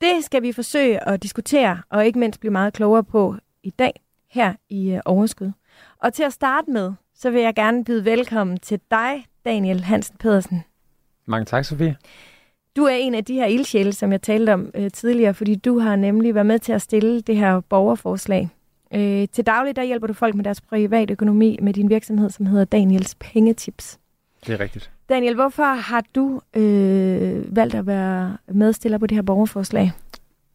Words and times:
Det 0.00 0.24
skal 0.24 0.42
vi 0.42 0.52
forsøge 0.52 1.08
at 1.08 1.22
diskutere, 1.22 1.82
og 1.90 2.06
ikke 2.06 2.18
mindst 2.18 2.40
blive 2.40 2.52
meget 2.52 2.72
klogere 2.72 3.04
på 3.04 3.36
i 3.62 3.70
dag 3.70 4.00
her 4.30 4.54
i 4.68 4.90
øh, 4.90 5.00
Overskud. 5.04 5.52
Og 5.98 6.12
til 6.12 6.22
at 6.22 6.32
starte 6.32 6.70
med, 6.70 6.92
så 7.22 7.30
vil 7.30 7.42
jeg 7.42 7.54
gerne 7.54 7.84
byde 7.84 8.04
velkommen 8.04 8.58
til 8.58 8.80
dig, 8.90 9.26
Daniel 9.44 9.84
Hansen 9.84 10.16
Pedersen. 10.18 10.64
Mange 11.26 11.44
tak, 11.44 11.64
Sofie. 11.64 11.96
Du 12.76 12.84
er 12.84 12.94
en 12.94 13.14
af 13.14 13.24
de 13.24 13.34
her 13.34 13.46
ildsjæle, 13.46 13.92
som 13.92 14.12
jeg 14.12 14.22
talte 14.22 14.54
om 14.54 14.70
øh, 14.74 14.90
tidligere, 14.90 15.34
fordi 15.34 15.54
du 15.54 15.78
har 15.78 15.96
nemlig 15.96 16.34
været 16.34 16.46
med 16.46 16.58
til 16.58 16.72
at 16.72 16.82
stille 16.82 17.20
det 17.20 17.36
her 17.36 17.60
borgerforslag. 17.60 18.48
Øh, 18.94 19.28
til 19.32 19.46
daglig 19.46 19.76
der 19.76 19.82
hjælper 19.82 20.06
du 20.06 20.12
folk 20.12 20.34
med 20.34 20.44
deres 20.44 20.60
private 20.60 21.12
økonomi 21.12 21.58
med 21.62 21.72
din 21.74 21.88
virksomhed, 21.88 22.30
som 22.30 22.46
hedder 22.46 22.64
Daniels 22.64 23.14
Pengetips. 23.14 23.98
Det 24.46 24.52
er 24.54 24.60
rigtigt. 24.60 24.90
Daniel, 25.08 25.34
hvorfor 25.34 25.74
har 25.74 26.04
du 26.14 26.40
øh, 26.56 27.56
valgt 27.56 27.74
at 27.74 27.86
være 27.86 28.36
medstiller 28.48 28.98
på 28.98 29.06
det 29.06 29.14
her 29.14 29.22
borgerforslag? 29.22 29.92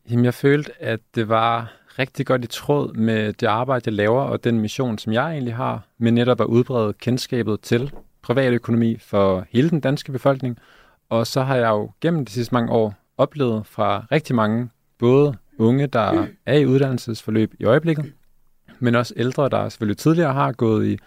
Jamen, 0.10 0.26
jeg 0.26 0.34
følte, 0.34 0.72
at 0.80 1.00
det 1.16 1.30
var 1.30 1.74
rigtig 2.00 2.26
godt 2.26 2.44
i 2.44 2.48
tråd 2.48 2.94
med 2.94 3.34
det 3.34 3.48
arbejde, 3.48 3.84
jeg 3.86 3.94
laver, 3.94 4.22
og 4.22 4.44
den 4.44 4.60
mission, 4.60 4.98
som 4.98 5.14
jeg 5.14 5.32
egentlig 5.32 5.56
har, 5.56 5.88
med 5.98 6.12
netop 6.12 6.42
at 6.42 6.46
udbrede 6.46 6.94
kendskabet 6.94 7.62
til 7.62 7.92
privatøkonomi 8.22 8.98
for 8.98 9.46
hele 9.50 9.70
den 9.70 9.80
danske 9.80 10.12
befolkning. 10.12 10.58
Og 11.10 11.28
så 11.28 11.42
har 11.42 11.56
jeg 11.56 11.70
jo 11.70 11.92
gennem 12.02 12.26
de 12.26 12.32
sidste 12.32 12.54
mange 12.54 12.72
år 12.72 12.94
oplevet 13.18 13.66
fra 13.66 14.06
rigtig 14.12 14.36
mange, 14.36 14.70
både 15.00 15.36
unge, 15.60 15.88
der 15.88 16.28
er 16.46 16.54
i 16.54 16.66
uddannelsesforløb 16.66 17.54
i 17.60 17.64
øjeblikket, 17.64 18.14
men 18.80 18.96
også 18.96 19.14
ældre, 19.18 19.50
der 19.50 19.70
selvfølgelig 19.70 19.98
tidligere 19.98 20.34
har 20.34 20.52
gået 20.52 20.88
i 20.88 20.98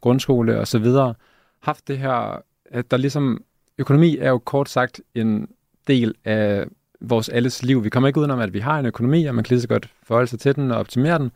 grundskole 0.00 0.60
og 0.60 0.68
så 0.68 0.78
videre, 0.78 1.14
haft 1.60 1.88
det 1.88 1.98
her, 1.98 2.42
at 2.64 2.90
der 2.90 2.96
ligesom, 2.96 3.44
økonomi 3.78 4.16
er 4.16 4.28
jo 4.28 4.38
kort 4.38 4.68
sagt 4.68 5.00
en 5.14 5.48
del 5.86 6.14
af 6.24 6.66
vores 7.00 7.28
alles 7.28 7.62
liv. 7.62 7.84
Vi 7.84 7.90
kommer 7.90 8.08
ikke 8.08 8.20
udenom, 8.20 8.40
at 8.40 8.54
vi 8.54 8.58
har 8.58 8.78
en 8.78 8.86
økonomi, 8.86 9.24
og 9.24 9.34
man 9.34 9.44
kan 9.44 9.54
lige 9.54 9.62
så 9.62 9.68
godt 9.68 9.90
forholde 10.02 10.26
sig 10.26 10.38
til 10.38 10.56
den 10.56 10.70
og 10.70 10.78
optimere 10.78 11.18
den. 11.18 11.30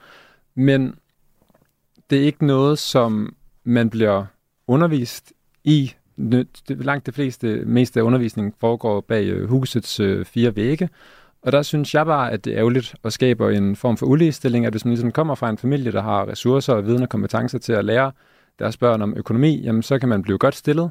Men 0.55 0.95
det 2.11 2.19
er 2.19 2.23
ikke 2.23 2.47
noget, 2.47 2.79
som 2.79 3.37
man 3.65 3.91
bliver 3.91 4.25
undervist 4.67 5.33
i. 5.65 5.93
Langt 6.69 7.07
de 7.07 7.13
fleste, 7.13 7.65
meste 7.67 8.01
af 8.01 8.05
undervisningen 8.05 8.55
foregår 8.61 9.01
bag 9.01 9.25
øh, 9.25 9.49
husets 9.49 10.01
øh, 10.01 10.25
fire 10.25 10.57
vægge. 10.57 10.89
Og 11.43 11.53
der 11.53 11.63
synes 11.63 11.95
jeg 11.95 12.07
bare, 12.07 12.33
at 12.33 12.45
det 12.45 12.53
er 12.53 12.59
ærgerligt 12.59 12.95
og 13.03 13.13
skaber 13.13 13.51
en 13.51 13.77
form 13.77 13.97
for 13.97 14.07
uligestilling, 14.07 14.67
at 14.67 14.73
hvis 14.73 14.85
man 14.85 14.91
ligesom 14.91 15.13
kommer 15.13 15.35
fra 15.35 15.51
en 15.51 15.59
familie, 15.59 15.93
der 15.93 16.03
har 16.03 16.29
ressourcer 16.29 16.73
og 16.75 16.87
viden 16.87 17.03
og 17.03 17.09
kompetencer 17.09 17.59
til 17.59 17.73
at 17.73 17.85
lære 17.85 18.13
deres 18.59 18.77
børn 18.77 19.03
om 19.03 19.15
økonomi, 19.17 19.61
jamen 19.61 19.83
så 19.83 19.99
kan 19.99 20.09
man 20.09 20.23
blive 20.23 20.39
godt 20.39 20.55
stillet. 20.55 20.91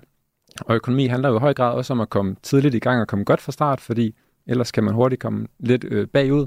Og 0.62 0.76
økonomi 0.76 1.08
handler 1.08 1.30
jo 1.30 1.36
i 1.36 1.40
høj 1.40 1.54
grad 1.54 1.74
også 1.74 1.94
om 1.94 2.02
at 2.02 2.10
komme 2.10 2.36
tidligt 2.44 2.76
i 2.76 2.80
gang 2.80 3.02
og 3.02 3.08
komme 3.08 3.26
godt 3.26 3.42
fra 3.42 3.52
start, 3.52 3.82
fordi 3.82 4.16
ellers 4.48 4.72
kan 4.72 4.84
man 4.84 4.94
hurtigt 4.94 5.22
komme 5.22 5.48
lidt 5.60 5.86
øh, 5.92 6.08
bagud. 6.08 6.46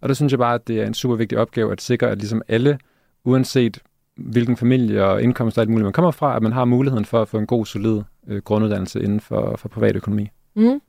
Og 0.00 0.08
der 0.08 0.14
synes 0.14 0.32
jeg 0.32 0.38
bare, 0.38 0.54
at 0.54 0.68
det 0.68 0.80
er 0.80 0.86
en 0.86 0.94
super 0.94 1.16
vigtig 1.16 1.38
opgave 1.38 1.72
at 1.72 1.80
sikre, 1.80 2.10
at 2.10 2.18
ligesom 2.18 2.42
alle, 2.48 2.78
uanset 3.24 3.78
hvilken 4.16 4.56
familie 4.56 5.04
og 5.04 5.22
indkomst 5.22 5.58
og 5.58 5.62
alt 5.62 5.70
muligt 5.70 5.84
man 5.84 5.92
kommer 5.92 6.10
fra, 6.10 6.36
at 6.36 6.42
man 6.42 6.52
har 6.52 6.64
muligheden 6.64 7.04
for 7.04 7.22
at 7.22 7.28
få 7.28 7.38
en 7.38 7.46
god, 7.46 7.66
solid 7.66 8.02
øh, 8.28 8.42
grunduddannelse 8.42 9.02
inden 9.02 9.20
for, 9.20 9.56
for 9.56 9.68
privatøkonomi. 9.68 10.30
Mm. 10.56 10.80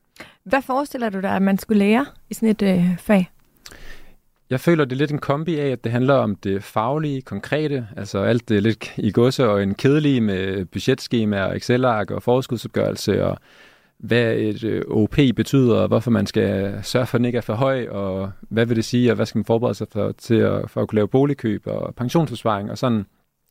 Hvad 0.44 0.62
forestiller 0.62 1.10
du 1.10 1.20
dig, 1.20 1.36
at 1.36 1.42
man 1.42 1.58
skulle 1.58 1.80
lære 1.80 2.06
i 2.30 2.34
sådan 2.34 2.50
et 2.50 2.62
øh, 2.62 2.98
fag? 2.98 3.30
Jeg 4.50 4.60
føler, 4.60 4.86
det 4.86 4.92
er 4.92 4.98
lidt 4.98 5.12
en 5.12 5.20
kombi 5.20 5.60
af, 5.60 5.68
at 5.68 5.84
det 5.84 5.92
handler 5.92 6.14
om 6.14 6.36
det 6.36 6.64
faglige, 6.64 7.22
konkrete, 7.22 7.88
altså 7.98 8.20
alt 8.20 8.50
det 8.50 8.64
lidt 8.64 8.94
i 8.98 9.12
godse 9.12 9.50
og 9.50 9.64
en 9.64 9.76
kedelige 9.76 10.22
med 10.22 10.66
budgetskemaer, 10.66 11.54
Excel-ark 11.54 12.12
og 12.12 12.24
forskudsopgørelse 12.24 13.26
og 13.26 13.38
hvad 14.00 14.34
et 14.36 14.64
øh, 14.64 14.82
OP 14.88 15.16
betyder, 15.36 15.76
og 15.76 15.88
hvorfor 15.88 16.12
man 16.12 16.26
skal 16.26 16.80
sørge 16.84 17.06
for, 17.06 17.16
at 17.16 17.20
den 17.20 17.26
ikke 17.26 17.38
er 17.38 17.42
for 17.42 17.54
høj, 17.54 17.88
og 17.88 18.32
hvad 18.42 18.66
vil 18.66 18.76
det 18.76 18.86
sige, 18.86 19.12
og 19.12 19.16
hvad 19.16 19.26
skal 19.26 19.40
man 19.40 19.46
forberede 19.46 19.76
sig 19.76 19.88
for, 19.92 20.12
til 20.12 20.36
at, 20.36 20.70
for 20.70 20.82
at 20.82 20.88
kunne 20.88 20.96
lave 20.96 21.08
boligkøb 21.08 21.68
og 21.68 21.96
pensionsopsparing 21.96 22.72
og 22.72 22.78
sådan. 22.78 23.06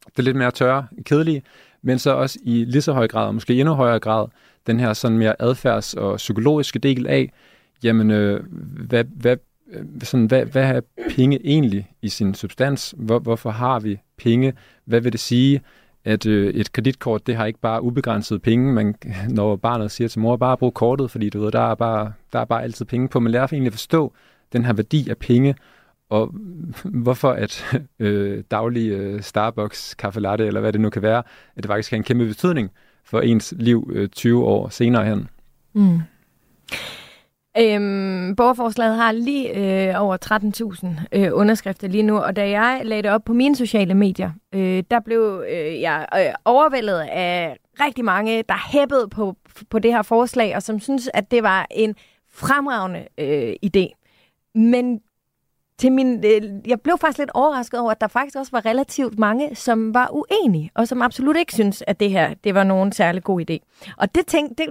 Det 0.06 0.18
er 0.18 0.22
lidt 0.22 0.36
mere 0.36 0.50
tørre, 0.50 0.86
kedelige, 1.04 1.42
men 1.82 1.98
så 1.98 2.10
også 2.10 2.38
i 2.44 2.64
lige 2.64 2.82
så 2.82 2.92
høj 2.92 3.08
grad, 3.08 3.26
og 3.26 3.34
måske 3.34 3.60
endnu 3.60 3.74
højere 3.74 4.00
grad, 4.00 4.26
den 4.66 4.80
her 4.80 4.92
sådan 4.92 5.18
mere 5.18 5.42
adfærds- 5.42 5.94
og 5.94 6.16
psykologiske 6.16 6.78
del 6.78 7.06
af, 7.06 7.32
jamen, 7.82 8.10
øh, 8.10 8.40
hvad, 8.88 9.04
hvad, 9.04 9.36
øh, 9.72 9.84
sådan, 10.02 10.26
hvad, 10.26 10.44
hvad 10.44 10.62
er 10.62 10.80
penge 11.10 11.40
egentlig 11.44 11.90
i 12.02 12.08
sin 12.08 12.34
substans? 12.34 12.94
Hvor, 12.96 13.18
hvorfor 13.18 13.50
har 13.50 13.80
vi 13.80 13.98
penge? 14.18 14.52
Hvad 14.84 15.00
vil 15.00 15.12
det 15.12 15.20
sige? 15.20 15.60
At 16.08 16.26
øh, 16.26 16.54
et 16.54 16.72
kreditkort, 16.72 17.26
det 17.26 17.36
har 17.36 17.46
ikke 17.46 17.60
bare 17.60 17.82
ubegrænset 17.82 18.42
penge. 18.42 18.72
Man, 18.72 18.94
når 19.28 19.56
barnet 19.56 19.90
siger 19.90 20.08
til 20.08 20.20
mor, 20.20 20.36
bare 20.36 20.56
brug 20.56 20.74
kortet, 20.74 21.10
fordi 21.10 21.30
du 21.30 21.40
ved, 21.40 21.52
der 21.52 21.60
er 21.60 21.74
bare, 21.74 22.12
der 22.32 22.38
er 22.38 22.44
bare 22.44 22.62
altid 22.62 22.84
penge 22.84 23.08
på. 23.08 23.20
Man 23.20 23.32
lærer 23.32 23.46
egentlig 23.52 23.66
at 23.66 23.72
forstå 23.72 24.12
den 24.52 24.64
her 24.64 24.72
værdi 24.72 25.10
af 25.10 25.18
penge, 25.18 25.54
og 26.10 26.34
hvorfor 26.84 27.30
at 27.30 27.76
øh, 27.98 28.44
daglige 28.50 28.96
øh, 28.96 29.22
Starbucks 29.22 29.94
kaffe 29.94 30.20
latte, 30.20 30.46
eller 30.46 30.60
hvad 30.60 30.72
det 30.72 30.80
nu 30.80 30.90
kan 30.90 31.02
være, 31.02 31.22
at 31.56 31.62
det 31.62 31.66
faktisk 31.66 31.90
har 31.90 31.96
en 31.96 32.04
kæmpe 32.04 32.26
betydning 32.26 32.70
for 33.04 33.20
ens 33.20 33.54
liv 33.56 33.90
øh, 33.94 34.08
20 34.08 34.44
år 34.44 34.68
senere 34.68 35.04
hen. 35.04 35.28
Mm. 35.72 35.98
Øhm, 37.60 38.36
borgerforslaget 38.36 38.96
har 38.96 39.12
lige 39.12 39.56
øh, 39.56 40.02
over 40.02 40.16
13.000 41.12 41.18
øh, 41.18 41.30
underskrifter 41.32 41.88
lige 41.88 42.02
nu, 42.02 42.18
og 42.18 42.36
da 42.36 42.50
jeg 42.50 42.80
lagde 42.84 43.02
det 43.02 43.10
op 43.10 43.24
på 43.24 43.32
mine 43.32 43.56
sociale 43.56 43.94
medier, 43.94 44.30
øh, 44.54 44.82
der 44.90 45.00
blev 45.00 45.44
øh, 45.48 45.80
jeg 45.80 46.06
øh, 46.16 46.34
overvældet 46.44 47.00
af 47.00 47.56
rigtig 47.80 48.04
mange, 48.04 48.44
der 48.48 48.70
hæppede 48.72 49.08
på, 49.08 49.36
på 49.70 49.78
det 49.78 49.92
her 49.92 50.02
forslag, 50.02 50.56
og 50.56 50.62
som 50.62 50.80
synes, 50.80 51.10
at 51.14 51.30
det 51.30 51.42
var 51.42 51.66
en 51.70 51.94
fremragende 52.30 53.06
øh, 53.18 53.54
idé. 53.66 54.04
Men 54.54 55.00
til 55.78 55.92
min, 55.92 56.24
øh, 56.24 56.42
jeg 56.66 56.80
blev 56.80 56.98
faktisk 56.98 57.18
lidt 57.18 57.30
overrasket 57.34 57.80
over, 57.80 57.90
at 57.90 58.00
der 58.00 58.08
faktisk 58.08 58.36
også 58.36 58.52
var 58.52 58.66
relativt 58.66 59.18
mange, 59.18 59.54
som 59.54 59.94
var 59.94 60.08
uenige, 60.12 60.70
og 60.74 60.88
som 60.88 61.02
absolut 61.02 61.36
ikke 61.36 61.52
synes, 61.52 61.84
at 61.86 62.00
det 62.00 62.10
her 62.10 62.34
det 62.44 62.54
var 62.54 62.64
nogen 62.64 62.92
særlig 62.92 63.22
god 63.22 63.50
idé. 63.50 63.84
Og 63.96 64.14
det, 64.14 64.26
tænk, 64.26 64.58
det 64.58 64.66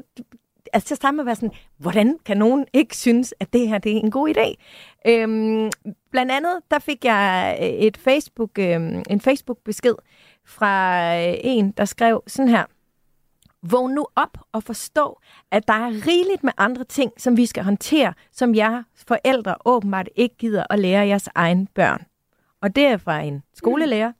altså 0.73 0.87
til 0.87 0.93
at 0.93 0.97
starte 0.97 1.15
med 1.15 1.21
at 1.21 1.25
være 1.25 1.35
sådan, 1.35 1.51
hvordan 1.77 2.17
kan 2.25 2.37
nogen 2.37 2.65
ikke 2.73 2.97
synes, 2.97 3.33
at 3.39 3.53
det 3.53 3.67
her 3.67 3.77
det 3.77 3.91
er 3.91 3.99
en 3.99 4.11
god 4.11 4.29
idé? 4.29 4.55
Øhm, 5.11 5.71
blandt 6.11 6.31
andet, 6.31 6.59
der 6.71 6.79
fik 6.79 7.05
jeg 7.05 7.57
øh, 7.61 7.67
et 7.67 7.97
Facebook, 7.97 8.59
øhm, 8.59 9.03
en 9.09 9.21
Facebook-besked 9.21 9.95
fra 10.45 11.15
øh, 11.17 11.35
en, 11.43 11.71
der 11.71 11.85
skrev 11.85 12.23
sådan 12.27 12.49
her. 12.49 12.65
Vågn 13.63 13.93
nu 13.93 14.07
op 14.15 14.37
og 14.51 14.63
forstå, 14.63 15.19
at 15.51 15.67
der 15.67 15.73
er 15.73 16.07
rigeligt 16.07 16.43
med 16.43 16.53
andre 16.57 16.83
ting, 16.83 17.11
som 17.17 17.37
vi 17.37 17.45
skal 17.45 17.63
håndtere, 17.63 18.13
som 18.31 18.55
jer 18.55 18.83
forældre 19.07 19.55
åbenbart 19.65 20.09
ikke 20.15 20.35
gider 20.37 20.63
at 20.69 20.79
lære 20.79 21.07
jeres 21.07 21.29
egen 21.35 21.67
børn. 21.67 22.05
Og 22.61 22.75
det 22.75 22.85
er 22.85 22.97
fra 22.97 23.19
en 23.19 23.43
skolelærer. 23.53 24.11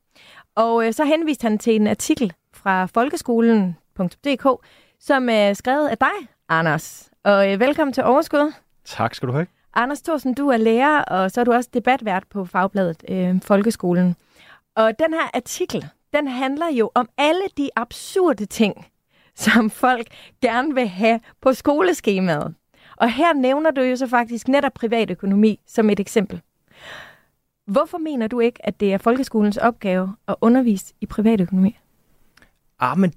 Og 0.56 0.86
øh, 0.86 0.94
så 0.94 1.06
henviste 1.06 1.44
han 1.44 1.58
til 1.58 1.76
en 1.76 1.88
artikel 1.88 2.34
fra 2.54 2.86
folkeskolen.dk, 2.86 4.66
som 5.00 5.30
er 5.30 5.54
skrevet 5.54 5.88
af 5.88 5.98
dig, 5.98 6.28
Anders. 6.50 7.10
Og 7.24 7.54
øh, 7.54 7.60
velkommen 7.60 7.94
til 7.94 8.04
Overskud. 8.04 8.54
Tak 8.86 9.16
skal 9.16 9.28
du 9.28 9.34
have. 9.34 9.48
Anders 9.74 10.02
Thorsen, 10.02 10.34
du 10.34 10.50
er 10.50 10.58
lærer, 10.58 11.02
og 11.02 11.32
så 11.32 11.42
er 11.42 11.46
du 11.46 11.54
også 11.54 11.70
debatvært 11.74 12.24
på 12.30 12.46
Fagbladet 12.46 13.04
øh, 13.10 13.42
Folkeskolen. 13.42 14.16
Og 14.76 14.92
den 15.00 15.14
her 15.14 15.30
artikel, 15.34 15.86
den 16.14 16.28
handler 16.28 16.70
jo 16.70 16.92
om 16.96 17.10
alle 17.18 17.44
de 17.58 17.70
absurde 17.76 18.46
ting, 18.46 18.88
som 19.36 19.70
folk 19.70 20.08
gerne 20.42 20.74
vil 20.74 20.88
have 20.88 21.20
på 21.42 21.54
skoleskemaet. 21.54 22.56
Og 22.98 23.12
her 23.12 23.34
nævner 23.34 23.72
du 23.72 23.82
jo 23.82 23.96
så 23.96 24.08
faktisk 24.08 24.48
netop 24.48 24.74
privatøkonomi 24.74 25.60
som 25.68 25.90
et 25.90 26.00
eksempel. 26.00 26.42
Hvorfor 27.66 27.98
mener 27.98 28.28
du 28.28 28.40
ikke, 28.40 28.66
at 28.66 28.80
det 28.80 28.94
er 28.94 28.98
folkeskolens 28.98 29.58
opgave 29.58 30.16
at 30.28 30.36
undervise 30.42 30.94
i 31.02 31.06
privatøkonomi? 31.06 31.78
Ah, 32.80 32.98
men 32.98 33.14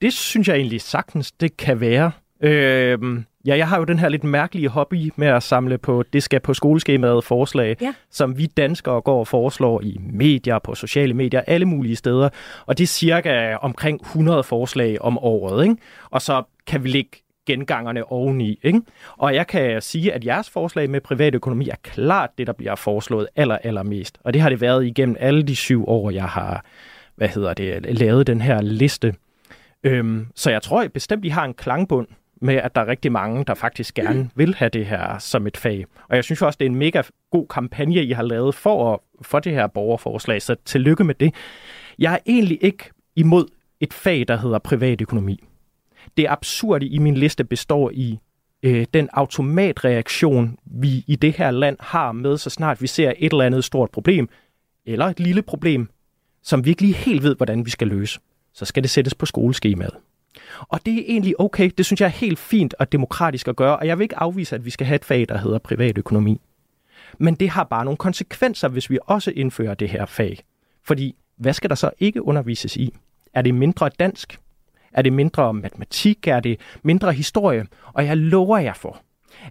det 0.00 0.12
synes 0.12 0.48
jeg 0.48 0.56
egentlig 0.56 0.80
sagtens, 0.80 1.32
det 1.32 1.56
kan 1.56 1.80
være. 1.80 2.12
Øh, 2.40 2.98
ja, 3.46 3.56
jeg 3.56 3.68
har 3.68 3.78
jo 3.78 3.84
den 3.84 3.98
her 3.98 4.08
lidt 4.08 4.24
mærkelige 4.24 4.68
hobby 4.68 5.12
med 5.16 5.28
at 5.28 5.42
samle 5.42 5.78
på, 5.78 6.04
det 6.12 6.22
skal 6.22 6.40
på 6.40 6.54
skoleskemaet 6.54 7.24
forslag, 7.24 7.76
Ja. 7.80 7.94
som 8.10 8.38
vi 8.38 8.46
danskere 8.46 9.00
går 9.00 9.18
og 9.18 9.28
foreslår 9.28 9.80
i 9.80 10.00
medier, 10.12 10.58
på 10.58 10.74
sociale 10.74 11.14
medier, 11.14 11.40
alle 11.46 11.66
mulige 11.66 11.96
steder. 11.96 12.28
Og 12.66 12.78
det 12.78 12.84
er 12.84 12.88
cirka 12.88 13.54
omkring 13.54 14.00
100 14.00 14.42
forslag 14.42 15.02
om 15.02 15.18
året, 15.18 15.62
ikke? 15.64 15.76
Og 16.10 16.22
så 16.22 16.42
kan 16.66 16.84
vi 16.84 16.88
lægge 16.88 17.10
gengangerne 17.46 18.12
oveni. 18.12 18.58
Ikke? 18.62 18.80
Og 19.16 19.34
jeg 19.34 19.46
kan 19.46 19.82
sige, 19.82 20.12
at 20.12 20.24
jeres 20.24 20.50
forslag 20.50 20.90
med 20.90 21.00
privatøkonomi 21.00 21.68
er 21.68 21.74
klart 21.82 22.30
det, 22.38 22.46
der 22.46 22.52
bliver 22.52 22.74
foreslået 22.74 23.28
aller, 23.36 23.58
allermest. 23.58 24.18
Og 24.24 24.32
det 24.34 24.42
har 24.42 24.48
det 24.48 24.60
været 24.60 24.86
igennem 24.86 25.16
alle 25.20 25.42
de 25.42 25.56
syv 25.56 25.88
år, 25.88 26.10
jeg 26.10 26.24
har 26.24 26.64
hvad 27.16 27.28
hedder 27.28 27.54
det, 27.54 27.98
lavet 27.98 28.26
den 28.26 28.40
her 28.40 28.60
liste. 28.60 29.14
Øhm, 29.84 30.26
så 30.34 30.50
jeg 30.50 30.62
tror 30.62 30.86
bestemt, 30.94 31.24
I 31.24 31.28
har 31.28 31.44
en 31.44 31.54
klangbund 31.54 32.06
med, 32.46 32.54
at 32.54 32.74
der 32.74 32.80
er 32.80 32.86
rigtig 32.86 33.12
mange, 33.12 33.44
der 33.44 33.54
faktisk 33.54 33.94
gerne 33.94 34.30
vil 34.34 34.54
have 34.54 34.68
det 34.68 34.86
her 34.86 35.18
som 35.18 35.46
et 35.46 35.56
fag. 35.56 35.86
Og 36.08 36.16
jeg 36.16 36.24
synes 36.24 36.42
også, 36.42 36.56
det 36.60 36.66
er 36.66 36.70
en 36.70 36.76
mega 36.76 37.02
god 37.30 37.46
kampagne, 37.48 38.04
I 38.04 38.12
har 38.12 38.22
lavet 38.22 38.54
for, 38.54 39.02
for 39.22 39.40
det 39.40 39.52
her 39.52 39.66
borgerforslag, 39.66 40.42
så 40.42 40.56
tillykke 40.64 41.04
med 41.04 41.14
det. 41.14 41.34
Jeg 41.98 42.14
er 42.14 42.18
egentlig 42.26 42.58
ikke 42.60 42.90
imod 43.16 43.46
et 43.80 43.94
fag, 43.94 44.24
der 44.28 44.36
hedder 44.36 44.58
privatøkonomi. 44.58 45.44
Det 46.16 46.26
absurde 46.28 46.86
i 46.86 46.98
min 46.98 47.14
liste 47.14 47.44
består 47.44 47.90
i 47.94 48.18
øh, 48.62 48.86
den 48.94 49.08
automatreaktion, 49.12 50.58
vi 50.64 51.04
i 51.06 51.16
det 51.16 51.32
her 51.32 51.50
land 51.50 51.76
har 51.80 52.12
med, 52.12 52.36
så 52.36 52.50
snart 52.50 52.82
vi 52.82 52.86
ser 52.86 53.12
et 53.18 53.32
eller 53.32 53.44
andet 53.44 53.64
stort 53.64 53.90
problem, 53.90 54.28
eller 54.86 55.06
et 55.06 55.20
lille 55.20 55.42
problem, 55.42 55.88
som 56.42 56.64
vi 56.64 56.70
ikke 56.70 56.82
lige 56.82 56.94
helt 56.94 57.22
ved, 57.22 57.36
hvordan 57.36 57.64
vi 57.64 57.70
skal 57.70 57.88
løse, 57.88 58.20
så 58.54 58.64
skal 58.64 58.82
det 58.82 58.90
sættes 58.90 59.14
på 59.14 59.26
skoleskemaet. 59.26 59.94
Og 60.60 60.86
det 60.86 60.94
er 60.94 61.02
egentlig 61.06 61.40
okay. 61.40 61.70
Det 61.78 61.86
synes 61.86 62.00
jeg 62.00 62.06
er 62.06 62.10
helt 62.10 62.38
fint 62.38 62.74
og 62.78 62.92
demokratisk 62.92 63.48
at 63.48 63.56
gøre, 63.56 63.76
og 63.76 63.86
jeg 63.86 63.98
vil 63.98 64.02
ikke 64.04 64.18
afvise, 64.18 64.54
at 64.54 64.64
vi 64.64 64.70
skal 64.70 64.86
have 64.86 64.94
et 64.94 65.04
fag, 65.04 65.26
der 65.28 65.38
hedder 65.38 65.58
privatøkonomi. 65.58 66.40
Men 67.18 67.34
det 67.34 67.50
har 67.50 67.64
bare 67.64 67.84
nogle 67.84 67.96
konsekvenser, 67.96 68.68
hvis 68.68 68.90
vi 68.90 68.98
også 69.06 69.30
indfører 69.30 69.74
det 69.74 69.88
her 69.88 70.06
fag. 70.06 70.38
Fordi, 70.84 71.16
hvad 71.36 71.52
skal 71.52 71.70
der 71.70 71.76
så 71.76 71.90
ikke 71.98 72.22
undervises 72.22 72.76
i? 72.76 72.94
Er 73.34 73.42
det 73.42 73.54
mindre 73.54 73.90
dansk? 73.98 74.40
Er 74.92 75.02
det 75.02 75.12
mindre 75.12 75.54
matematik? 75.54 76.28
Er 76.28 76.40
det 76.40 76.60
mindre 76.82 77.12
historie? 77.12 77.66
Og 77.92 78.06
jeg 78.06 78.16
lover 78.16 78.58
jer 78.58 78.74
for, 78.74 79.00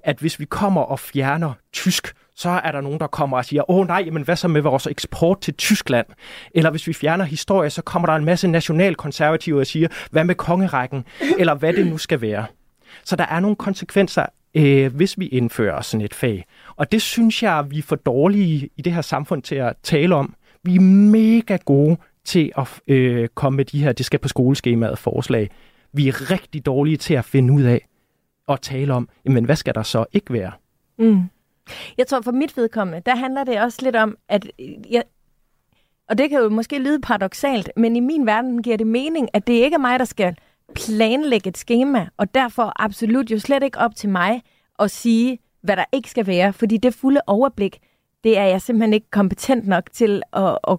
at 0.04 0.18
hvis 0.18 0.40
vi 0.40 0.46
kommer 0.46 0.82
og 0.82 1.00
fjerner 1.00 1.54
tysk, 1.74 2.14
så 2.36 2.50
er 2.50 2.72
der 2.72 2.82
nogen, 2.82 3.00
der 3.00 3.08
kommer 3.08 3.38
og 3.38 3.46
siger, 3.46 3.72
åh 3.72 3.88
nej, 3.88 4.10
men 4.12 4.24
hvad 4.24 4.36
så 4.36 4.48
med 4.48 4.62
vores 4.62 4.88
eksport 4.88 5.42
til 5.42 5.54
Tyskland? 5.54 6.06
Eller 6.52 6.72
hvis 6.72 6.88
vi 6.88 6.94
fjerner 6.94 7.26
historie, 7.26 7.70
så 7.70 7.82
kommer 7.82 8.06
der 8.06 8.16
en 8.16 8.26
masse 8.26 8.48
nationalkonservative 8.48 9.60
og 9.60 9.68
siger, 9.68 9.88
hvad 10.12 10.24
med 10.24 10.36
kongerækken? 10.36 11.06
Eller 11.40 11.56
hvad 11.56 11.74
det 11.74 11.88
nu 11.88 11.98
skal 11.98 12.22
være. 12.22 12.46
Så 13.04 13.16
der 13.16 13.26
er 13.26 13.40
nogle 13.40 13.56
konsekvenser, 13.56 14.26
øh, 14.56 14.96
hvis 14.96 15.20
vi 15.20 15.28
indfører 15.28 15.82
sådan 15.82 16.06
et 16.06 16.14
fag. 16.14 16.46
Og 16.76 16.92
det 16.92 17.02
synes 17.02 17.44
jeg, 17.44 17.66
vi 17.70 17.78
er 17.78 17.84
for 17.84 17.96
dårlige 17.96 18.70
i 18.78 18.82
det 18.82 18.94
her 18.94 19.02
samfund 19.02 19.42
til 19.42 19.56
at 19.56 19.74
tale 19.84 20.16
om. 20.16 20.36
Vi 20.64 20.76
er 20.76 20.82
mega 20.82 21.58
gode 21.66 21.98
til 22.26 22.52
at 22.58 22.68
øh, 22.88 23.28
komme 23.36 23.58
med 23.58 23.66
de 23.66 23.84
her, 23.84 23.92
det 23.92 24.06
skal 24.06 24.20
på 24.20 24.28
skoleskemaet 24.28 25.00
forslag. 25.00 25.50
Vi 25.94 26.08
er 26.08 26.32
rigtig 26.32 26.66
dårlige 26.66 26.98
til 26.98 27.14
at 27.14 27.26
finde 27.26 27.54
ud 27.54 27.64
af 27.64 27.88
og 28.48 28.62
tale 28.62 28.94
om, 28.94 29.10
jamen 29.26 29.46
hvad 29.46 29.56
skal 29.56 29.76
der 29.76 29.84
så 29.84 30.06
ikke 30.12 30.34
være? 30.34 30.52
Mm. 30.98 31.22
Jeg 31.98 32.08
tror 32.08 32.22
for 32.22 32.32
mit 32.32 32.58
vedkommende, 32.58 33.02
der 33.06 33.16
handler 33.16 33.44
det 33.44 33.62
også 33.62 33.80
lidt 33.82 33.96
om, 33.96 34.18
at 34.30 34.48
jeg, 34.90 35.04
og 36.10 36.18
det 36.18 36.30
kan 36.30 36.40
jo 36.40 36.50
måske 36.50 36.80
lyde 36.80 37.02
paradoxalt, 37.02 37.70
men 37.78 37.96
i 37.96 38.00
min 38.00 38.26
verden 38.26 38.64
giver 38.64 38.78
det 38.78 38.88
mening, 38.88 39.30
at 39.34 39.48
det 39.48 39.54
ikke 39.54 39.74
er 39.76 39.80
mig, 39.80 40.00
der 40.00 40.06
skal 40.06 40.38
planlægge 40.76 41.50
et 41.50 41.58
schema, 41.58 42.08
og 42.18 42.36
derfor 42.36 42.74
absolut 42.84 43.32
jo 43.32 43.40
slet 43.40 43.64
ikke 43.64 43.80
op 43.80 43.96
til 43.96 44.10
mig 44.10 44.42
at 44.80 44.92
sige, 44.92 45.40
hvad 45.62 45.76
der 45.76 45.86
ikke 45.92 46.10
skal 46.10 46.28
være, 46.28 46.54
fordi 46.54 46.78
det 46.78 46.94
fulde 46.94 47.22
overblik, 47.28 47.80
det 48.24 48.38
er 48.38 48.44
jeg 48.44 48.62
simpelthen 48.62 48.94
ikke 48.94 49.10
kompetent 49.12 49.68
nok 49.68 49.92
til 49.92 50.24
at, 50.34 50.58
at, 50.68 50.78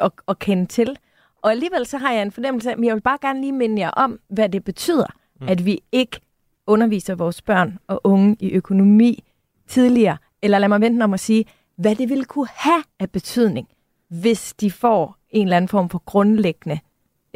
at, 0.00 0.10
at 0.28 0.38
kende 0.38 0.66
til. 0.66 0.96
Og 1.42 1.50
alligevel 1.50 1.86
så 1.86 1.98
har 1.98 2.12
jeg 2.12 2.22
en 2.22 2.32
fornemmelse 2.32 2.70
af, 2.70 2.74
at 2.74 2.84
jeg 2.84 2.94
vil 2.94 3.00
bare 3.00 3.18
gerne 3.22 3.40
lige 3.40 3.52
minde 3.52 3.82
jer 3.82 3.90
om, 3.90 4.20
hvad 4.28 4.48
det 4.48 4.64
betyder, 4.64 5.06
mm. 5.40 5.48
at 5.48 5.66
vi 5.66 5.80
ikke 5.92 6.20
underviser 6.66 7.14
vores 7.14 7.42
børn 7.42 7.78
og 7.86 8.00
unge 8.04 8.36
i 8.40 8.52
økonomi 8.52 9.24
tidligere, 9.66 10.16
eller 10.42 10.58
lad 10.58 10.68
mig 10.68 10.80
vente 10.80 11.04
om 11.04 11.14
at 11.14 11.20
sige, 11.20 11.44
hvad 11.76 11.94
det 11.94 12.08
ville 12.08 12.24
kunne 12.24 12.48
have 12.54 12.82
af 12.98 13.10
betydning, 13.10 13.68
hvis 14.08 14.54
de 14.54 14.70
får 14.70 15.16
en 15.30 15.46
eller 15.46 15.56
anden 15.56 15.68
form 15.68 15.88
for 15.88 15.98
grundlæggende 15.98 16.78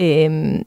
øh, 0.01 0.61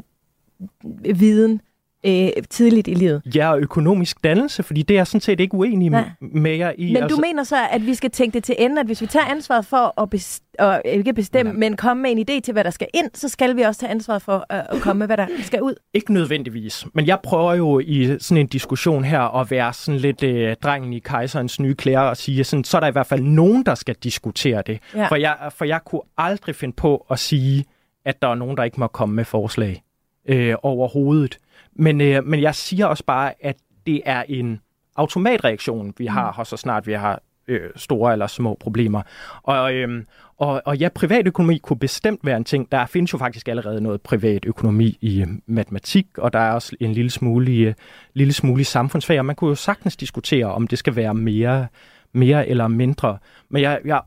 viden 1.15 1.61
øh, 2.05 2.29
tidligt 2.49 2.87
i 2.87 2.93
livet. 2.93 3.21
Ja, 3.35 3.51
og 3.51 3.59
økonomisk 3.59 4.23
dannelse, 4.23 4.63
fordi 4.63 4.81
det 4.81 4.93
er 4.93 4.99
jeg 4.99 5.07
sådan 5.07 5.21
set 5.21 5.39
ikke 5.39 5.53
uenig 5.53 5.89
Nej. 5.89 6.09
med 6.21 6.55
jer 6.55 6.71
i. 6.77 6.93
Men 6.93 7.03
altså... 7.03 7.15
du 7.15 7.21
mener 7.21 7.43
så, 7.43 7.55
at 7.71 7.85
vi 7.85 7.95
skal 7.95 8.11
tænke 8.11 8.33
det 8.33 8.43
til 8.43 8.55
ende, 8.59 8.79
at 8.79 8.85
hvis 8.85 9.01
vi 9.01 9.07
tager 9.07 9.25
ansvaret 9.25 9.65
for 9.65 10.01
at, 10.01 10.09
bes- 10.15 10.55
og, 10.59 10.81
ikke 10.85 11.13
bestemme, 11.13 11.53
men 11.53 11.77
komme 11.77 12.03
med 12.03 12.11
en 12.11 12.19
idé 12.19 12.39
til, 12.39 12.51
hvad 12.51 12.63
der 12.63 12.69
skal 12.69 12.87
ind, 12.93 13.09
så 13.13 13.29
skal 13.29 13.55
vi 13.55 13.61
også 13.61 13.79
tage 13.79 13.91
ansvaret 13.91 14.21
for 14.21 14.45
at, 14.49 14.65
at 14.69 14.81
komme 14.81 14.99
med, 14.99 15.07
hvad 15.07 15.17
der 15.17 15.27
skal 15.43 15.61
ud. 15.61 15.73
Ikke 15.93 16.13
nødvendigvis, 16.13 16.85
men 16.93 17.07
jeg 17.07 17.19
prøver 17.23 17.53
jo 17.53 17.79
i 17.79 18.17
sådan 18.19 18.41
en 18.41 18.47
diskussion 18.47 19.03
her 19.03 19.39
at 19.41 19.51
være 19.51 19.73
sådan 19.73 19.99
lidt 19.99 20.23
øh, 20.23 20.55
drengen 20.63 20.93
i 20.93 20.99
kejserens 20.99 21.59
nye 21.59 21.75
klæder 21.75 21.99
og 21.99 22.17
sige, 22.17 22.43
sådan, 22.43 22.63
så 22.63 22.77
er 22.77 22.81
der 22.81 22.87
i 22.87 22.91
hvert 22.91 23.07
fald 23.07 23.21
nogen, 23.21 23.63
der 23.65 23.75
skal 23.75 23.95
diskutere 23.95 24.63
det. 24.67 24.79
Ja. 24.95 25.07
For, 25.07 25.15
jeg, 25.15 25.37
for 25.49 25.65
jeg 25.65 25.79
kunne 25.85 26.01
aldrig 26.17 26.55
finde 26.55 26.75
på 26.75 27.05
at 27.11 27.19
sige, 27.19 27.65
at 28.05 28.21
der 28.21 28.27
er 28.27 28.35
nogen, 28.35 28.57
der 28.57 28.63
ikke 28.63 28.79
må 28.79 28.87
komme 28.87 29.15
med 29.15 29.25
forslag 29.25 29.83
øh, 30.25 30.55
overhovedet. 30.63 31.37
Men, 31.75 32.01
øh, 32.01 32.25
men 32.25 32.41
jeg 32.41 32.55
siger 32.55 32.85
også 32.85 33.03
bare, 33.05 33.33
at 33.39 33.55
det 33.85 34.01
er 34.05 34.23
en 34.27 34.61
automatreaktion, 34.95 35.93
vi 35.97 36.05
har 36.05 36.33
her, 36.37 36.43
så 36.43 36.57
snart 36.57 36.87
vi 36.87 36.93
har 36.93 37.21
øh, 37.47 37.69
store 37.75 38.11
eller 38.11 38.27
små 38.27 38.57
problemer. 38.59 39.01
Og, 39.43 39.73
øhm, 39.73 40.05
og, 40.37 40.61
og 40.65 40.77
ja, 40.77 40.89
privatøkonomi 40.89 41.57
kunne 41.57 41.79
bestemt 41.79 42.19
være 42.23 42.37
en 42.37 42.43
ting. 42.43 42.71
Der 42.71 42.85
findes 42.85 43.13
jo 43.13 43.17
faktisk 43.17 43.47
allerede 43.47 43.81
noget 43.81 44.01
privatøkonomi 44.01 44.97
i 45.01 45.21
øh, 45.21 45.27
matematik, 45.47 46.07
og 46.17 46.33
der 46.33 46.39
er 46.39 46.51
også 46.51 46.75
en 46.79 46.93
lille 46.93 47.11
smule, 47.11 47.51
øh, 47.51 47.73
lille 48.13 48.33
smule 48.33 48.63
samfundsfag, 48.63 49.19
og 49.19 49.25
man 49.25 49.35
kunne 49.35 49.49
jo 49.49 49.55
sagtens 49.55 49.97
diskutere, 49.97 50.45
om 50.45 50.67
det 50.67 50.79
skal 50.79 50.95
være 50.95 51.13
mere, 51.13 51.67
mere 52.13 52.47
eller 52.47 52.67
mindre. 52.67 53.17
Men 53.49 53.61
jeg, 53.61 53.79
jeg, 53.85 54.01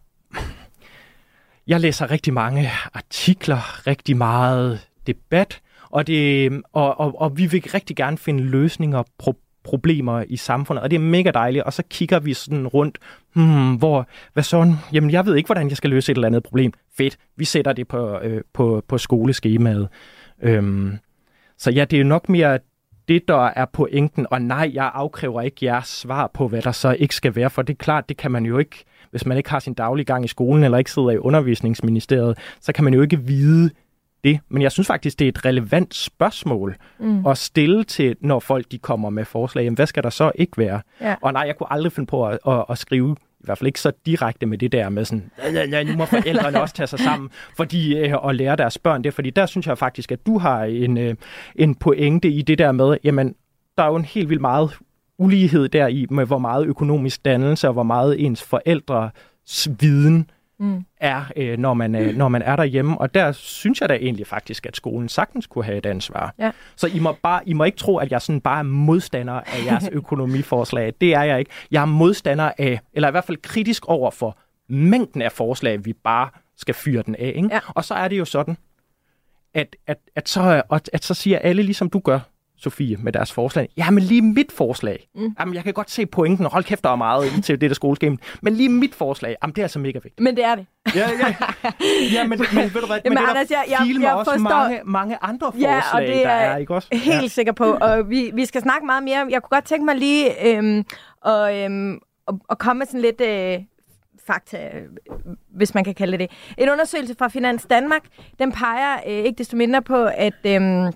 jeg 1.67 1.81
læser 1.81 2.11
rigtig 2.11 2.33
mange 2.33 2.71
artikler, 2.95 3.87
rigtig 3.87 4.17
meget 4.17 4.89
debat, 5.07 5.61
og, 5.95 6.07
det, 6.07 6.47
øhm, 6.47 6.63
og, 6.73 7.01
og, 7.01 7.21
og 7.21 7.39
vi 7.39 7.47
vil 7.47 7.63
rigtig 7.75 7.97
gerne 7.97 8.19
finde 8.19 8.43
løsninger 8.43 9.03
på 9.19 9.37
problemer 9.65 10.25
i 10.29 10.37
samfundet, 10.37 10.83
og 10.83 10.91
det 10.91 10.97
er 10.97 11.01
mega 11.01 11.31
dejligt, 11.31 11.65
og 11.65 11.73
så 11.73 11.83
kigger 11.91 12.19
vi 12.19 12.35
sådan 12.35 12.67
rundt, 12.67 12.99
hmm, 13.35 13.75
hvor, 13.75 14.09
hvad 14.33 14.43
sådan, 14.43 14.75
jamen 14.93 15.11
jeg 15.11 15.27
ved 15.27 15.37
ikke, 15.37 15.47
hvordan 15.47 15.69
jeg 15.69 15.77
skal 15.77 15.91
løse 15.91 16.13
et 16.13 16.17
eller 16.17 16.27
andet 16.27 16.43
problem. 16.43 16.73
Fedt, 16.97 17.17
vi 17.37 17.45
sætter 17.45 17.73
det 17.73 17.89
på, 17.89 18.19
øh, 18.19 18.43
på, 18.53 18.83
på 18.89 18.99
skoleskemaet. 18.99 19.89
Øhm, 20.43 20.99
så 21.59 21.71
ja, 21.71 21.85
det 21.85 21.97
er 21.97 22.01
jo 22.01 22.09
nok 22.09 22.29
mere 22.29 22.59
det, 23.09 23.29
der 23.29 23.51
er 23.57 23.65
pointen, 23.73 24.27
og 24.31 24.43
nej, 24.43 24.71
jeg 24.75 24.91
afkræver 24.95 25.43
ikke 25.43 25.57
jeres 25.63 25.87
svar 25.87 26.31
på, 26.35 26.49
hvad 26.49 26.63
der 26.63 26.73
så 26.73 26.97
ikke 26.99 27.15
skal 27.15 27.37
være, 27.37 27.51
for 27.51 27.63
det 27.63 27.73
er 27.73 27.79
klart, 27.79 28.09
det 28.09 28.17
kan 28.17 28.31
man 28.31 28.47
jo 28.47 28.59
ikke, 28.59 28.85
hvis 29.11 29.27
man 29.27 29.37
ikke 29.37 29.51
har 29.51 29.59
sin 29.59 29.75
daglige 29.75 30.05
gang 30.05 30.25
i 30.25 30.29
skolen, 30.29 30.65
eller 30.65 30.79
ikke 30.79 30.91
sidder 30.91 31.11
i 31.11 31.19
undervisningsministeriet, 31.19 32.39
så 32.61 32.73
kan 32.73 32.85
man 32.85 32.95
jo 32.95 33.03
ikke 33.03 33.21
vide 33.21 33.71
det. 34.25 34.41
Men 34.49 34.63
jeg 34.63 34.73
synes 34.73 34.87
faktisk, 34.87 35.19
det 35.19 35.25
er 35.25 35.29
et 35.29 35.45
relevant 35.45 35.95
spørgsmål 35.95 36.77
mm. 36.99 37.27
at 37.27 37.39
stille 37.39 37.85
til, 37.85 38.17
når 38.21 38.41
folk 38.41 38.67
de 38.73 38.79
kommer 38.79 39.11
med 39.11 39.25
forslag. 39.25 39.63
Jamen, 39.65 39.77
hvad 39.77 39.87
skal 39.87 40.03
der 40.03 40.11
så 40.11 40.33
ikke 40.35 40.59
være? 40.59 40.81
Ja. 41.01 41.15
Og 41.23 41.33
nej, 41.33 41.43
jeg 41.47 41.57
kunne 41.57 41.73
aldrig 41.73 41.93
finde 41.93 42.07
på 42.07 42.27
at, 42.27 42.39
at, 42.49 42.65
at 42.71 42.79
skrive, 42.79 43.17
i 43.41 43.45
hvert 43.45 43.59
fald 43.59 43.67
ikke 43.67 43.81
så 43.81 43.93
direkte 44.07 44.47
med 44.47 44.59
det 44.59 44.73
der 44.73 44.89
med 44.89 45.05
sådan, 45.05 45.31
"Ja, 45.55 45.83
nu 45.83 45.97
må 45.97 46.05
forældrene 46.05 46.61
også 46.61 46.75
tage 46.75 46.87
sig 46.87 46.99
sammen 47.09 47.31
fordi, 47.57 47.97
øh, 47.97 48.25
og 48.25 48.35
lære 48.35 48.57
deres 48.57 48.79
børn 48.79 49.05
det. 49.05 49.15
Fordi 49.15 49.31
der 49.31 49.47
synes 49.47 49.67
jeg 49.67 49.79
faktisk, 49.79 50.13
at 50.13 50.27
du 50.27 50.39
har 50.39 50.65
en, 50.65 50.99
øh, 50.99 51.15
en 51.55 51.75
pointe 51.75 52.29
i 52.29 52.43
det 52.43 52.59
der 52.59 52.73
med, 52.73 52.97
jamen, 53.05 53.35
der 53.79 53.85
er 53.85 53.89
jo 53.89 53.97
en 53.97 54.05
helt 54.05 54.29
vildt 54.29 54.41
meget 54.41 54.79
ulighed 55.19 55.69
der 55.69 55.87
i, 55.87 56.07
med 56.11 56.27
hvor 56.27 56.39
meget 56.39 56.67
økonomisk 56.67 57.25
dannelse 57.25 57.67
og 57.69 57.73
hvor 57.73 57.83
meget 57.83 58.25
ens 58.25 58.43
forældres 58.43 59.69
viden 59.81 60.31
Mm. 60.65 60.85
er, 61.01 61.25
øh, 61.37 61.59
når, 61.59 61.75
man, 61.75 61.95
øh, 61.95 62.17
når 62.17 62.29
man 62.29 62.43
er 62.43 62.57
derhjemme. 62.57 62.99
Og 63.01 63.15
der 63.15 63.33
synes 63.33 63.81
jeg 63.81 63.89
da 63.89 63.95
egentlig 63.95 64.27
faktisk, 64.27 64.67
at 64.67 64.77
skolen 64.77 65.09
sagtens 65.09 65.47
kunne 65.47 65.65
have 65.65 65.79
et 65.79 65.87
ansvar. 65.87 66.35
Ja. 66.39 66.51
Så 66.77 66.87
I 66.87 66.99
må, 66.99 67.17
bare, 67.23 67.49
I 67.49 67.53
må 67.53 67.65
ikke 67.65 67.79
tro, 67.79 67.97
at 67.97 68.13
jeg 68.13 68.23
sådan 68.23 68.41
bare 68.41 68.59
er 68.59 68.63
modstander 68.63 69.33
af 69.35 69.65
jeres 69.67 69.89
økonomiforslag. 69.93 70.93
Det 71.01 71.15
er 71.15 71.23
jeg 71.23 71.39
ikke. 71.39 71.51
Jeg 71.71 71.83
er 71.83 71.87
modstander 71.87 72.53
af, 72.59 72.81
eller 72.93 73.09
i 73.09 73.11
hvert 73.11 73.25
fald 73.25 73.39
kritisk 73.43 73.87
over 73.87 74.11
for 74.11 74.39
mængden 74.69 75.23
af 75.23 75.33
forslag, 75.33 75.85
vi 75.85 75.93
bare 75.93 76.29
skal 76.57 76.75
fyre 76.75 77.03
den 77.03 77.15
af. 77.15 77.33
Ikke? 77.37 77.49
Ja. 77.53 77.61
Og 77.69 77.85
så 77.85 77.95
er 77.95 78.09
det 78.09 78.19
jo 78.19 78.25
sådan, 78.25 78.57
at, 79.55 79.77
at, 79.87 79.99
at, 80.17 80.29
så, 80.29 80.63
at, 80.73 80.91
at 80.93 81.05
så 81.05 81.15
siger 81.15 81.39
alle, 81.39 81.63
ligesom 81.63 81.91
du 81.91 81.99
gør, 81.99 82.21
Sofie, 82.65 82.97
med 82.97 83.13
deres 83.13 83.33
forslag. 83.33 83.69
Ja, 83.77 83.91
men 83.91 84.03
lige 84.03 84.23
mit 84.23 84.53
forslag. 84.53 85.09
Mm. 85.15 85.35
Jamen, 85.41 85.55
jeg 85.55 85.65
kan 85.65 85.73
godt 85.73 85.91
se 85.91 86.07
pointen. 86.07 86.47
Hold 86.47 86.65
kæft, 86.65 86.85
der 86.85 86.91
er 86.91 86.97
meget 86.97 87.45
til 87.45 87.61
det 87.61 87.71
der 87.71 87.75
skoleskema. 87.75 88.17
Men 88.43 88.53
lige 88.55 88.69
mit 88.69 88.95
forslag, 88.95 89.37
jamen, 89.43 89.53
det 89.55 89.61
er 89.61 89.65
altså 89.65 89.79
mega 89.79 89.99
vigtigt. 90.03 90.21
Men 90.21 90.37
det 90.37 90.45
er 90.45 90.55
det. 90.55 90.67
Ja, 90.95 91.01
ja. 91.21 91.35
ja 92.15 92.27
men, 92.27 92.39
men 92.55 92.75
ved 92.75 92.81
du 92.81 92.87
hvad, 92.87 92.99
Jamen, 93.05 93.15
men 93.15 93.17
det 93.17 93.25
er 93.25 93.29
Anders, 93.31 93.49
der 93.49 93.57
jeg- 93.69 93.87
jeg- 93.95 94.03
jeg 94.03 94.15
også 94.15 94.31
forstår- 94.31 94.49
mange, 94.49 94.81
mange 94.85 95.17
andre 95.23 95.53
forslag, 95.53 95.69
Ja, 95.71 95.81
og 95.95 96.01
det 96.03 96.09
der 96.09 96.29
er 96.29 96.53
er, 96.53 96.57
ikke 96.57 96.75
også? 96.75 96.89
Helt 96.93 97.23
Ja. 97.23 97.29
sikker 97.29 97.53
på. 97.53 97.65
Og 97.65 98.11
vi, 98.11 98.31
vi 98.35 98.45
skal 98.47 98.61
snakke 98.63 98.87
meget 98.87 99.03
mere. 99.05 99.27
Jeg 99.31 99.43
kunne 99.43 99.57
godt 99.57 99.65
tænke 99.65 99.85
mig 99.85 99.97
lige 99.97 100.47
øhm, 100.57 100.85
og, 101.21 101.59
øhm, 101.59 101.99
komme 102.59 102.79
med 102.79 102.87
sådan 102.87 103.01
lidt 103.01 103.21
øh, 103.21 103.59
fakta, 104.27 104.71
hvis 105.57 105.75
man 105.75 105.85
kan 105.85 105.95
kalde 105.95 106.19
det 106.19 106.21
det. 106.31 106.39
En 106.59 106.69
undersøgelse 106.71 107.15
fra 107.19 107.29
Finans 107.29 107.67
Danmark, 107.71 108.03
den 108.39 108.53
peger 108.53 108.97
øh, 109.07 109.13
ikke 109.13 109.39
desto 109.39 109.57
mindre 109.57 109.83
på, 109.83 110.05
at, 110.05 110.35
øhm, 110.47 110.93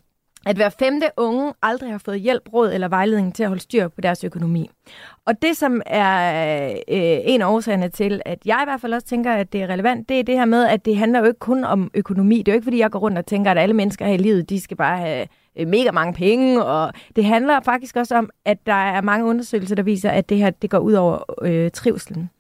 at 0.47 0.57
hver 0.57 0.69
femte 0.69 1.07
unge 1.17 1.53
aldrig 1.63 1.91
har 1.91 1.99
fået 1.99 2.21
hjælp, 2.21 2.43
råd 2.53 2.73
eller 2.73 2.89
vejledning 2.89 3.35
til 3.35 3.43
at 3.43 3.49
holde 3.49 3.63
styr 3.63 3.89
på 3.89 4.01
deres 4.01 4.25
økonomi. 4.25 4.71
Og 5.27 5.43
det, 5.43 5.57
som 5.57 5.83
er 5.87 6.71
øh, 6.71 7.19
en 7.25 7.43
af 7.43 7.47
årsagerne 7.47 7.89
til, 7.89 8.23
at 8.25 8.39
jeg 8.45 8.61
i 8.63 8.67
hvert 8.67 8.81
fald 8.81 8.95
også 8.95 9.07
tænker, 9.07 9.33
at 9.33 9.53
det 9.53 9.63
er 9.63 9.67
relevant, 9.67 10.09
det 10.09 10.19
er 10.19 10.23
det 10.23 10.35
her 10.35 10.45
med, 10.45 10.65
at 10.65 10.85
det 10.85 10.97
handler 10.97 11.19
jo 11.19 11.25
ikke 11.25 11.39
kun 11.39 11.65
om 11.65 11.91
økonomi. 11.95 12.39
Det 12.39 12.49
er 12.49 12.53
jo 12.53 12.57
ikke, 12.57 12.65
fordi 12.65 12.79
jeg 12.79 12.91
går 12.91 12.99
rundt 12.99 13.19
og 13.19 13.27
tænker, 13.27 13.51
at 13.51 13.59
alle 13.59 13.75
mennesker 13.75 14.07
her 14.07 14.15
i 14.15 14.17
livet, 14.17 14.51
de 14.51 14.61
skal 14.61 14.77
bare 14.77 14.99
have 14.99 15.27
øh, 15.57 15.69
mega 15.69 15.91
mange 15.93 16.15
penge. 16.15 16.65
Og 16.65 16.93
det 17.17 17.25
handler 17.25 17.61
faktisk 17.61 17.97
også 17.97 18.17
om, 18.17 18.31
at 18.45 18.59
der 18.67 18.73
er 18.73 19.01
mange 19.01 19.27
undersøgelser, 19.27 19.75
der 19.75 19.83
viser, 19.83 20.11
at 20.11 20.29
det 20.29 20.37
her 20.39 20.51
det 20.51 20.71
går 20.71 20.79
ud 20.79 20.93
over 20.93 21.43
øh, 21.43 21.71
trivselen. 21.71 22.31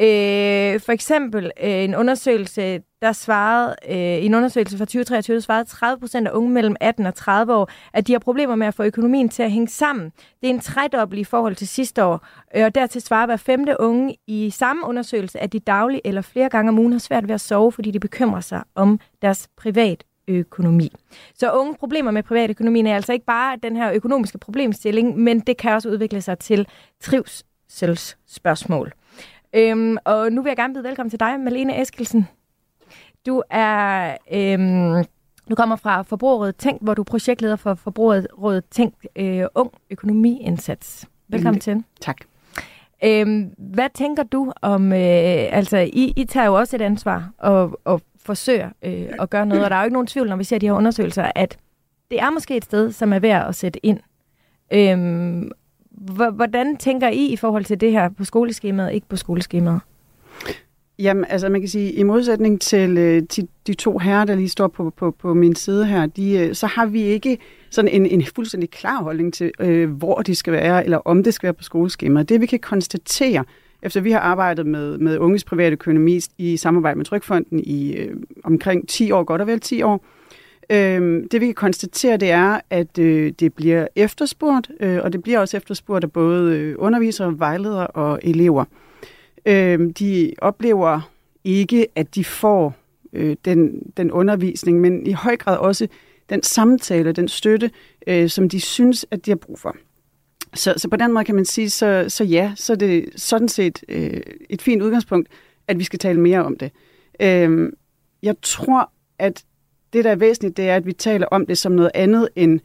Øh, 0.00 0.80
for 0.80 0.92
eksempel 0.92 1.44
øh, 1.62 1.70
en 1.70 1.94
undersøgelse, 1.94 2.82
der 3.02 3.12
svarede, 3.12 3.74
øh, 3.88 3.96
i 3.96 4.26
en 4.26 4.34
undersøgelse 4.34 4.78
fra 4.78 4.84
2023, 4.84 5.34
der 5.34 5.40
svarede 5.40 5.64
30 5.64 6.00
procent 6.00 6.28
af 6.28 6.32
unge 6.32 6.50
mellem 6.50 6.76
18 6.80 7.06
og 7.06 7.14
30 7.14 7.54
år, 7.54 7.70
at 7.92 8.06
de 8.06 8.12
har 8.12 8.18
problemer 8.18 8.54
med 8.54 8.66
at 8.66 8.74
få 8.74 8.82
økonomien 8.82 9.28
til 9.28 9.42
at 9.42 9.50
hænge 9.50 9.68
sammen. 9.68 10.12
Det 10.40 10.50
er 10.50 10.54
en 10.54 10.60
tredobbel 10.60 11.18
i 11.18 11.24
forhold 11.24 11.56
til 11.56 11.68
sidste 11.68 12.04
år, 12.04 12.26
øh, 12.56 12.64
og 12.64 12.74
dertil 12.74 13.02
svarer 13.02 13.26
hver 13.26 13.36
femte 13.36 13.80
unge 13.80 14.16
i 14.26 14.50
samme 14.50 14.86
undersøgelse, 14.86 15.40
at 15.40 15.52
de 15.52 15.58
dagligt 15.58 16.00
eller 16.04 16.22
flere 16.22 16.48
gange 16.48 16.68
om 16.68 16.78
ugen 16.78 16.92
har 16.92 17.00
svært 17.00 17.28
ved 17.28 17.34
at 17.34 17.40
sove, 17.40 17.72
fordi 17.72 17.90
de 17.90 18.00
bekymrer 18.00 18.40
sig 18.40 18.62
om 18.74 19.00
deres 19.22 19.48
privat 19.56 20.04
økonomi. 20.28 20.92
Så 21.34 21.52
unge 21.52 21.74
problemer 21.74 22.10
med 22.10 22.22
privatøkonomien 22.22 22.86
er 22.86 22.94
altså 22.94 23.12
ikke 23.12 23.26
bare 23.26 23.58
den 23.62 23.76
her 23.76 23.92
økonomiske 23.92 24.38
problemstilling, 24.38 25.18
men 25.18 25.40
det 25.40 25.56
kan 25.56 25.72
også 25.72 25.88
udvikle 25.88 26.22
sig 26.22 26.38
til 26.38 26.66
trivselsspørgsmål. 27.00 28.92
Øhm, 29.54 29.96
og 30.04 30.32
nu 30.32 30.42
vil 30.42 30.50
jeg 30.50 30.56
gerne 30.56 30.74
byde 30.74 30.84
velkommen 30.84 31.10
til 31.10 31.20
dig, 31.20 31.40
Malene 31.40 31.80
Eskelsen. 31.82 32.28
Du 33.26 33.42
er 33.50 34.16
øhm, 34.32 35.04
du 35.50 35.54
kommer 35.54 35.76
fra 35.76 36.02
Forbrugerrådet 36.02 36.56
Tænk, 36.56 36.82
hvor 36.82 36.94
du 36.94 37.02
er 37.02 37.04
projektleder 37.04 37.56
for 37.56 37.74
Forbrugerrådet 37.74 38.64
Tænk 38.70 38.94
øh, 39.16 39.44
Ung 39.54 39.72
Økonomiindsats. 39.90 41.08
Velkommen 41.28 41.56
Mm. 41.56 41.60
til. 41.60 41.84
Tak. 42.00 42.16
Øhm, 43.04 43.54
hvad 43.58 43.88
tænker 43.94 44.22
du 44.22 44.52
om, 44.62 44.92
øh, 44.92 44.98
altså 45.56 45.76
I, 45.78 46.12
I 46.16 46.24
tager 46.24 46.46
jo 46.46 46.54
også 46.54 46.76
et 46.76 46.82
ansvar 46.82 47.30
og, 47.38 47.80
og 47.84 48.00
forsøger 48.24 48.70
øh, 48.82 49.08
at 49.20 49.30
gøre 49.30 49.46
noget, 49.46 49.64
og 49.64 49.70
der 49.70 49.76
er 49.76 49.80
jo 49.80 49.84
ikke 49.84 49.92
nogen 49.92 50.06
tvivl, 50.06 50.28
når 50.28 50.36
vi 50.36 50.44
ser 50.44 50.58
de 50.58 50.66
her 50.66 50.72
undersøgelser, 50.74 51.32
at 51.34 51.58
det 52.10 52.20
er 52.20 52.30
måske 52.30 52.56
et 52.56 52.64
sted, 52.64 52.92
som 52.92 53.12
er 53.12 53.18
værd 53.18 53.48
at 53.48 53.54
sætte 53.54 53.86
ind. 53.86 54.00
Øhm, 54.72 55.50
hvordan 56.32 56.76
tænker 56.76 57.08
I 57.08 57.26
i 57.26 57.36
forhold 57.36 57.64
til 57.64 57.80
det 57.80 57.92
her 57.92 58.08
på 58.08 58.24
skoleskemaet, 58.24 58.92
ikke 58.92 59.08
på 59.08 59.16
skoleskemaet? 59.16 59.80
Jamen, 60.98 61.24
altså 61.28 61.48
man 61.48 61.60
kan 61.60 61.70
sige, 61.70 61.92
i 61.92 62.02
modsætning 62.02 62.60
til, 62.60 62.98
øh, 62.98 63.22
til 63.28 63.48
de 63.66 63.74
to 63.74 63.98
herrer, 63.98 64.24
der 64.24 64.34
lige 64.34 64.48
står 64.48 64.68
på, 64.68 64.90
på, 64.96 65.10
på 65.10 65.34
min 65.34 65.54
side 65.54 65.86
her, 65.86 66.06
de, 66.06 66.38
øh, 66.38 66.54
så 66.54 66.66
har 66.66 66.86
vi 66.86 67.02
ikke 67.02 67.38
sådan 67.70 67.90
en, 67.90 68.06
en 68.06 68.24
fuldstændig 68.34 68.70
klar 68.70 69.02
holdning 69.02 69.34
til, 69.34 69.50
øh, 69.60 69.90
hvor 69.90 70.14
de 70.14 70.34
skal 70.34 70.52
være, 70.52 70.84
eller 70.84 70.98
om 70.98 71.22
det 71.22 71.34
skal 71.34 71.46
være 71.46 71.54
på 71.54 71.62
skoleskemaet. 71.62 72.28
Det 72.28 72.40
vi 72.40 72.46
kan 72.46 72.58
konstatere, 72.58 73.44
efter 73.82 74.00
vi 74.00 74.10
har 74.10 74.20
arbejdet 74.20 74.66
med, 74.66 74.98
med 74.98 75.18
unges 75.18 75.44
private 75.44 75.72
økonomi 75.72 76.20
i 76.38 76.56
samarbejde 76.56 76.96
med 76.96 77.04
Trykfonden 77.04 77.60
i 77.60 77.92
øh, 77.92 78.16
omkring 78.44 78.88
10 78.88 79.10
år, 79.10 79.24
godt 79.24 79.40
og 79.40 79.46
vel 79.46 79.60
10 79.60 79.82
år, 79.82 79.94
øh, 79.94 80.21
Øhm, 80.72 81.28
det 81.28 81.40
vi 81.40 81.46
kan 81.46 81.54
konstatere, 81.54 82.16
det 82.16 82.30
er, 82.30 82.60
at 82.70 82.98
øh, 82.98 83.32
det 83.40 83.54
bliver 83.54 83.86
efterspurgt, 83.96 84.70
øh, 84.80 85.00
og 85.02 85.12
det 85.12 85.22
bliver 85.22 85.38
også 85.38 85.56
efterspurgt 85.56 86.04
af 86.04 86.12
både 86.12 86.56
øh, 86.56 86.74
undervisere, 86.78 87.38
vejledere 87.38 87.86
og 87.86 88.20
elever. 88.22 88.64
Øh, 89.46 89.80
de 89.98 90.32
oplever 90.38 91.10
ikke, 91.44 91.86
at 91.94 92.14
de 92.14 92.24
får 92.24 92.74
øh, 93.12 93.36
den, 93.44 93.92
den 93.96 94.12
undervisning, 94.12 94.80
men 94.80 95.06
i 95.06 95.12
høj 95.12 95.36
grad 95.36 95.56
også 95.58 95.88
den 96.30 96.42
samtale, 96.42 97.12
den 97.12 97.28
støtte, 97.28 97.70
øh, 98.06 98.28
som 98.28 98.48
de 98.48 98.60
synes, 98.60 99.06
at 99.10 99.26
de 99.26 99.30
har 99.30 99.36
brug 99.36 99.58
for. 99.58 99.76
Så, 100.54 100.74
så 100.76 100.88
på 100.88 100.96
den 100.96 101.12
måde 101.12 101.24
kan 101.24 101.34
man 101.34 101.44
sige, 101.44 101.70
så, 101.70 102.04
så 102.08 102.24
ja, 102.24 102.52
så 102.56 102.72
er 102.72 102.76
det 102.76 103.08
sådan 103.16 103.48
set 103.48 103.84
øh, 103.88 104.20
et 104.50 104.62
fint 104.62 104.82
udgangspunkt, 104.82 105.28
at 105.68 105.78
vi 105.78 105.84
skal 105.84 105.98
tale 105.98 106.20
mere 106.20 106.44
om 106.44 106.56
det. 106.56 106.72
Øh, 107.20 107.72
jeg 108.22 108.34
tror, 108.42 108.90
at 109.18 109.44
det, 109.92 110.04
der 110.04 110.10
er 110.10 110.16
væsentligt, 110.16 110.56
det 110.56 110.68
er, 110.68 110.76
at 110.76 110.86
vi 110.86 110.92
taler 110.92 111.26
om 111.26 111.46
det 111.46 111.58
som 111.58 111.72
noget 111.72 111.90
andet 111.94 112.28
end 112.36 112.60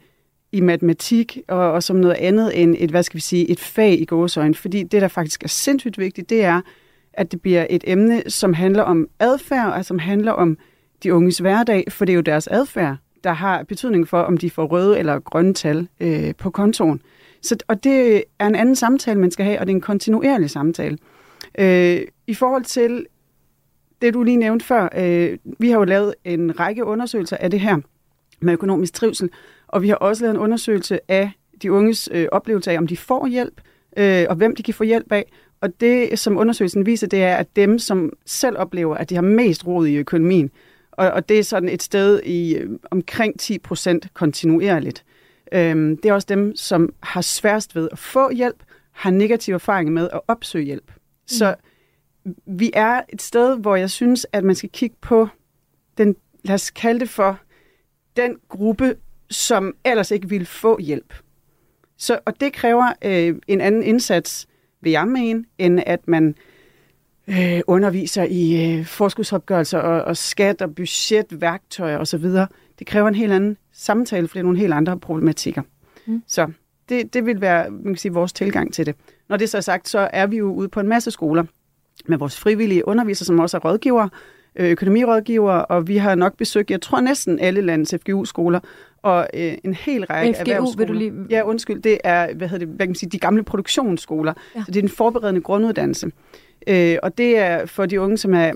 i 0.52 0.60
matematik, 0.60 1.38
og, 1.48 1.72
og 1.72 1.82
som 1.82 1.96
noget 1.96 2.14
andet 2.14 2.62
end 2.62 2.76
et, 2.78 2.90
hvad 2.90 3.02
skal 3.02 3.16
vi 3.16 3.20
sige, 3.20 3.50
et 3.50 3.60
fag 3.60 4.00
i 4.00 4.04
gåsøjne. 4.04 4.54
Fordi 4.54 4.82
det, 4.82 5.02
der 5.02 5.08
faktisk 5.08 5.44
er 5.44 5.48
sindssygt 5.48 5.98
vigtigt, 5.98 6.30
det 6.30 6.44
er, 6.44 6.60
at 7.12 7.32
det 7.32 7.42
bliver 7.42 7.66
et 7.70 7.84
emne, 7.86 8.22
som 8.26 8.52
handler 8.52 8.82
om 8.82 9.08
adfærd, 9.18 9.72
og 9.72 9.84
som 9.84 9.98
handler 9.98 10.32
om 10.32 10.58
de 11.02 11.14
unges 11.14 11.38
hverdag, 11.38 11.84
for 11.88 12.04
det 12.04 12.12
er 12.12 12.16
jo 12.16 12.20
deres 12.20 12.46
adfærd, 12.46 12.96
der 13.24 13.32
har 13.32 13.62
betydning 13.62 14.08
for, 14.08 14.20
om 14.20 14.36
de 14.36 14.50
får 14.50 14.66
røde 14.66 14.98
eller 14.98 15.18
grønne 15.20 15.54
tal 15.54 15.88
øh, 16.00 16.34
på 16.34 16.50
kontoen. 16.50 17.02
Så, 17.42 17.56
og 17.68 17.84
det 17.84 18.24
er 18.38 18.46
en 18.46 18.54
anden 18.54 18.76
samtale, 18.76 19.20
man 19.20 19.30
skal 19.30 19.46
have, 19.46 19.60
og 19.60 19.66
det 19.66 19.72
er 19.72 19.76
en 19.76 19.80
kontinuerlig 19.80 20.50
samtale. 20.50 20.98
Øh, 21.58 22.00
I 22.26 22.34
forhold 22.34 22.64
til 22.64 23.06
det, 24.02 24.14
du 24.14 24.22
lige 24.22 24.36
nævnte 24.36 24.64
før, 24.64 24.88
øh, 24.96 25.38
vi 25.58 25.70
har 25.70 25.78
jo 25.78 25.84
lavet 25.84 26.14
en 26.24 26.60
række 26.60 26.84
undersøgelser 26.84 27.36
af 27.36 27.50
det 27.50 27.60
her 27.60 27.78
med 28.40 28.52
økonomisk 28.52 28.94
trivsel, 28.94 29.30
og 29.68 29.82
vi 29.82 29.88
har 29.88 29.96
også 29.96 30.24
lavet 30.24 30.34
en 30.34 30.40
undersøgelse 30.40 31.00
af 31.08 31.30
de 31.62 31.72
unges 31.72 32.08
øh, 32.12 32.26
oplevelse 32.32 32.70
af, 32.70 32.78
om 32.78 32.86
de 32.86 32.96
får 32.96 33.26
hjælp, 33.26 33.60
øh, 33.96 34.26
og 34.28 34.36
hvem 34.36 34.56
de 34.56 34.62
kan 34.62 34.74
få 34.74 34.84
hjælp 34.84 35.12
af. 35.12 35.32
Og 35.60 35.80
det, 35.80 36.18
som 36.18 36.36
undersøgelsen 36.36 36.86
viser, 36.86 37.06
det 37.06 37.22
er, 37.22 37.36
at 37.36 37.56
dem, 37.56 37.78
som 37.78 38.12
selv 38.26 38.58
oplever, 38.58 38.96
at 38.96 39.10
de 39.10 39.14
har 39.14 39.22
mest 39.22 39.66
rod 39.66 39.86
i 39.86 39.96
økonomien, 39.96 40.50
og, 40.90 41.10
og 41.10 41.28
det 41.28 41.38
er 41.38 41.42
sådan 41.42 41.68
et 41.68 41.82
sted 41.82 42.20
i 42.22 42.54
øh, 42.56 42.70
omkring 42.90 43.40
10 43.40 43.58
procent 43.58 44.08
kontinuerligt. 44.14 45.04
Øhm, 45.52 45.96
det 45.96 46.08
er 46.08 46.12
også 46.12 46.26
dem, 46.28 46.56
som 46.56 46.92
har 47.02 47.20
sværest 47.20 47.76
ved 47.76 47.88
at 47.92 47.98
få 47.98 48.30
hjælp, 48.30 48.62
har 48.92 49.10
negative 49.10 49.54
erfaringer 49.54 49.92
med 49.92 50.08
at 50.12 50.20
opsøge 50.28 50.64
hjælp. 50.64 50.92
Så 51.26 51.54
mm 51.58 51.67
vi 52.46 52.70
er 52.74 53.02
et 53.08 53.22
sted, 53.22 53.58
hvor 53.58 53.76
jeg 53.76 53.90
synes, 53.90 54.26
at 54.32 54.44
man 54.44 54.54
skal 54.54 54.70
kigge 54.70 54.96
på 55.00 55.28
den, 55.98 56.16
lad 56.44 56.54
os 56.54 56.70
kalde 56.70 57.00
det 57.00 57.08
for, 57.08 57.38
den 58.16 58.36
gruppe, 58.48 58.96
som 59.30 59.74
ellers 59.84 60.10
ikke 60.10 60.28
vil 60.28 60.46
få 60.46 60.78
hjælp. 60.80 61.14
Så, 61.96 62.18
og 62.24 62.40
det 62.40 62.52
kræver 62.52 62.92
øh, 63.04 63.34
en 63.46 63.60
anden 63.60 63.82
indsats, 63.82 64.46
vil 64.80 64.92
jeg 64.92 65.08
mene, 65.08 65.44
end 65.58 65.80
at 65.86 66.08
man 66.08 66.34
øh, 67.28 67.60
underviser 67.66 68.22
i 68.30 68.76
øh, 68.78 68.86
forskudsopgørelser 68.86 69.78
og, 69.78 70.04
og 70.04 70.16
skat 70.16 70.62
og 70.62 70.74
budget, 70.74 71.40
værktøjer 71.40 71.98
osv. 71.98 72.24
Det 72.78 72.86
kræver 72.86 73.08
en 73.08 73.14
helt 73.14 73.32
anden 73.32 73.56
samtale, 73.72 74.28
for 74.28 74.32
det 74.34 74.40
er 74.40 74.44
nogle 74.44 74.58
helt 74.58 74.72
andre 74.72 74.98
problematikker. 74.98 75.62
Mm. 76.06 76.22
Så 76.26 76.50
det, 76.88 77.14
det 77.14 77.26
vil 77.26 77.40
være 77.40 77.70
man 77.70 77.84
kan 77.84 77.96
sige, 77.96 78.12
vores 78.12 78.32
tilgang 78.32 78.74
til 78.74 78.86
det. 78.86 78.94
Når 79.28 79.36
det 79.36 79.48
så 79.50 79.56
er 79.56 79.60
sagt, 79.60 79.88
så 79.88 80.08
er 80.12 80.26
vi 80.26 80.36
jo 80.36 80.52
ude 80.52 80.68
på 80.68 80.80
en 80.80 80.88
masse 80.88 81.10
skoler 81.10 81.44
med 82.06 82.18
vores 82.18 82.38
frivillige 82.40 82.88
undervisere, 82.88 83.26
som 83.26 83.38
også 83.38 83.56
er 83.56 83.60
rådgivere, 83.60 84.08
øh, 84.56 84.70
økonomirådgivere, 84.70 85.64
og 85.64 85.88
vi 85.88 85.96
har 85.96 86.14
nok 86.14 86.36
besøgt, 86.36 86.70
jeg 86.70 86.80
tror 86.80 87.00
næsten 87.00 87.38
alle 87.38 87.60
landets 87.60 87.94
FGU-skoler, 88.02 88.60
og 89.02 89.28
øh, 89.34 89.52
en 89.64 89.74
hel 89.74 90.04
række 90.04 90.34
FGU, 90.34 90.40
erhvervsskoler. 90.40 90.76
vil 90.76 90.88
du 90.88 90.92
lige- 90.98 91.26
Ja, 91.30 91.42
undskyld, 91.42 91.82
det 91.82 91.98
er, 92.04 92.34
hvad 92.34 92.48
hedder 92.48 92.66
det, 92.66 92.74
hvad 92.74 92.86
kan 92.86 92.90
man 92.90 92.94
sige, 92.94 93.10
de 93.10 93.18
gamle 93.18 93.42
produktionsskoler. 93.42 94.32
Ja. 94.56 94.60
Så 94.64 94.70
det 94.70 94.76
er 94.78 94.82
en 94.82 94.88
forberedende 94.88 95.40
grunduddannelse. 95.40 96.10
Øh, 96.66 96.96
og 97.02 97.18
det 97.18 97.38
er 97.38 97.66
for 97.66 97.86
de 97.86 98.00
unge, 98.00 98.16
som 98.18 98.34
er 98.34 98.52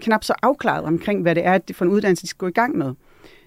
knap 0.00 0.24
så 0.24 0.34
afklaret 0.42 0.84
omkring, 0.84 1.22
hvad 1.22 1.34
det 1.34 1.46
er, 1.46 1.52
at 1.52 1.68
de 1.68 1.74
for 1.74 1.84
en 1.84 1.90
uddannelse, 1.90 2.22
de 2.22 2.28
skal 2.28 2.38
gå 2.38 2.46
i 2.46 2.50
gang 2.52 2.76
med. 2.78 2.92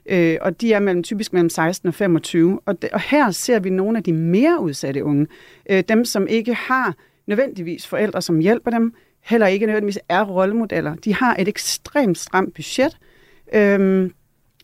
Øh, 0.05 0.37
og 0.41 0.61
de 0.61 0.73
er 0.73 0.79
mellem, 0.79 1.03
typisk 1.03 1.33
mellem 1.33 1.49
16 1.49 1.87
og 1.87 1.93
25. 1.93 2.59
Og, 2.65 2.81
det, 2.81 2.89
og 2.89 2.99
her 2.99 3.31
ser 3.31 3.59
vi 3.59 3.69
nogle 3.69 3.97
af 3.97 4.03
de 4.03 4.13
mere 4.13 4.59
udsatte 4.61 5.03
unge. 5.03 5.27
Øh, 5.69 5.83
dem, 5.89 6.05
som 6.05 6.27
ikke 6.27 6.53
har 6.53 6.95
nødvendigvis 7.27 7.87
forældre, 7.87 8.21
som 8.21 8.39
hjælper 8.39 8.71
dem, 8.71 8.93
heller 9.21 9.47
ikke 9.47 9.65
nødvendigvis 9.65 9.99
er 10.09 10.23
rollemodeller. 10.23 10.95
De 10.95 11.15
har 11.15 11.35
et 11.39 11.47
ekstremt 11.47 12.17
stramt 12.17 12.53
budget, 12.53 12.97
øhm, 13.53 14.13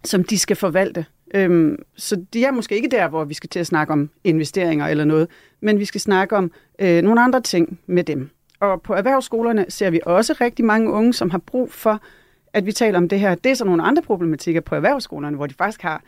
som 0.03 0.23
de 0.23 0.39
skal 0.39 0.55
forvalte. 0.55 1.05
Øhm, 1.33 1.77
så 1.95 2.25
de 2.33 2.45
er 2.45 2.51
måske 2.51 2.75
ikke 2.75 2.89
der, 2.89 3.07
hvor 3.07 3.23
vi 3.23 3.33
skal 3.33 3.49
til 3.49 3.59
at 3.59 3.67
snakke 3.67 3.93
om 3.93 4.09
investeringer 4.23 4.87
eller 4.87 5.05
noget, 5.05 5.27
men 5.61 5.79
vi 5.79 5.85
skal 5.85 6.01
snakke 6.01 6.35
om 6.35 6.51
øh, 6.79 7.01
nogle 7.01 7.21
andre 7.21 7.41
ting 7.41 7.79
med 7.87 8.03
dem. 8.03 8.29
Og 8.59 8.81
på 8.81 8.93
erhvervsskolerne 8.93 9.65
ser 9.69 9.89
vi 9.89 9.99
også 10.05 10.35
rigtig 10.41 10.65
mange 10.65 10.91
unge, 10.91 11.13
som 11.13 11.29
har 11.29 11.37
brug 11.37 11.73
for 11.73 12.01
at 12.53 12.65
vi 12.65 12.71
taler 12.71 12.97
om 12.97 13.09
det 13.09 13.19
her. 13.19 13.35
Det 13.35 13.49
er 13.49 13.55
så 13.55 13.65
nogle 13.65 13.83
andre 13.83 14.01
problematikker 14.01 14.61
på 14.61 14.75
erhvervsskolerne, 14.75 15.35
hvor 15.35 15.47
de 15.47 15.53
faktisk 15.53 15.81
har 15.81 16.03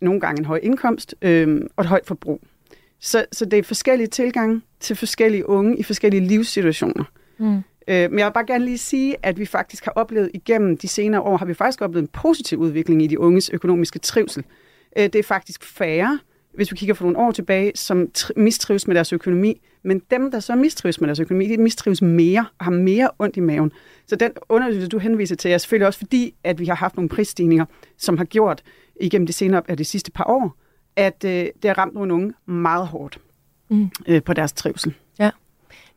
nogle 0.00 0.20
gange 0.20 0.38
en 0.38 0.44
høj 0.44 0.60
indkomst 0.62 1.14
øh, 1.22 1.62
og 1.76 1.82
et 1.82 1.88
højt 1.88 2.06
forbrug. 2.06 2.40
Så, 3.00 3.24
så 3.32 3.44
det 3.44 3.58
er 3.58 3.62
forskellige 3.62 4.06
tilgange 4.06 4.62
til 4.80 4.96
forskellige 4.96 5.48
unge 5.48 5.78
i 5.78 5.82
forskellige 5.82 6.28
livssituationer. 6.28 7.04
Mm. 7.38 7.62
Øh, 7.88 8.10
men 8.10 8.18
jeg 8.18 8.26
vil 8.26 8.32
bare 8.32 8.46
gerne 8.46 8.64
lige 8.64 8.78
sige, 8.78 9.16
at 9.22 9.38
vi 9.38 9.46
faktisk 9.46 9.84
har 9.84 9.92
oplevet 9.92 10.30
igennem 10.34 10.76
de 10.76 10.88
senere 10.88 11.20
år, 11.20 11.36
har 11.36 11.46
vi 11.46 11.54
faktisk 11.54 11.80
oplevet 11.80 12.02
en 12.02 12.08
positiv 12.08 12.58
udvikling 12.58 13.02
i 13.02 13.06
de 13.06 13.20
unges 13.20 13.50
økonomiske 13.50 13.98
trivsel. 13.98 14.44
Øh, 14.98 15.04
det 15.04 15.14
er 15.14 15.22
faktisk 15.22 15.64
færre, 15.64 16.18
hvis 16.54 16.72
vi 16.72 16.76
kigger 16.76 16.94
for 16.94 17.04
nogle 17.04 17.18
år 17.18 17.30
tilbage, 17.30 17.72
som 17.74 18.08
mistrives 18.36 18.86
med 18.86 18.94
deres 18.94 19.12
økonomi. 19.12 19.60
Men 19.82 20.02
dem, 20.10 20.30
der 20.30 20.40
så 20.40 20.54
mistrives 20.54 21.00
med 21.00 21.08
deres 21.08 21.20
økonomi, 21.20 21.46
de 21.46 21.56
mistrives 21.56 22.02
mere 22.02 22.46
og 22.58 22.64
har 22.64 22.72
mere 22.72 23.10
ondt 23.18 23.36
i 23.36 23.40
maven. 23.40 23.72
Så 24.06 24.16
den 24.16 24.30
undersøgelse, 24.48 24.88
du 24.88 24.98
henviser 24.98 25.36
til, 25.36 25.50
er 25.50 25.58
selvfølgelig 25.58 25.86
også 25.86 25.98
fordi, 25.98 26.34
at 26.44 26.60
vi 26.60 26.66
har 26.66 26.74
haft 26.74 26.96
nogle 26.96 27.08
prisstigninger, 27.08 27.64
som 27.98 28.18
har 28.18 28.24
gjort 28.24 28.62
igennem 29.00 29.26
de 29.26 29.32
senere 29.32 29.62
af 29.68 29.76
de 29.76 29.84
sidste 29.84 30.10
par 30.10 30.24
år, 30.24 30.56
at 30.96 31.24
øh, 31.24 31.30
det 31.30 31.64
har 31.64 31.78
ramt 31.78 31.94
nogle 31.94 32.14
unge 32.14 32.32
meget 32.46 32.86
hårdt 32.86 33.20
mm. 33.70 33.90
øh, 34.08 34.22
på 34.22 34.32
deres 34.32 34.52
trivsel. 34.52 34.94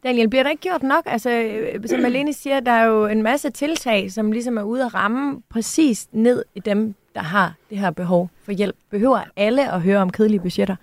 Daniel, 0.04 0.30
bliver 0.30 0.44
der 0.44 0.50
ikke 0.50 0.62
gjort 0.62 0.84
nok? 0.84 1.04
Altså, 1.06 1.30
øh, 1.30 1.88
som 1.88 2.00
Malene 2.00 2.34
siger, 2.34 2.60
der 2.60 2.72
er 2.72 2.86
jo 2.86 3.06
en 3.06 3.24
masse 3.24 3.50
tiltag, 3.50 4.12
som 4.12 4.32
ligesom 4.32 4.58
er 4.58 4.64
ude 4.64 4.86
at 4.86 4.94
ramme 4.94 5.42
præcis 5.50 6.08
ned 6.12 6.44
i 6.56 6.60
dem, 6.60 6.96
der 7.16 7.22
har 7.22 7.54
det 7.70 7.78
her 7.78 7.92
behov 7.92 8.30
for 8.44 8.52
hjælp. 8.52 8.76
Behøver 8.92 9.20
alle 9.36 9.72
at 9.72 9.82
høre 9.82 9.98
om 9.98 10.10
kedelige 10.10 10.40
budgetter? 10.40 10.76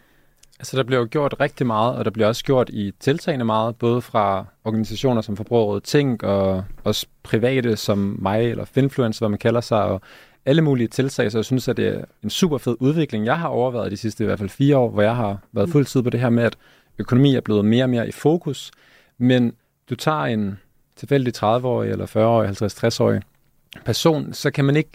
Altså, 0.59 0.77
der 0.77 0.83
bliver 0.83 1.01
jo 1.01 1.09
gjort 1.11 1.35
rigtig 1.41 1.67
meget, 1.67 1.97
og 1.97 2.05
der 2.05 2.11
bliver 2.11 2.27
også 2.27 2.45
gjort 2.45 2.69
i 2.69 2.93
tiltagende 3.01 3.45
meget, 3.45 3.77
både 3.77 4.03
fra 4.03 4.45
organisationer 4.65 5.21
som 5.21 5.37
Forbrugerrådet 5.37 5.83
Tænk, 5.83 6.23
og 6.23 6.65
også 6.85 7.07
private 7.23 7.77
som 7.77 8.19
mig, 8.23 8.51
eller 8.51 8.65
Finfluence, 8.65 9.21
hvad 9.21 9.29
man 9.29 9.39
kalder 9.39 9.61
sig, 9.61 9.83
og 9.83 10.01
alle 10.47 10.63
mulige 10.63 10.89
tiltag, 10.89 11.33
så 11.33 11.39
jeg 11.39 11.45
synes, 11.45 11.69
at 11.69 11.77
det 11.77 11.89
er 11.89 12.05
en 12.25 12.31
super 12.31 12.59
fed 12.59 12.77
udvikling, 12.81 13.27
jeg 13.27 13.39
har 13.39 13.49
overvejet 13.49 13.93
de 13.93 13.97
sidste 13.97 14.25
i 14.25 14.27
hvert 14.27 14.39
fald 14.39 14.49
fire 14.49 14.77
år, 14.77 14.91
hvor 14.91 15.03
jeg 15.03 15.17
har 15.17 15.39
været 15.53 15.69
fuld 15.69 15.87
tid 15.87 16.03
på 16.03 16.11
det 16.11 16.21
her 16.21 16.31
med, 16.31 16.45
at 16.45 16.57
økonomi 16.99 17.35
er 17.35 17.41
blevet 17.41 17.65
mere 17.65 17.85
og 17.85 17.91
mere 17.91 18.09
i 18.09 18.13
fokus, 18.13 18.71
men 19.19 19.53
du 19.91 19.95
tager 19.95 20.23
en 20.23 20.59
tilfældig 20.97 21.33
30-årig 21.37 21.91
eller 21.91 22.07
40-årig, 22.07 22.51
50-60-årig 22.51 23.23
person, 23.85 24.33
så 24.33 24.51
kan 24.51 24.65
man 24.65 24.77
ikke 24.77 24.91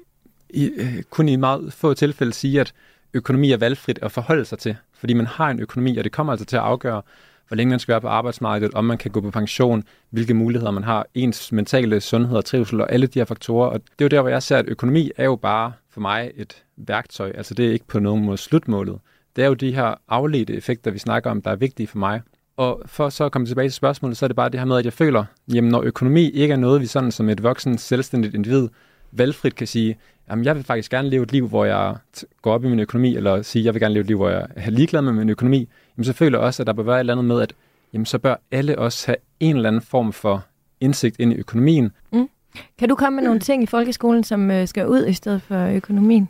i, 0.49 0.65
øh, 0.65 1.03
kun 1.09 1.29
i 1.29 1.35
meget 1.35 1.73
få 1.73 1.93
tilfælde 1.93 2.33
sige, 2.33 2.61
at 2.61 2.73
økonomi 3.13 3.51
er 3.51 3.57
valgfrit 3.57 3.99
at 4.01 4.11
forholde 4.11 4.45
sig 4.45 4.59
til, 4.59 4.75
fordi 4.93 5.13
man 5.13 5.27
har 5.27 5.49
en 5.49 5.59
økonomi, 5.59 5.97
og 5.97 6.03
det 6.03 6.11
kommer 6.11 6.33
altså 6.33 6.45
til 6.45 6.55
at 6.55 6.63
afgøre, 6.63 7.01
hvor 7.47 7.55
længe 7.55 7.69
man 7.69 7.79
skal 7.79 7.91
være 7.91 8.01
på 8.01 8.07
arbejdsmarkedet, 8.07 8.73
om 8.73 8.85
man 8.85 8.97
kan 8.97 9.11
gå 9.11 9.21
på 9.21 9.31
pension, 9.31 9.83
hvilke 10.09 10.33
muligheder 10.33 10.71
man 10.71 10.83
har, 10.83 11.05
ens 11.13 11.51
mentale 11.51 12.01
sundhed 12.01 12.37
og 12.37 12.45
trivsel 12.45 12.81
og 12.81 12.91
alle 12.91 13.07
de 13.07 13.19
her 13.19 13.25
faktorer. 13.25 13.69
Og 13.69 13.79
det 13.79 14.01
er 14.01 14.05
jo 14.05 14.07
der, 14.07 14.21
hvor 14.21 14.29
jeg 14.29 14.43
ser, 14.43 14.57
at 14.57 14.65
økonomi 14.67 15.11
er 15.17 15.25
jo 15.25 15.35
bare 15.35 15.73
for 15.89 16.01
mig 16.01 16.31
et 16.35 16.63
værktøj. 16.77 17.31
Altså 17.35 17.53
det 17.53 17.67
er 17.67 17.71
ikke 17.71 17.87
på 17.87 17.99
nogen 17.99 18.25
måde 18.25 18.37
slutmålet. 18.37 18.99
Det 19.35 19.43
er 19.43 19.47
jo 19.47 19.53
de 19.53 19.75
her 19.75 19.95
afledte 20.07 20.53
effekter, 20.53 20.91
vi 20.91 20.99
snakker 20.99 21.31
om, 21.31 21.41
der 21.41 21.51
er 21.51 21.55
vigtige 21.55 21.87
for 21.87 21.97
mig. 21.97 22.21
Og 22.61 22.81
for 22.85 23.09
så 23.09 23.25
at 23.25 23.31
komme 23.31 23.47
tilbage 23.47 23.69
til 23.69 23.73
spørgsmålet, 23.73 24.17
så 24.17 24.25
er 24.25 24.27
det 24.27 24.35
bare 24.35 24.49
det 24.49 24.59
her 24.59 24.65
med, 24.65 24.77
at 24.77 24.85
jeg 24.85 24.93
føler, 24.93 25.25
jamen 25.53 25.71
når 25.71 25.81
økonomi 25.81 26.29
ikke 26.29 26.51
er 26.51 26.57
noget, 26.57 26.81
vi 26.81 26.85
sådan 26.85 27.11
som 27.11 27.29
et 27.29 27.43
voksen, 27.43 27.77
selvstændigt 27.77 28.35
individ 28.35 28.69
valgfrit 29.11 29.55
kan 29.55 29.67
sige, 29.67 29.97
jamen 30.29 30.45
jeg 30.45 30.55
vil 30.55 30.63
faktisk 30.63 30.91
gerne 30.91 31.09
leve 31.09 31.23
et 31.23 31.31
liv, 31.31 31.47
hvor 31.47 31.65
jeg 31.65 31.95
går 32.41 32.53
op 32.53 32.63
i 32.63 32.67
min 32.67 32.79
økonomi, 32.79 33.15
eller 33.15 33.41
sige, 33.41 33.65
jeg 33.65 33.73
vil 33.73 33.81
gerne 33.81 33.93
leve 33.93 34.01
et 34.01 34.07
liv, 34.07 34.17
hvor 34.17 34.29
jeg 34.29 34.47
er 34.55 34.69
ligeglad 34.69 35.01
med 35.01 35.13
min 35.13 35.29
økonomi, 35.29 35.69
jamen 35.97 36.05
så 36.05 36.13
føler 36.13 36.39
jeg 36.39 36.45
også, 36.45 36.63
at 36.63 36.67
der 36.67 36.73
bør 36.73 36.83
være 36.83 36.95
et 36.95 36.99
eller 36.99 37.13
andet 37.13 37.25
med, 37.25 37.41
at 37.41 37.53
jamen, 37.93 38.05
så 38.05 38.19
bør 38.19 38.35
alle 38.51 38.79
også 38.79 39.07
have 39.07 39.17
en 39.39 39.55
eller 39.55 39.67
anden 39.67 39.81
form 39.81 40.13
for 40.13 40.45
indsigt 40.79 41.19
ind 41.19 41.33
i 41.33 41.35
økonomien. 41.35 41.91
Mm. 42.13 42.29
Kan 42.79 42.89
du 42.89 42.95
komme 42.95 43.15
med 43.15 43.23
nogle 43.23 43.39
ting 43.39 43.63
i 43.63 43.65
folkeskolen, 43.65 44.23
som 44.23 44.51
øh, 44.51 44.67
skal 44.67 44.87
ud 44.87 45.05
i 45.05 45.13
stedet 45.13 45.41
for 45.41 45.67
økonomien? 45.67 46.29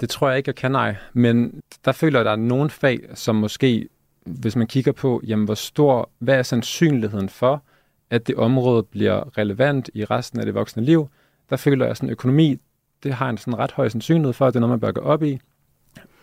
Det 0.00 0.08
tror 0.08 0.28
jeg 0.28 0.36
ikke, 0.38 0.48
jeg 0.48 0.54
kan, 0.54 0.70
nej. 0.72 0.94
Men 1.12 1.60
der 1.84 1.92
føler 1.92 2.18
jeg, 2.18 2.20
at 2.20 2.26
der 2.26 2.32
er 2.42 2.48
nogle 2.48 2.70
fag, 2.70 3.00
som 3.14 3.36
måske, 3.36 3.88
hvis 4.26 4.56
man 4.56 4.66
kigger 4.66 4.92
på, 4.92 5.20
jamen 5.26 5.44
hvor 5.44 5.54
stor, 5.54 6.10
hvad 6.18 6.38
er 6.38 6.42
sandsynligheden 6.42 7.28
for, 7.28 7.62
at 8.10 8.26
det 8.26 8.34
område 8.34 8.82
bliver 8.82 9.38
relevant 9.38 9.90
i 9.94 10.04
resten 10.04 10.40
af 10.40 10.46
det 10.46 10.54
voksne 10.54 10.84
liv, 10.84 11.08
der 11.50 11.56
føler 11.56 11.86
jeg, 11.86 11.96
sådan 11.96 12.10
økonomi, 12.10 12.60
det 13.02 13.14
har 13.14 13.30
en 13.30 13.38
sådan 13.38 13.58
ret 13.58 13.72
høj 13.72 13.88
sandsynlighed 13.88 14.32
for, 14.32 14.46
at 14.46 14.54
det 14.54 14.58
er 14.58 14.60
noget, 14.60 14.70
man 14.70 14.80
bør 14.80 14.92
gå 14.92 15.00
op 15.00 15.22
i. 15.22 15.40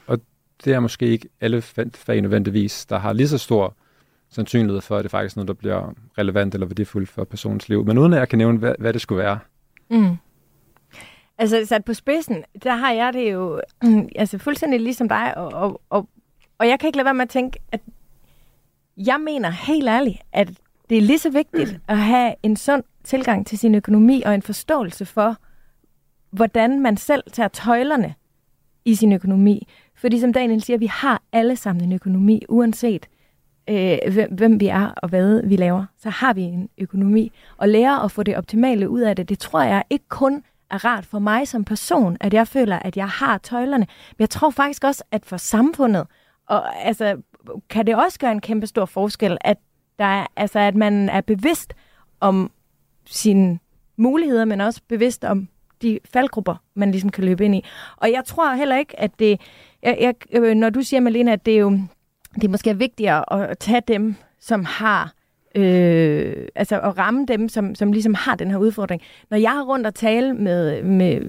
Og 0.08 0.20
det 0.66 0.74
er 0.74 0.80
måske 0.80 1.08
ikke 1.08 1.30
alle 1.42 1.62
fag 1.94 2.22
nødvendigvis, 2.22 2.86
der 2.86 3.00
har 3.00 3.14
lige 3.14 3.28
så 3.28 3.38
stor 3.38 3.76
sandsynlighed 4.30 4.82
for, 4.82 4.98
at 4.98 5.04
det 5.04 5.12
faktisk 5.12 5.36
er 5.36 5.40
noget, 5.40 5.48
der 5.48 5.54
bliver 5.54 5.94
relevant 6.18 6.54
eller 6.54 6.68
værdifuldt 6.68 7.10
for 7.10 7.24
personens 7.24 7.70
liv. 7.70 7.86
Men 7.86 7.98
uden 7.98 8.14
at 8.14 8.20
jeg 8.20 8.30
kan 8.30 8.38
nævne, 8.38 8.58
hvad, 8.58 8.76
hvad 8.80 8.94
det 8.94 9.02
skulle 9.02 9.24
være. 9.24 9.40
Mm. 9.90 10.18
Altså 11.38 11.66
sat 11.66 11.86
på 11.86 11.94
spidsen, 11.94 12.44
der 12.64 12.76
har 12.76 12.92
jeg 12.92 13.14
det 13.14 13.34
jo 13.34 13.62
altså, 14.16 14.38
fuldstændig 14.38 14.80
ligesom 14.80 15.10
dig, 15.10 15.38
og, 15.38 15.54
og, 15.54 15.82
og, 15.90 16.10
og 16.60 16.68
jeg 16.68 16.80
kan 16.80 16.88
ikke 16.88 16.98
lade 16.98 17.06
være 17.06 17.14
med 17.14 17.22
at 17.22 17.30
tænke, 17.30 17.60
at 17.72 17.82
jeg 18.98 19.22
mener 19.22 19.50
helt 19.50 19.88
ærligt, 19.88 20.18
at 20.34 20.50
det 20.90 20.98
er 20.98 21.02
lige 21.02 21.20
så 21.20 21.30
vigtigt 21.30 21.80
at 21.88 21.98
have 21.98 22.36
en 22.44 22.56
sund 22.56 22.84
tilgang 23.04 23.48
til 23.48 23.58
sin 23.58 23.76
økonomi 23.76 24.22
og 24.26 24.36
en 24.36 24.42
forståelse 24.42 25.06
for, 25.06 25.38
hvordan 26.32 26.80
man 26.80 26.98
selv 26.98 27.24
tager 27.32 27.48
tøjlerne 27.48 28.16
i 28.86 28.96
sin 28.96 29.14
økonomi. 29.14 29.68
Fordi 29.96 30.20
som 30.20 30.34
Daniel 30.34 30.62
siger, 30.62 30.78
vi 30.78 30.86
har 30.86 31.22
alle 31.32 31.56
sammen 31.56 31.84
en 31.84 31.94
økonomi, 31.94 32.44
uanset 32.50 33.10
øh, 33.70 33.98
hvem, 34.12 34.34
hvem 34.34 34.60
vi 34.60 34.68
er 34.68 34.88
og 34.98 35.10
hvad 35.10 35.42
vi 35.44 35.56
laver. 35.56 35.86
Så 35.98 36.10
har 36.10 36.34
vi 36.34 36.42
en 36.42 36.70
økonomi. 36.78 37.32
Og 37.58 37.70
lære 37.70 38.04
at 38.04 38.12
få 38.12 38.24
det 38.24 38.38
optimale 38.38 38.90
ud 38.90 39.02
af 39.02 39.16
det, 39.16 39.30
det 39.30 39.40
tror 39.40 39.62
jeg 39.62 39.84
ikke 39.90 40.06
kun 40.10 40.44
er 40.72 40.86
rart 40.86 41.06
for 41.06 41.20
mig 41.20 41.48
som 41.48 41.64
person, 41.64 42.18
at 42.20 42.34
jeg 42.34 42.48
føler, 42.48 42.80
at 42.80 42.98
jeg 42.98 43.10
har 43.10 43.38
tøjlerne. 43.38 43.88
Men 44.18 44.20
jeg 44.20 44.30
tror 44.30 44.50
faktisk 44.50 44.84
også, 44.84 45.04
at 45.12 45.26
for 45.26 45.38
samfundet, 45.38 46.08
og 46.50 46.86
altså, 46.86 47.18
kan 47.70 47.88
det 47.88 47.96
også 47.96 48.20
gøre 48.20 48.32
en 48.32 48.42
kæmpe 48.42 48.68
stor 48.68 48.86
forskel, 48.86 49.38
at, 49.42 49.58
der 50.00 50.06
er, 50.06 50.26
altså, 50.36 50.60
at 50.60 50.76
man 50.76 51.10
er 51.10 51.22
bevidst 51.22 51.74
om 52.20 52.52
sine 53.06 53.60
muligheder, 53.98 54.46
men 54.46 54.62
også 54.62 54.82
bevidst 54.88 55.24
om 55.24 55.48
de 55.82 56.00
faldgrupper, 56.06 56.56
man 56.74 56.92
ligesom 56.92 57.10
kan 57.10 57.24
løbe 57.24 57.46
ind 57.46 57.56
i. 57.56 57.66
Og 57.98 58.12
jeg 58.12 58.26
tror 58.26 58.54
heller 58.54 58.78
ikke, 58.78 59.00
at 59.00 59.20
det... 59.20 59.42
Jeg, 59.84 59.98
jeg, 60.00 60.16
øh, 60.32 60.56
når 60.56 60.70
du 60.70 60.82
siger, 60.82 61.00
Malene, 61.00 61.34
at 61.34 61.46
det 61.46 61.54
er 61.54 61.60
jo 61.60 61.80
det 62.36 62.44
er 62.44 62.50
måske 62.50 62.78
vigtigere 62.78 63.50
at 63.52 63.58
tage 63.58 63.82
dem, 63.88 64.16
som 64.40 64.66
har 64.66 65.14
øh, 65.56 66.48
altså 66.56 66.80
at 66.80 66.98
ramme 66.98 67.26
dem, 67.26 67.50
som, 67.50 67.76
som 67.76 67.92
ligesom 67.92 68.14
har 68.14 68.36
den 68.36 68.52
her 68.52 68.58
udfordring. 68.58 69.02
Når 69.30 69.38
jeg 69.38 69.52
har 69.52 69.64
rundt 69.64 69.88
og 69.88 69.96
tale 69.96 70.34
med, 70.34 70.84
med, 70.84 71.22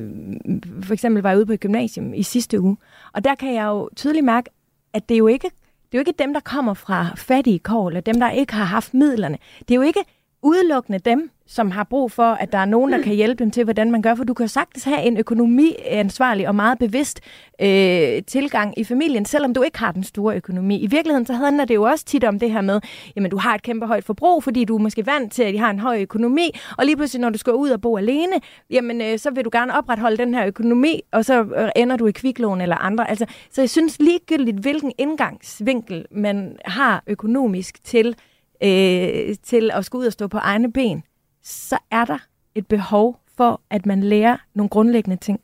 for 0.83 0.93
eksempel 0.93 1.23
var 1.23 1.31
jeg 1.31 1.39
ude 1.39 1.47
på 1.47 1.53
et 1.53 1.61
gymnasium 1.61 2.15
i 2.15 2.23
sidste 2.23 2.61
uge, 2.61 2.77
og 3.13 3.25
der 3.25 3.35
kan 3.35 3.55
jeg 3.55 3.65
jo 3.65 3.89
tydeligt 3.97 4.25
mærke, 4.25 4.51
at 4.93 5.09
det 5.09 5.15
er 5.15 5.19
jo 5.19 5.27
ikke, 5.27 5.51
det 5.93 5.99
er 5.99 5.99
jo 5.99 6.07
ikke 6.09 6.15
dem, 6.19 6.33
der 6.33 6.41
kommer 6.41 6.75
fra 6.75 7.15
fattige 7.17 7.59
kår, 7.59 7.89
eller 7.89 8.01
dem, 8.01 8.21
der 8.21 8.31
ikke 8.31 8.53
har 8.53 8.65
haft 8.65 8.95
midlerne. 8.95 9.39
Det 9.59 9.71
er 9.71 9.77
jo 9.77 9.83
ikke 9.83 10.05
udelukkende 10.43 10.99
dem, 10.99 11.31
som 11.51 11.71
har 11.71 11.85
brug 11.85 12.13
for, 12.13 12.23
at 12.23 12.53
der 12.53 12.59
er 12.59 12.65
nogen, 12.65 12.93
der 12.93 13.03
kan 13.03 13.15
hjælpe 13.15 13.45
dem 13.45 13.51
til, 13.51 13.65
hvordan 13.65 13.91
man 13.91 14.03
gør. 14.03 14.15
For 14.15 14.25
du 14.25 14.35
kan 14.35 14.49
sagtens 14.49 14.85
have 14.85 15.03
en 15.03 15.17
økonomiansvarlig 15.17 16.49
og 16.49 16.55
meget 16.55 16.79
bevidst 16.79 17.21
øh, 17.61 18.23
tilgang 18.27 18.79
i 18.79 18.85
familien, 18.85 19.25
selvom 19.25 19.55
du 19.55 19.63
ikke 19.63 19.79
har 19.79 19.93
den 19.93 20.05
store 20.05 20.37
økonomi. 20.37 20.81
I 20.81 20.87
virkeligheden 20.87 21.27
så 21.27 21.33
handler 21.33 21.65
det 21.65 21.75
jo 21.75 21.83
også 21.83 22.05
tit 22.05 22.25
om 22.25 22.39
det 22.39 22.53
her 22.53 22.61
med, 22.61 22.81
jamen 23.17 23.31
du 23.31 23.37
har 23.37 23.55
et 23.55 23.63
kæmpe 23.63 23.87
højt 23.87 24.05
forbrug, 24.05 24.45
fordi 24.45 24.65
du 24.65 24.77
er 24.77 24.81
måske 24.81 25.07
vant 25.07 25.33
til, 25.33 25.43
at 25.43 25.55
de 25.55 25.59
har 25.59 25.71
en 25.71 25.79
høj 25.79 26.01
økonomi, 26.01 26.51
og 26.79 26.85
lige 26.85 26.97
pludselig, 26.97 27.21
når 27.21 27.31
du 27.31 27.39
skal 27.39 27.53
ud 27.53 27.71
og 27.71 27.81
bo 27.81 27.97
alene, 27.97 28.41
jamen 28.71 29.01
øh, 29.01 29.19
så 29.19 29.31
vil 29.31 29.45
du 29.45 29.51
gerne 29.53 29.79
opretholde 29.79 30.17
den 30.17 30.35
her 30.35 30.47
økonomi, 30.47 31.01
og 31.13 31.25
så 31.25 31.43
øh, 31.43 31.69
ender 31.77 31.97
du 31.97 32.07
i 32.07 32.13
kviklån 32.13 32.61
eller 32.61 32.77
andre. 32.77 33.11
Altså, 33.11 33.27
så 33.51 33.61
jeg 33.63 33.71
synes 33.71 33.99
ligegyldigt, 33.99 34.57
hvilken 34.57 34.93
indgangsvinkel 34.99 36.07
man 36.11 36.57
har 36.65 37.03
økonomisk 37.07 37.85
til 37.85 38.17
øh, 38.63 39.35
til 39.43 39.71
at 39.75 39.85
skulle 39.85 40.01
ud 40.01 40.07
og 40.07 40.13
stå 40.13 40.29
på 40.29 40.39
egne 40.39 40.73
ben, 40.73 41.03
så 41.43 41.79
er 41.91 42.05
der 42.05 42.19
et 42.55 42.67
behov 42.67 43.21
for, 43.37 43.61
at 43.71 43.87
man 43.87 44.01
lærer 44.01 44.37
nogle 44.55 44.69
grundlæggende 44.69 45.17
ting. 45.17 45.41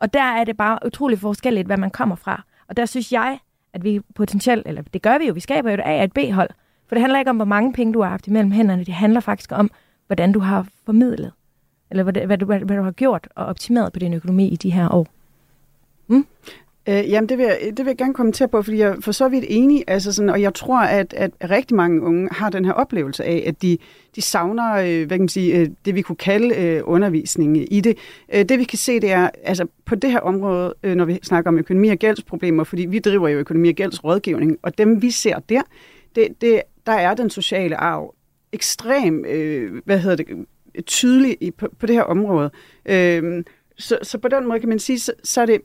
Og 0.00 0.12
der 0.12 0.22
er 0.22 0.44
det 0.44 0.56
bare 0.56 0.78
utrolig 0.86 1.18
forskelligt, 1.18 1.66
hvad 1.66 1.76
man 1.76 1.90
kommer 1.90 2.16
fra. 2.16 2.44
Og 2.68 2.76
der 2.76 2.86
synes 2.86 3.12
jeg, 3.12 3.38
at 3.72 3.84
vi 3.84 4.00
potentielt, 4.14 4.66
eller 4.66 4.82
det 4.82 5.02
gør 5.02 5.18
vi 5.18 5.26
jo, 5.26 5.32
vi 5.32 5.40
skaber 5.40 5.70
jo 5.70 5.74
et 5.74 5.80
A 5.84 5.98
og 5.98 6.04
et 6.04 6.12
B-hold. 6.12 6.50
For 6.86 6.94
det 6.94 7.00
handler 7.00 7.18
ikke 7.18 7.30
om, 7.30 7.36
hvor 7.36 7.44
mange 7.44 7.72
penge 7.72 7.92
du 7.92 8.02
har 8.02 8.10
haft 8.10 8.26
imellem 8.26 8.52
hænderne. 8.52 8.84
Det 8.84 8.94
handler 8.94 9.20
faktisk 9.20 9.52
om, 9.52 9.70
hvordan 10.06 10.32
du 10.32 10.40
har 10.40 10.66
formidlet, 10.86 11.32
eller 11.90 12.02
hvad, 12.02 12.26
hvad, 12.26 12.38
du, 12.38 12.46
hvad 12.46 12.76
du 12.76 12.82
har 12.82 12.90
gjort 12.90 13.28
og 13.34 13.46
optimeret 13.46 13.92
på 13.92 13.98
din 13.98 14.14
økonomi 14.14 14.48
i 14.48 14.56
de 14.56 14.70
her 14.70 14.94
år. 14.94 15.06
Mm? 16.06 16.26
Øh, 16.88 17.10
jamen, 17.10 17.28
det 17.28 17.38
vil, 17.38 17.44
jeg, 17.44 17.58
det 17.62 17.78
vil 17.78 17.86
jeg 17.86 17.96
gerne 17.96 18.14
kommentere 18.14 18.48
på, 18.48 18.62
fordi 18.62 18.78
jeg 18.78 18.96
for 19.00 19.12
så 19.12 19.28
vidt 19.28 19.44
enig, 19.48 19.84
altså 19.86 20.12
sådan, 20.12 20.28
og 20.28 20.42
jeg 20.42 20.54
tror, 20.54 20.80
at, 20.80 21.14
at 21.14 21.30
rigtig 21.50 21.76
mange 21.76 22.02
unge 22.02 22.28
har 22.32 22.50
den 22.50 22.64
her 22.64 22.72
oplevelse 22.72 23.24
af, 23.24 23.44
at 23.46 23.62
de, 23.62 23.78
de 24.16 24.22
savner, 24.22 24.74
øh, 24.74 25.06
hvad 25.06 25.08
kan 25.08 25.20
man 25.20 25.28
sige, 25.28 25.58
øh, 25.58 25.68
det 25.84 25.94
vi 25.94 26.02
kunne 26.02 26.16
kalde 26.16 26.54
øh, 26.56 26.82
undervisning 26.84 27.72
i 27.72 27.80
det. 27.80 27.98
Øh, 28.34 28.44
det 28.44 28.58
vi 28.58 28.64
kan 28.64 28.78
se, 28.78 29.00
det 29.00 29.10
er, 29.10 29.30
altså 29.42 29.66
på 29.84 29.94
det 29.94 30.10
her 30.10 30.20
område, 30.20 30.74
øh, 30.82 30.94
når 30.94 31.04
vi 31.04 31.18
snakker 31.22 31.50
om 31.50 31.58
økonomi 31.58 31.88
og 31.88 31.96
gældsproblemer, 31.96 32.64
fordi 32.64 32.86
vi 32.86 32.98
driver 32.98 33.28
jo 33.28 33.38
økonomi 33.38 33.68
og 33.68 33.74
gældsrådgivning, 33.74 34.58
og 34.62 34.78
dem 34.78 35.02
vi 35.02 35.10
ser 35.10 35.38
der, 35.38 35.62
det, 36.14 36.28
det, 36.40 36.62
der 36.86 36.92
er 36.92 37.14
den 37.14 37.30
sociale 37.30 37.76
arv 37.76 38.14
ekstrem, 38.52 39.24
øh, 39.24 39.82
hvad 39.84 39.98
hedder 39.98 40.16
det, 40.16 40.26
tydelig 40.86 41.36
i, 41.40 41.50
på, 41.50 41.68
på 41.78 41.86
det 41.86 41.94
her 41.94 42.02
område. 42.02 42.50
Øh, 42.86 43.44
så, 43.78 43.98
så 44.02 44.18
på 44.18 44.28
den 44.28 44.48
måde 44.48 44.60
kan 44.60 44.68
man 44.68 44.78
sige, 44.78 44.98
så, 44.98 45.12
så 45.24 45.40
er 45.40 45.46
det 45.46 45.60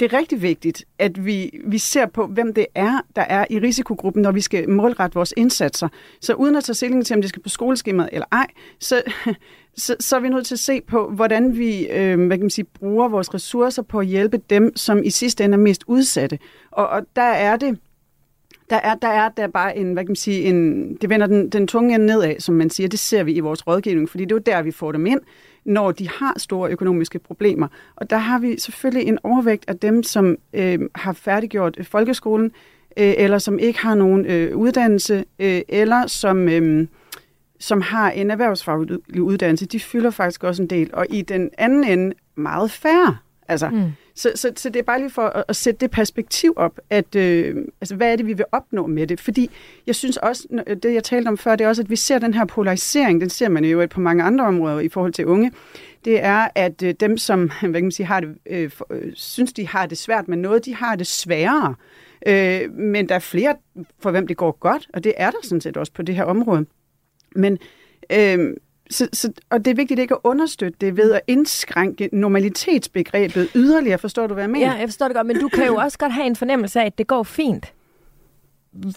det 0.00 0.12
er 0.12 0.18
rigtig 0.18 0.42
vigtigt, 0.42 0.84
at 0.98 1.26
vi, 1.26 1.60
vi 1.64 1.78
ser 1.78 2.06
på, 2.06 2.26
hvem 2.26 2.54
det 2.54 2.66
er, 2.74 3.00
der 3.16 3.22
er 3.22 3.44
i 3.50 3.58
risikogruppen, 3.58 4.22
når 4.22 4.32
vi 4.32 4.40
skal 4.40 4.70
målrette 4.70 5.14
vores 5.14 5.34
indsatser. 5.36 5.88
Så 6.20 6.34
uden 6.34 6.56
at 6.56 6.64
tage 6.64 6.74
stilling 6.74 7.06
til, 7.06 7.14
om 7.14 7.20
det 7.20 7.28
skal 7.28 7.42
på 7.42 7.48
skoleskemaet 7.48 8.10
eller 8.12 8.26
ej, 8.32 8.46
så, 8.78 9.02
så, 9.76 9.96
så 10.00 10.16
er 10.16 10.20
vi 10.20 10.28
nødt 10.28 10.46
til 10.46 10.54
at 10.54 10.58
se 10.58 10.80
på, 10.80 11.10
hvordan 11.10 11.58
vi 11.58 11.86
øh, 11.86 12.26
hvad 12.26 12.36
kan 12.36 12.44
man 12.44 12.50
sige, 12.50 12.64
bruger 12.64 13.08
vores 13.08 13.34
ressourcer 13.34 13.82
på 13.82 13.98
at 13.98 14.06
hjælpe 14.06 14.38
dem, 14.50 14.76
som 14.76 15.04
i 15.04 15.10
sidste 15.10 15.44
ende 15.44 15.54
er 15.54 15.60
mest 15.60 15.84
udsatte. 15.86 16.38
Og, 16.70 16.88
og 16.88 17.02
der 17.16 17.22
er 17.22 17.56
det 17.56 17.78
der 18.70 18.78
er, 18.78 18.94
der 18.94 19.08
er 19.08 19.28
der 19.28 19.48
bare 19.48 19.76
en, 19.76 19.92
hvad 19.92 20.04
kan 20.04 20.10
man 20.10 20.16
sige, 20.16 20.42
en, 20.42 20.94
det 20.94 21.10
vender 21.10 21.26
den, 21.26 21.48
den 21.48 21.66
tunge 21.66 21.94
ende 21.94 22.06
nedad, 22.06 22.40
som 22.40 22.54
man 22.54 22.70
siger. 22.70 22.88
Det 22.88 22.98
ser 22.98 23.22
vi 23.22 23.32
i 23.32 23.40
vores 23.40 23.66
rådgivning, 23.66 24.08
fordi 24.08 24.24
det 24.24 24.32
er 24.32 24.36
jo 24.36 24.42
der, 24.46 24.62
vi 24.62 24.70
får 24.70 24.92
dem 24.92 25.06
ind, 25.06 25.20
når 25.64 25.92
de 25.92 26.08
har 26.08 26.38
store 26.38 26.70
økonomiske 26.70 27.18
problemer. 27.18 27.68
Og 27.96 28.10
der 28.10 28.16
har 28.16 28.38
vi 28.38 28.58
selvfølgelig 28.58 29.08
en 29.08 29.18
overvægt 29.22 29.64
af 29.68 29.78
dem, 29.78 30.02
som 30.02 30.36
øh, 30.52 30.78
har 30.94 31.12
færdiggjort 31.12 31.74
øh, 31.78 31.84
folkeskolen, 31.84 32.50
øh, 32.96 33.14
eller 33.18 33.38
som 33.38 33.58
ikke 33.58 33.78
har 33.78 33.94
nogen 33.94 34.26
øh, 34.26 34.56
uddannelse, 34.56 35.24
øh, 35.38 35.60
eller 35.68 36.06
som... 36.06 36.48
Øh, 36.48 36.86
som 37.60 37.80
har 37.80 38.10
en 38.10 38.30
erhvervsfaglig 38.30 39.20
uddannelse, 39.20 39.66
de 39.66 39.80
fylder 39.80 40.10
faktisk 40.10 40.44
også 40.44 40.62
en 40.62 40.70
del. 40.70 40.90
Og 40.92 41.06
i 41.10 41.22
den 41.22 41.50
anden 41.58 41.84
ende 41.84 42.14
meget 42.34 42.70
færre. 42.70 43.16
Altså, 43.48 43.68
mm 43.68 43.92
så, 44.14 44.32
så, 44.34 44.52
så 44.56 44.68
det 44.68 44.78
er 44.78 44.82
bare 44.82 44.98
lige 44.98 45.10
for 45.10 45.22
at, 45.22 45.44
at 45.48 45.56
sætte 45.56 45.80
det 45.80 45.90
perspektiv 45.90 46.52
op, 46.56 46.80
at 46.90 47.16
øh, 47.16 47.56
altså, 47.80 47.94
hvad 47.96 48.12
er 48.12 48.16
det, 48.16 48.26
vi 48.26 48.32
vil 48.32 48.44
opnå 48.52 48.86
med 48.86 49.06
det? 49.06 49.20
Fordi 49.20 49.50
jeg 49.86 49.94
synes 49.94 50.16
også, 50.16 50.62
det 50.82 50.94
jeg 50.94 51.04
talte 51.04 51.28
om 51.28 51.38
før, 51.38 51.56
det 51.56 51.64
er 51.64 51.68
også, 51.68 51.82
at 51.82 51.90
vi 51.90 51.96
ser 51.96 52.18
den 52.18 52.34
her 52.34 52.44
polarisering, 52.44 53.20
den 53.20 53.30
ser 53.30 53.48
man 53.48 53.64
jo 53.64 53.86
på 53.90 54.00
mange 54.00 54.24
andre 54.24 54.44
områder 54.44 54.80
i 54.80 54.88
forhold 54.88 55.12
til 55.12 55.26
unge, 55.26 55.52
det 56.04 56.24
er, 56.24 56.48
at 56.54 56.82
øh, 56.82 56.94
dem, 57.00 57.18
som 57.18 57.50
hvad 57.60 57.72
kan 57.72 57.82
man 57.82 57.90
sige, 57.90 58.06
har 58.06 58.20
det, 58.20 58.34
øh, 58.46 58.70
for, 58.70 58.86
øh, 58.90 59.12
synes, 59.14 59.52
de 59.52 59.68
har 59.68 59.86
det 59.86 59.98
svært 59.98 60.28
med 60.28 60.36
noget, 60.36 60.64
de 60.64 60.74
har 60.74 60.96
det 60.96 61.06
sværere. 61.06 61.74
Øh, 62.26 62.72
men 62.72 63.08
der 63.08 63.14
er 63.14 63.18
flere, 63.18 63.56
for 64.00 64.10
hvem 64.10 64.26
det 64.26 64.36
går 64.36 64.58
godt, 64.60 64.88
og 64.94 65.04
det 65.04 65.14
er 65.16 65.30
der 65.30 65.38
sådan 65.42 65.60
set 65.60 65.76
også 65.76 65.92
på 65.92 66.02
det 66.02 66.14
her 66.14 66.24
område. 66.24 66.66
Men 67.36 67.58
øh, 68.12 68.56
så, 68.92 69.08
så, 69.12 69.32
og 69.50 69.64
det 69.64 69.70
er 69.70 69.74
vigtigt 69.74 70.00
ikke 70.00 70.14
at 70.14 70.20
understøtte 70.24 70.76
det 70.80 70.96
ved 70.96 71.12
at 71.12 71.20
indskrænke 71.26 72.08
normalitetsbegrebet 72.12 73.50
yderligere. 73.54 73.98
Forstår 73.98 74.26
du, 74.26 74.34
hvad 74.34 74.42
jeg 74.42 74.50
mener? 74.50 74.66
Ja, 74.66 74.72
jeg 74.72 74.88
forstår 74.88 75.06
det 75.06 75.16
godt, 75.16 75.26
men 75.26 75.40
du 75.40 75.48
kan 75.48 75.66
jo 75.66 75.74
også 75.74 75.98
godt 75.98 76.12
have 76.12 76.26
en 76.26 76.36
fornemmelse 76.36 76.80
af, 76.80 76.86
at 76.86 76.98
det 76.98 77.06
går 77.06 77.22
fint. 77.22 77.72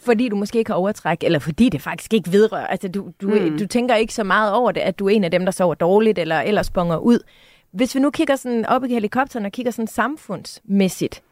Fordi 0.02 0.30
du 0.30 0.36
måske 0.36 0.60
ikke 0.60 0.72
har 0.72 0.78
overtræk, 0.78 1.24
eller 1.24 1.40
fordi 1.40 1.70
det 1.70 1.82
faktisk 1.82 2.14
ikke 2.14 2.32
vedrører. 2.32 2.68
Altså, 2.68 2.88
du, 2.88 3.12
du, 3.22 3.28
mm. 3.30 3.58
du 3.58 3.68
tænker 3.68 3.96
ikke 3.96 4.14
så 4.14 4.24
meget 4.24 4.54
over 4.54 4.72
det, 4.72 4.82
at 4.82 5.00
du 5.00 5.06
er 5.06 5.10
en 5.10 5.24
af 5.24 5.32
dem, 5.32 5.46
der 5.46 5.52
sover 5.52 5.76
dårligt, 5.76 6.20
eller 6.20 6.42
ellers 6.42 6.70
bonger 6.70 6.98
ud. 6.98 7.20
Hvis 7.72 7.96
vi 7.96 8.00
nu 8.00 8.10
kigger 8.10 8.36
sådan 8.36 8.66
op 8.66 8.84
i 8.84 8.88
helikopteren 8.88 9.46
og 9.46 9.52
kigger 9.52 9.72
sådan 9.72 9.88
samfundsmæssigt, 9.88 11.24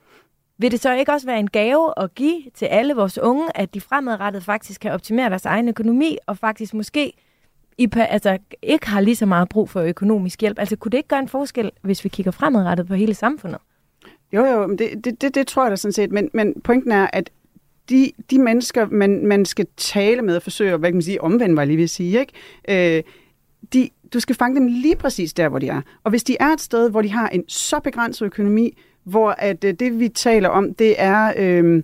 vil 0.58 0.72
det 0.72 0.80
så 0.80 0.94
ikke 0.94 1.12
også 1.12 1.28
være 1.28 1.40
en 1.40 1.50
gave 1.50 1.94
at 1.98 2.16
give 2.16 2.42
til 2.56 2.66
alle 2.66 2.94
vores 2.94 3.18
unge, 3.18 3.58
at 3.58 3.74
de 3.74 3.82
fremadrettet 3.82 4.44
faktisk 4.44 4.82
kan 4.82 4.92
optimere 4.92 5.30
deres 5.30 5.46
egen 5.46 5.70
økonomi, 5.70 6.18
og 6.28 6.38
faktisk 6.38 6.74
måske 6.74 7.14
i, 7.78 7.90
altså, 7.96 8.38
ikke 8.62 8.88
har 8.88 9.02
lige 9.02 9.16
så 9.16 9.26
meget 9.26 9.50
brug 9.50 9.70
for 9.70 9.82
økonomisk 9.82 10.42
hjælp? 10.42 10.60
Altså 10.60 10.76
kunne 10.76 10.90
det 10.90 10.98
ikke 10.98 11.10
gøre 11.10 11.20
en 11.20 11.28
forskel, 11.28 11.72
hvis 11.82 12.04
vi 12.04 12.10
kigger 12.10 12.32
fremadrettet 12.32 12.88
på 12.88 12.94
hele 12.94 13.14
samfundet? 13.14 13.60
Jo, 14.34 14.46
jo, 14.46 14.76
det, 14.76 15.06
det, 15.06 15.22
det, 15.22 15.36
det 15.36 15.48
tror 15.48 15.64
jeg 15.64 15.72
da 15.72 15.76
sådan 15.76 15.94
set, 15.94 16.12
men, 16.12 16.30
men 16.34 16.62
pointen 16.64 16.92
er, 16.92 17.08
at 17.14 17.30
de, 17.90 18.12
de 18.30 18.40
mennesker, 18.40 18.88
man, 18.92 19.26
man 19.26 19.46
skal 19.46 19.68
tale 19.78 20.22
med 20.22 20.36
og 20.36 20.42
forsøge, 20.42 20.78
hvad 20.78 20.90
kan 20.90 20.96
man 20.96 21.02
sige, 21.02 21.22
omvendt, 21.22 21.58
var 21.58 21.66
lige 21.66 21.78
vil 21.78 21.90
sige, 21.90 22.20
ikke? 22.20 22.98
Øh, 22.98 23.04
de, 23.74 23.90
du 24.14 24.20
skal 24.20 24.36
fange 24.36 24.56
dem 24.56 24.68
lige 24.68 24.96
præcis 24.96 25.34
der, 25.34 25.50
hvor 25.50 25.60
de 25.60 25.68
er. 25.68 25.82
Og 26.04 26.10
hvis 26.10 26.24
de 26.24 26.38
er 26.40 26.48
et 26.50 26.62
sted, 26.62 26.90
hvor 26.90 27.02
de 27.02 27.12
har 27.12 27.30
en 27.30 27.44
så 27.48 27.80
begrænset 27.80 28.26
økonomi, 28.26 28.78
hvor 29.04 29.30
at 29.30 29.64
øh, 29.64 29.74
det, 29.74 30.00
vi 30.00 30.10
taler 30.10 30.50
om, 30.50 30.74
det 30.74 30.96
er... 30.98 31.34
Øh, 31.38 31.84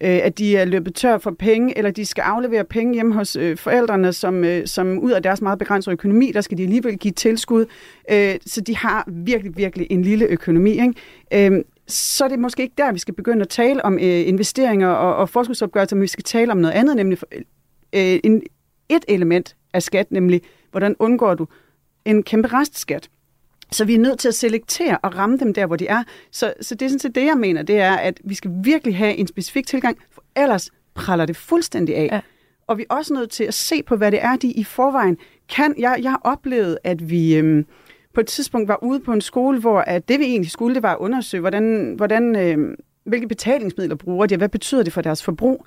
øh, 0.00 0.20
at 0.22 0.38
de 0.38 0.56
er 0.56 0.64
løbet 0.64 0.94
tør 0.94 1.18
for 1.18 1.30
penge, 1.30 1.78
eller 1.78 1.90
de 1.90 2.06
skal 2.06 2.22
aflevere 2.22 2.64
penge 2.64 2.94
hjem 2.94 3.12
hos 3.12 3.36
øh, 3.36 3.56
forældrene, 3.56 4.12
som, 4.12 4.44
øh, 4.44 4.66
som 4.66 4.98
ud 4.98 5.10
af 5.10 5.22
deres 5.22 5.42
meget 5.42 5.58
begrænsede 5.58 5.92
økonomi, 5.92 6.32
der 6.32 6.40
skal 6.40 6.58
de 6.58 6.62
alligevel 6.62 6.98
give 6.98 7.12
tilskud. 7.12 7.66
Øh, 8.10 8.34
så 8.46 8.60
de 8.60 8.76
har 8.76 9.04
virkelig, 9.06 9.56
virkelig 9.56 9.86
en 9.90 10.02
lille 10.02 10.24
økonomi. 10.24 10.70
Ikke? 10.70 10.94
Øh, 11.50 11.64
så 11.86 12.24
er 12.24 12.28
det 12.28 12.38
måske 12.38 12.62
ikke 12.62 12.74
der, 12.78 12.92
vi 12.92 12.98
skal 12.98 13.14
begynde 13.14 13.42
at 13.42 13.48
tale 13.48 13.84
om 13.84 13.94
øh, 13.94 14.28
investeringer 14.28 14.88
og, 14.88 15.16
og 15.16 15.28
forskudsopgørelser, 15.28 15.96
men 15.96 16.02
vi 16.02 16.06
skal 16.06 16.24
tale 16.24 16.52
om 16.52 16.58
noget 16.58 16.74
andet, 16.74 16.96
nemlig 16.96 17.18
øh, 17.92 18.20
en, 18.24 18.42
et 18.88 19.04
element 19.08 19.56
af 19.72 19.82
skat, 19.82 20.12
nemlig 20.12 20.40
hvordan 20.70 20.96
undgår 20.98 21.34
du 21.34 21.46
en 22.04 22.22
kæmpe 22.22 22.48
restskat. 22.48 23.08
Så 23.72 23.84
vi 23.84 23.94
er 23.94 23.98
nødt 23.98 24.18
til 24.18 24.28
at 24.28 24.34
selektere 24.34 24.98
og 25.02 25.16
ramme 25.16 25.38
dem 25.38 25.54
der, 25.54 25.66
hvor 25.66 25.76
de 25.76 25.86
er. 25.86 26.02
Så, 26.30 26.54
så 26.60 26.74
det 26.74 26.86
er 26.86 26.88
sådan 26.88 26.98
set 26.98 27.14
det, 27.14 27.24
jeg 27.24 27.36
mener, 27.36 27.62
det 27.62 27.80
er, 27.80 27.96
at 27.96 28.20
vi 28.24 28.34
skal 28.34 28.50
virkelig 28.54 28.96
have 28.96 29.14
en 29.14 29.26
specifik 29.26 29.66
tilgang, 29.66 29.98
for 30.10 30.24
ellers 30.36 30.70
praller 30.94 31.26
det 31.26 31.36
fuldstændig 31.36 31.96
af. 31.96 32.08
Ja. 32.12 32.20
Og 32.66 32.78
vi 32.78 32.84
er 32.90 32.94
også 32.94 33.14
nødt 33.14 33.30
til 33.30 33.44
at 33.44 33.54
se 33.54 33.82
på, 33.82 33.96
hvad 33.96 34.10
det 34.10 34.22
er, 34.22 34.36
de 34.36 34.52
i 34.52 34.64
forvejen 34.64 35.18
kan. 35.48 35.74
Jeg, 35.78 35.98
jeg 36.02 36.10
har 36.10 36.20
oplevet, 36.24 36.78
at 36.84 37.10
vi 37.10 37.36
øhm, 37.36 37.66
på 38.14 38.20
et 38.20 38.26
tidspunkt 38.26 38.68
var 38.68 38.82
ude 38.82 39.00
på 39.00 39.12
en 39.12 39.20
skole, 39.20 39.60
hvor 39.60 39.80
at 39.80 40.08
det 40.08 40.20
vi 40.20 40.24
egentlig 40.24 40.50
skulle, 40.50 40.74
det 40.74 40.82
var 40.82 40.92
at 40.92 40.98
undersøge, 40.98 41.40
hvordan, 41.40 41.94
hvordan, 41.96 42.36
øhm, 42.36 42.74
hvilke 43.04 43.28
betalingsmidler 43.28 43.96
bruger 43.96 44.26
de, 44.26 44.34
og 44.34 44.38
hvad 44.38 44.48
betyder 44.48 44.82
det 44.82 44.92
for 44.92 45.00
deres 45.00 45.22
forbrug. 45.22 45.66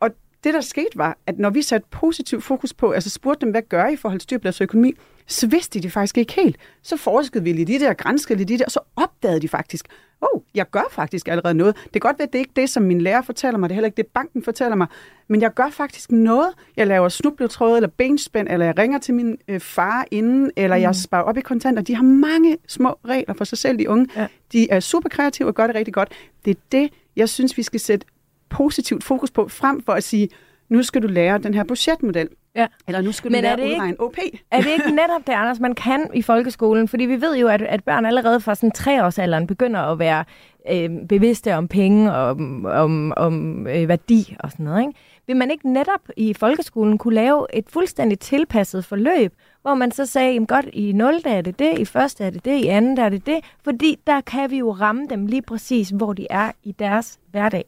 Og 0.00 0.10
det, 0.44 0.54
der 0.54 0.60
skete, 0.60 0.90
var, 0.94 1.18
at 1.26 1.38
når 1.38 1.50
vi 1.50 1.62
satte 1.62 1.86
positiv 1.90 2.40
fokus 2.40 2.74
på, 2.74 2.90
altså 2.90 3.10
spurgte 3.10 3.44
dem, 3.44 3.50
hvad 3.50 3.62
gør 3.62 3.86
I 3.86 3.92
i 3.92 3.96
forhold 3.96 4.20
til 4.20 4.22
styr 4.22 4.38
på 4.38 4.42
deres 4.42 4.60
økonomi, 4.60 4.92
så 5.30 5.46
vidste 5.46 5.78
de 5.78 5.82
det 5.82 5.92
faktisk 5.92 6.18
ikke 6.18 6.32
helt. 6.32 6.56
Så 6.82 6.96
forskede 6.96 7.44
vi 7.44 7.52
lidt 7.52 7.68
i 7.68 7.78
det 7.78 7.88
og 7.88 7.96
granskede 7.96 8.38
lidt 8.38 8.50
i 8.50 8.56
det, 8.56 8.66
og 8.66 8.70
så 8.70 8.80
opdagede 8.96 9.40
de 9.40 9.48
faktisk, 9.48 9.88
oh, 10.20 10.40
jeg 10.54 10.70
gør 10.70 10.82
faktisk 10.90 11.28
allerede 11.28 11.54
noget. 11.54 11.76
Det 11.84 11.92
kan 11.92 12.00
godt 12.00 12.18
være, 12.18 12.26
at 12.26 12.32
det 12.32 12.38
ikke 12.38 12.50
er 12.56 12.60
det, 12.60 12.70
som 12.70 12.82
min 12.82 13.00
lærer 13.00 13.22
fortæller 13.22 13.58
mig, 13.58 13.68
det 13.68 13.72
er 13.72 13.76
heller 13.76 13.86
ikke 13.86 13.96
det, 13.96 14.06
banken 14.06 14.42
fortæller 14.42 14.76
mig, 14.76 14.86
men 15.28 15.40
jeg 15.40 15.54
gør 15.54 15.70
faktisk 15.70 16.12
noget. 16.12 16.48
Jeg 16.76 16.86
laver 16.86 17.08
snubletråde 17.08 17.76
eller 17.76 17.88
benspænd, 17.88 18.48
eller 18.50 18.66
jeg 18.66 18.78
ringer 18.78 18.98
til 18.98 19.14
min 19.14 19.38
øh, 19.48 19.60
far 19.60 20.06
inden, 20.10 20.50
eller 20.56 20.76
mm. 20.76 20.82
jeg 20.82 20.94
sparer 20.94 21.22
op 21.22 21.36
i 21.36 21.40
kontanter. 21.40 21.82
De 21.82 21.94
har 21.94 22.02
mange 22.02 22.56
små 22.68 22.94
regler 23.04 23.34
for 23.34 23.44
sig 23.44 23.58
selv, 23.58 23.78
de 23.78 23.88
unge. 23.88 24.06
Ja. 24.16 24.26
De 24.52 24.70
er 24.70 24.80
super 24.80 25.08
kreative 25.08 25.48
og 25.48 25.54
gør 25.54 25.66
det 25.66 25.76
rigtig 25.76 25.94
godt. 25.94 26.12
Det 26.44 26.50
er 26.50 26.60
det, 26.72 26.92
jeg 27.16 27.28
synes, 27.28 27.56
vi 27.56 27.62
skal 27.62 27.80
sætte 27.80 28.06
positivt 28.48 29.04
fokus 29.04 29.30
på, 29.30 29.48
frem 29.48 29.82
for 29.82 29.92
at 29.92 30.04
sige, 30.04 30.28
nu 30.68 30.82
skal 30.82 31.02
du 31.02 31.06
lære 31.06 31.38
den 31.38 31.54
her 31.54 31.64
budgetmodel. 31.64 32.28
Ja. 32.56 32.66
Eller 32.86 33.00
nu 33.00 33.12
skal 33.12 33.30
du 33.30 33.32
Men 33.32 33.42
lære 33.42 33.60
at 33.60 33.74
udregne 33.74 34.00
OP. 34.00 34.16
Er 34.50 34.60
det 34.60 34.70
ikke 34.70 34.90
netop 34.90 35.26
det, 35.26 35.32
Anders, 35.32 35.60
man 35.60 35.74
kan 35.74 36.10
i 36.14 36.22
folkeskolen? 36.22 36.88
Fordi 36.88 37.04
vi 37.04 37.20
ved 37.20 37.36
jo, 37.36 37.48
at, 37.48 37.62
at 37.62 37.84
børn 37.84 38.06
allerede 38.06 38.40
fra 38.40 38.54
sådan 38.54 38.70
treårsalderen 38.70 39.46
begynder 39.46 39.80
at 39.80 39.98
være 39.98 40.24
øh, 40.70 40.90
bevidste 41.08 41.54
om 41.54 41.68
penge 41.68 42.14
og 42.14 42.30
om, 42.30 42.66
om, 42.66 43.12
om 43.16 43.66
øh, 43.66 43.88
værdi 43.88 44.36
og 44.40 44.50
sådan 44.50 44.64
noget. 44.64 44.80
Ikke? 44.80 44.94
Vil 45.26 45.36
man 45.36 45.50
ikke 45.50 45.72
netop 45.72 46.00
i 46.16 46.34
folkeskolen 46.34 46.98
kunne 46.98 47.14
lave 47.14 47.46
et 47.54 47.64
fuldstændig 47.68 48.18
tilpasset 48.18 48.84
forløb, 48.84 49.34
hvor 49.62 49.74
man 49.74 49.92
så 49.92 50.06
sagde, 50.06 50.40
at 50.40 50.48
godt 50.48 50.66
i 50.72 50.92
0. 50.92 51.14
er 51.24 51.40
det 51.40 51.58
det, 51.58 51.78
i 51.78 51.84
første 51.84 52.24
er 52.24 52.30
det 52.30 52.44
det, 52.44 52.58
i 52.58 52.66
anden 52.66 52.98
er 52.98 53.08
det 53.08 53.26
det, 53.26 53.38
fordi 53.64 53.96
der 54.06 54.20
kan 54.20 54.50
vi 54.50 54.58
jo 54.58 54.70
ramme 54.70 55.06
dem 55.10 55.26
lige 55.26 55.42
præcis, 55.42 55.90
hvor 55.90 56.12
de 56.12 56.26
er 56.30 56.52
i 56.62 56.72
deres 56.72 57.18
hverdag. 57.30 57.64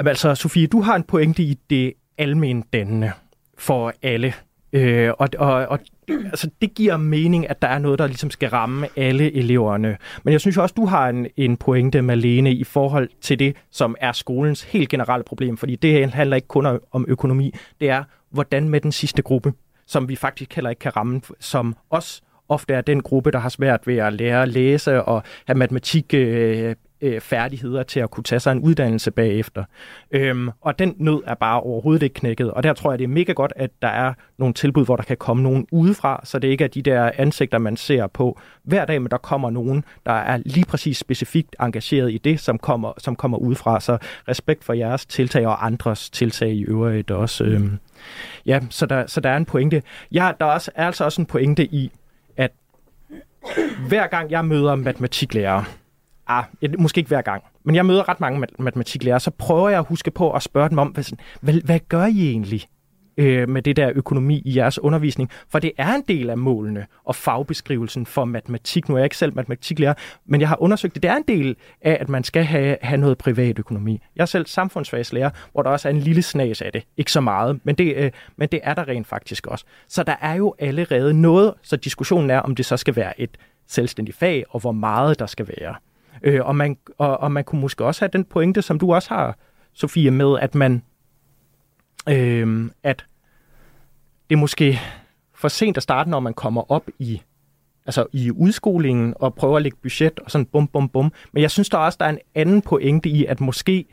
Altså, 0.00 0.34
Sofie, 0.34 0.66
du 0.66 0.80
har 0.80 0.96
en 0.96 1.02
pointe 1.02 1.42
i 1.42 1.58
det 1.70 1.92
almendannende 2.18 3.12
for 3.62 3.92
alle. 4.02 4.34
Øh, 4.72 5.10
og, 5.18 5.28
og, 5.38 5.66
og 5.66 5.78
altså, 6.08 6.50
det 6.62 6.74
giver 6.74 6.96
mening, 6.96 7.50
at 7.50 7.62
der 7.62 7.68
er 7.68 7.78
noget, 7.78 7.98
der 7.98 8.06
ligesom 8.06 8.30
skal 8.30 8.48
ramme 8.48 8.88
alle 8.96 9.36
eleverne. 9.36 9.96
Men 10.24 10.32
jeg 10.32 10.40
synes 10.40 10.56
også, 10.56 10.74
du 10.76 10.86
har 10.86 11.08
en, 11.08 11.26
en 11.36 11.56
pointe, 11.56 12.02
Malene, 12.02 12.52
i 12.52 12.64
forhold 12.64 13.08
til 13.20 13.38
det, 13.38 13.56
som 13.70 13.96
er 14.00 14.12
skolens 14.12 14.62
helt 14.62 14.88
generelle 14.88 15.24
problem. 15.24 15.56
Fordi 15.56 15.76
det 15.76 16.10
handler 16.10 16.36
ikke 16.36 16.48
kun 16.48 16.80
om 16.92 17.04
økonomi. 17.08 17.54
Det 17.80 17.90
er, 17.90 18.04
hvordan 18.30 18.68
med 18.68 18.80
den 18.80 18.92
sidste 18.92 19.22
gruppe, 19.22 19.52
som 19.86 20.08
vi 20.08 20.16
faktisk 20.16 20.54
heller 20.54 20.70
ikke 20.70 20.80
kan 20.80 20.96
ramme, 20.96 21.20
som 21.40 21.76
os 21.90 22.22
ofte 22.48 22.74
er 22.74 22.80
den 22.80 23.02
gruppe, 23.02 23.30
der 23.30 23.38
har 23.38 23.48
svært 23.48 23.86
ved 23.86 23.96
at 23.96 24.12
lære 24.12 24.42
at 24.42 24.48
læse 24.48 25.02
og 25.02 25.22
have 25.46 25.58
matematik 25.58 26.14
øh, 26.14 26.74
øh, 27.02 27.20
færdigheder 27.20 27.82
til 27.82 28.00
at 28.00 28.10
kunne 28.10 28.24
tage 28.24 28.40
sig 28.40 28.52
en 28.52 28.60
uddannelse 28.60 29.10
bagefter. 29.10 29.64
Øhm, 30.10 30.50
og 30.60 30.78
den 30.78 30.94
nød 30.98 31.22
er 31.26 31.34
bare 31.34 31.60
overhovedet 31.60 32.02
ikke 32.02 32.14
knækket. 32.14 32.50
Og 32.50 32.62
der 32.62 32.72
tror 32.72 32.92
jeg, 32.92 32.98
det 32.98 33.04
er 33.04 33.08
mega 33.08 33.32
godt, 33.32 33.52
at 33.56 33.70
der 33.82 33.88
er 33.88 34.14
nogle 34.38 34.54
tilbud, 34.54 34.84
hvor 34.84 34.96
der 34.96 35.02
kan 35.02 35.16
komme 35.16 35.42
nogen 35.42 35.66
udefra, 35.72 36.20
så 36.24 36.38
det 36.38 36.48
ikke 36.48 36.64
er 36.64 36.68
de 36.68 36.82
der 36.82 37.10
ansigter, 37.16 37.58
man 37.58 37.76
ser 37.76 38.06
på 38.06 38.40
hver 38.62 38.84
dag, 38.84 39.02
men 39.02 39.10
der 39.10 39.16
kommer 39.16 39.50
nogen, 39.50 39.84
der 40.06 40.12
er 40.12 40.36
lige 40.36 40.66
præcis 40.66 40.98
specifikt 40.98 41.56
engageret 41.60 42.12
i 42.12 42.18
det, 42.18 42.40
som 42.40 42.58
kommer, 42.58 42.92
som 42.98 43.16
kommer 43.16 43.38
udefra. 43.38 43.80
Så 43.80 43.98
respekt 44.28 44.64
for 44.64 44.72
jeres 44.72 45.06
tiltag 45.06 45.46
og 45.46 45.66
andres 45.66 46.10
tiltag 46.10 46.50
i 46.50 46.62
øvrigt 46.62 47.10
også. 47.10 47.44
Øhm, 47.44 47.78
ja, 48.46 48.60
så 48.70 48.86
der, 48.86 49.06
så 49.06 49.20
der 49.20 49.30
er 49.30 49.36
en 49.36 49.44
pointe. 49.44 49.82
Ja, 50.12 50.32
der 50.40 50.46
er, 50.46 50.50
også, 50.50 50.70
er 50.74 50.86
altså 50.86 51.04
også 51.04 51.22
en 51.22 51.26
pointe 51.26 51.64
i, 51.64 51.92
at 52.36 52.50
hver 53.88 54.06
gang 54.06 54.30
jeg 54.30 54.44
møder 54.44 54.74
matematiklærer, 54.74 55.64
ah, 56.26 56.44
måske 56.78 56.98
ikke 56.98 57.08
hver 57.08 57.22
gang, 57.22 57.42
men 57.64 57.74
jeg 57.74 57.86
møder 57.86 58.08
ret 58.08 58.20
mange 58.20 58.46
matematiklærere, 58.58 59.20
så 59.20 59.30
prøver 59.30 59.68
jeg 59.68 59.78
at 59.78 59.86
huske 59.88 60.10
på 60.10 60.32
at 60.32 60.42
spørge 60.42 60.70
dem 60.70 60.78
om, 60.78 60.88
hvad, 60.88 61.04
hvad, 61.40 61.54
hvad 61.54 61.80
gør 61.88 62.06
I 62.06 62.28
egentlig? 62.28 62.68
øh, 63.16 63.48
med 63.48 63.62
det 63.62 63.76
der 63.76 63.92
økonomi 63.94 64.42
i 64.44 64.56
jeres 64.56 64.78
undervisning, 64.78 65.30
for 65.48 65.58
det 65.58 65.72
er 65.78 65.94
en 65.94 66.02
del 66.08 66.30
af 66.30 66.38
målene 66.38 66.86
og 67.04 67.16
fagbeskrivelsen 67.16 68.06
for 68.06 68.24
matematik. 68.24 68.88
Nu 68.88 68.94
er 68.94 68.98
jeg 68.98 69.04
ikke 69.04 69.16
selv 69.16 69.34
matematiklærer, 69.34 69.94
men 70.26 70.40
jeg 70.40 70.48
har 70.48 70.62
undersøgt 70.62 70.94
det. 70.94 71.02
Det 71.02 71.10
er 71.10 71.16
en 71.16 71.24
del 71.28 71.56
af, 71.80 71.98
at 72.00 72.08
man 72.08 72.24
skal 72.24 72.44
have, 72.44 72.76
have 72.82 73.00
noget 73.00 73.18
privat 73.18 73.58
økonomi. 73.58 74.00
Jeg 74.16 74.22
er 74.22 74.26
selv 74.26 74.46
samfundsfagslærer, 74.46 75.30
hvor 75.52 75.62
der 75.62 75.70
også 75.70 75.88
er 75.88 75.92
en 75.92 76.00
lille 76.00 76.22
snas 76.22 76.62
af 76.62 76.72
det. 76.72 76.84
Ikke 76.96 77.12
så 77.12 77.20
meget, 77.20 77.60
men 77.64 77.74
det, 77.74 77.96
øh, 77.96 78.10
men 78.36 78.48
det 78.48 78.60
er 78.62 78.74
der 78.74 78.88
rent 78.88 79.06
faktisk 79.06 79.46
også. 79.46 79.64
Så 79.88 80.02
der 80.02 80.16
er 80.20 80.34
jo 80.34 80.54
allerede 80.58 81.14
noget, 81.20 81.54
så 81.62 81.76
diskussionen 81.76 82.30
er, 82.30 82.38
om 82.38 82.54
det 82.54 82.66
så 82.66 82.76
skal 82.76 82.96
være 82.96 83.20
et 83.20 83.38
selvstændigt 83.68 84.16
fag, 84.16 84.44
og 84.48 84.60
hvor 84.60 84.72
meget 84.72 85.18
der 85.18 85.26
skal 85.26 85.48
være. 85.48 85.74
Øh, 86.22 86.46
og, 86.46 86.56
man, 86.56 86.76
og, 86.98 87.20
og 87.20 87.32
man 87.32 87.44
kunne 87.44 87.60
måske 87.60 87.84
også 87.84 88.00
have 88.00 88.10
den 88.12 88.24
pointe, 88.24 88.62
som 88.62 88.78
du 88.78 88.94
også 88.94 89.08
har, 89.08 89.36
Sofie, 89.72 90.10
med, 90.10 90.38
at 90.40 90.54
man 90.54 90.82
øh, 92.08 92.70
at 92.82 93.04
det 94.30 94.36
er 94.36 94.40
måske 94.40 94.80
for 95.34 95.48
sent 95.48 95.76
at 95.76 95.82
starte, 95.82 96.10
når 96.10 96.20
man 96.20 96.34
kommer 96.34 96.72
op 96.72 96.88
i 96.98 97.22
altså 97.86 98.06
i 98.12 98.30
udskolingen 98.30 99.14
og 99.16 99.34
prøver 99.34 99.56
at 99.56 99.62
lægge 99.62 99.78
budget 99.82 100.20
og 100.20 100.30
sådan 100.30 100.46
bum, 100.46 100.68
bum, 100.68 100.88
bum. 100.88 101.12
Men 101.32 101.42
jeg 101.42 101.50
synes 101.50 101.68
der 101.68 101.78
også, 101.78 101.96
der 102.00 102.06
er 102.06 102.10
en 102.10 102.18
anden 102.34 102.62
pointe 102.62 103.08
i, 103.08 103.24
at 103.24 103.40
måske 103.40 103.84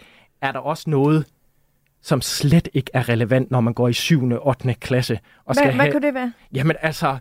er 0.42 0.52
der 0.52 0.60
også 0.60 0.90
noget, 0.90 1.26
som 2.02 2.22
slet 2.22 2.70
ikke 2.74 2.92
er 2.94 3.10
relevant, 3.10 3.52
når 3.52 3.62
man 3.62 3.74
går 3.74 3.88
i 3.88 3.94
7. 3.94 4.30
og 4.32 4.48
8. 4.48 4.74
klasse. 4.74 5.14
Og 5.14 5.20
Hvad, 5.46 5.56
skal 5.56 5.76
hvad 5.76 5.86
have, 5.86 5.92
kunne 5.92 6.08
det 6.08 6.14
være? 6.14 6.34
Jamen 6.54 6.76
altså, 6.82 7.18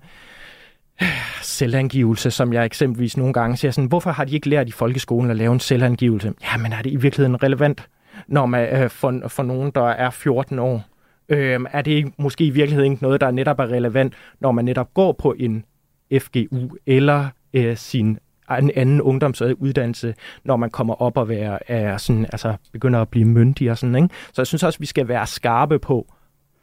selvangivelse, 1.42 2.30
som 2.30 2.52
jeg 2.52 2.64
eksempelvis 2.64 3.16
nogle 3.16 3.32
gange 3.32 3.56
siger 3.56 3.72
sådan, 3.72 3.88
hvorfor 3.88 4.10
har 4.10 4.24
de 4.24 4.34
ikke 4.34 4.48
lært 4.48 4.68
i 4.68 4.72
folkeskolen 4.72 5.30
at 5.30 5.36
lave 5.36 5.52
en 5.52 5.60
selvangivelse? 5.60 6.32
Jamen 6.52 6.72
er 6.72 6.82
det 6.82 6.90
i 6.90 6.96
virkeligheden 6.96 7.42
relevant, 7.42 7.88
når 8.26 8.46
man, 8.46 8.82
øh, 8.82 8.90
for, 8.90 9.28
for 9.28 9.42
nogen, 9.42 9.70
der 9.74 9.88
er 9.88 10.10
14 10.10 10.58
år? 10.58 10.84
Øh, 11.28 11.60
er 11.72 11.82
det 11.82 11.90
ikke, 11.90 12.12
måske 12.16 12.44
i 12.44 12.50
virkeligheden 12.50 12.92
ikke 12.92 13.04
noget, 13.04 13.20
der 13.20 13.30
netop 13.30 13.58
er 13.58 13.66
relevant, 13.66 14.14
når 14.40 14.52
man 14.52 14.64
netop 14.64 14.94
går 14.94 15.12
på 15.12 15.34
en 15.38 15.64
FGU 16.12 16.68
eller 16.86 17.28
øh, 17.54 17.76
sin 17.76 18.18
en 18.56 18.70
anden 18.76 19.00
ungdomsuddannelse, 19.00 20.14
når 20.44 20.56
man 20.56 20.70
kommer 20.70 21.02
op 21.02 21.16
og 21.16 21.28
være, 21.28 21.70
er 21.70 21.96
sådan, 21.96 22.26
altså, 22.32 22.54
begynder 22.72 23.00
at 23.00 23.08
blive 23.08 23.24
myndig 23.24 23.70
og 23.70 23.78
sådan. 23.78 23.94
Ikke? 23.94 24.08
Så 24.32 24.42
jeg 24.42 24.46
synes 24.46 24.62
også, 24.62 24.78
vi 24.78 24.86
skal 24.86 25.08
være 25.08 25.26
skarpe 25.26 25.78
på, 25.78 26.06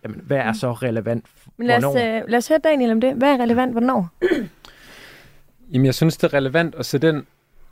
jamen, 0.04 0.22
hvad 0.24 0.38
er 0.38 0.54
så 0.54 0.72
relevant? 0.72 1.26
Men 1.58 1.68
lad 1.68 1.78
os, 1.78 1.84
hvornår? 1.84 2.18
øh, 2.18 2.24
lad 2.28 2.38
os 2.38 2.48
høre 2.48 2.60
Daniel 2.64 2.92
om 2.92 3.02
det. 3.02 3.14
Hvad 3.14 3.30
er 3.30 3.38
relevant 3.44 3.72
hvornår? 3.72 4.10
Jamen, 5.74 5.86
jeg 5.86 5.96
synes, 5.96 6.18
det 6.18 6.34
er 6.34 6.38
relevant 6.38 6.76
at 6.76 6.86
sætte 6.86 7.08
den 7.08 7.28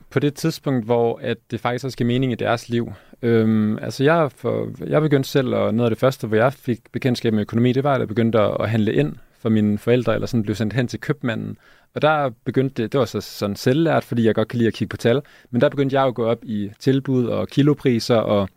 på 0.09 0.19
det 0.19 0.33
tidspunkt, 0.33 0.85
hvor 0.85 1.19
at 1.23 1.37
det 1.51 1.59
faktisk 1.59 1.85
også 1.85 1.97
giver 1.97 2.07
mening 2.07 2.31
i 2.31 2.35
deres 2.35 2.69
liv. 2.69 2.93
Øhm, 3.21 3.77
altså, 3.77 4.03
jeg, 4.03 4.31
for, 4.35 4.69
jeg 4.87 5.01
begyndte 5.01 5.29
selv, 5.29 5.55
og 5.55 5.73
noget 5.73 5.89
af 5.89 5.91
det 5.91 5.99
første, 5.99 6.27
hvor 6.27 6.37
jeg 6.37 6.53
fik 6.53 6.79
bekendtskab 6.91 7.33
med 7.33 7.41
økonomi, 7.41 7.71
det 7.71 7.83
var, 7.83 7.93
at 7.93 7.99
jeg 7.99 8.07
begyndte 8.07 8.39
at, 8.39 8.57
at 8.59 8.69
handle 8.69 8.93
ind 8.93 9.15
for 9.39 9.49
mine 9.49 9.77
forældre, 9.77 10.13
eller 10.13 10.27
sådan 10.27 10.43
blev 10.43 10.55
sendt 10.55 10.73
hen 10.73 10.87
til 10.87 10.99
købmanden. 10.99 11.57
Og 11.95 12.01
der 12.01 12.31
begyndte 12.45 12.83
det, 12.83 12.91
det 12.91 12.99
var 12.99 13.05
så 13.05 13.21
sådan 13.21 13.55
selvlært, 13.55 14.03
fordi 14.03 14.25
jeg 14.25 14.35
godt 14.35 14.47
kan 14.47 14.57
lide 14.57 14.67
at 14.67 14.73
kigge 14.73 14.89
på 14.89 14.97
tal, 14.97 15.21
men 15.51 15.61
der 15.61 15.69
begyndte 15.69 15.95
jeg 15.95 16.05
at 16.05 16.15
gå 16.15 16.25
op 16.25 16.39
i 16.43 16.71
tilbud 16.79 17.25
og 17.25 17.47
kilopriser, 17.47 18.15
og 18.15 18.49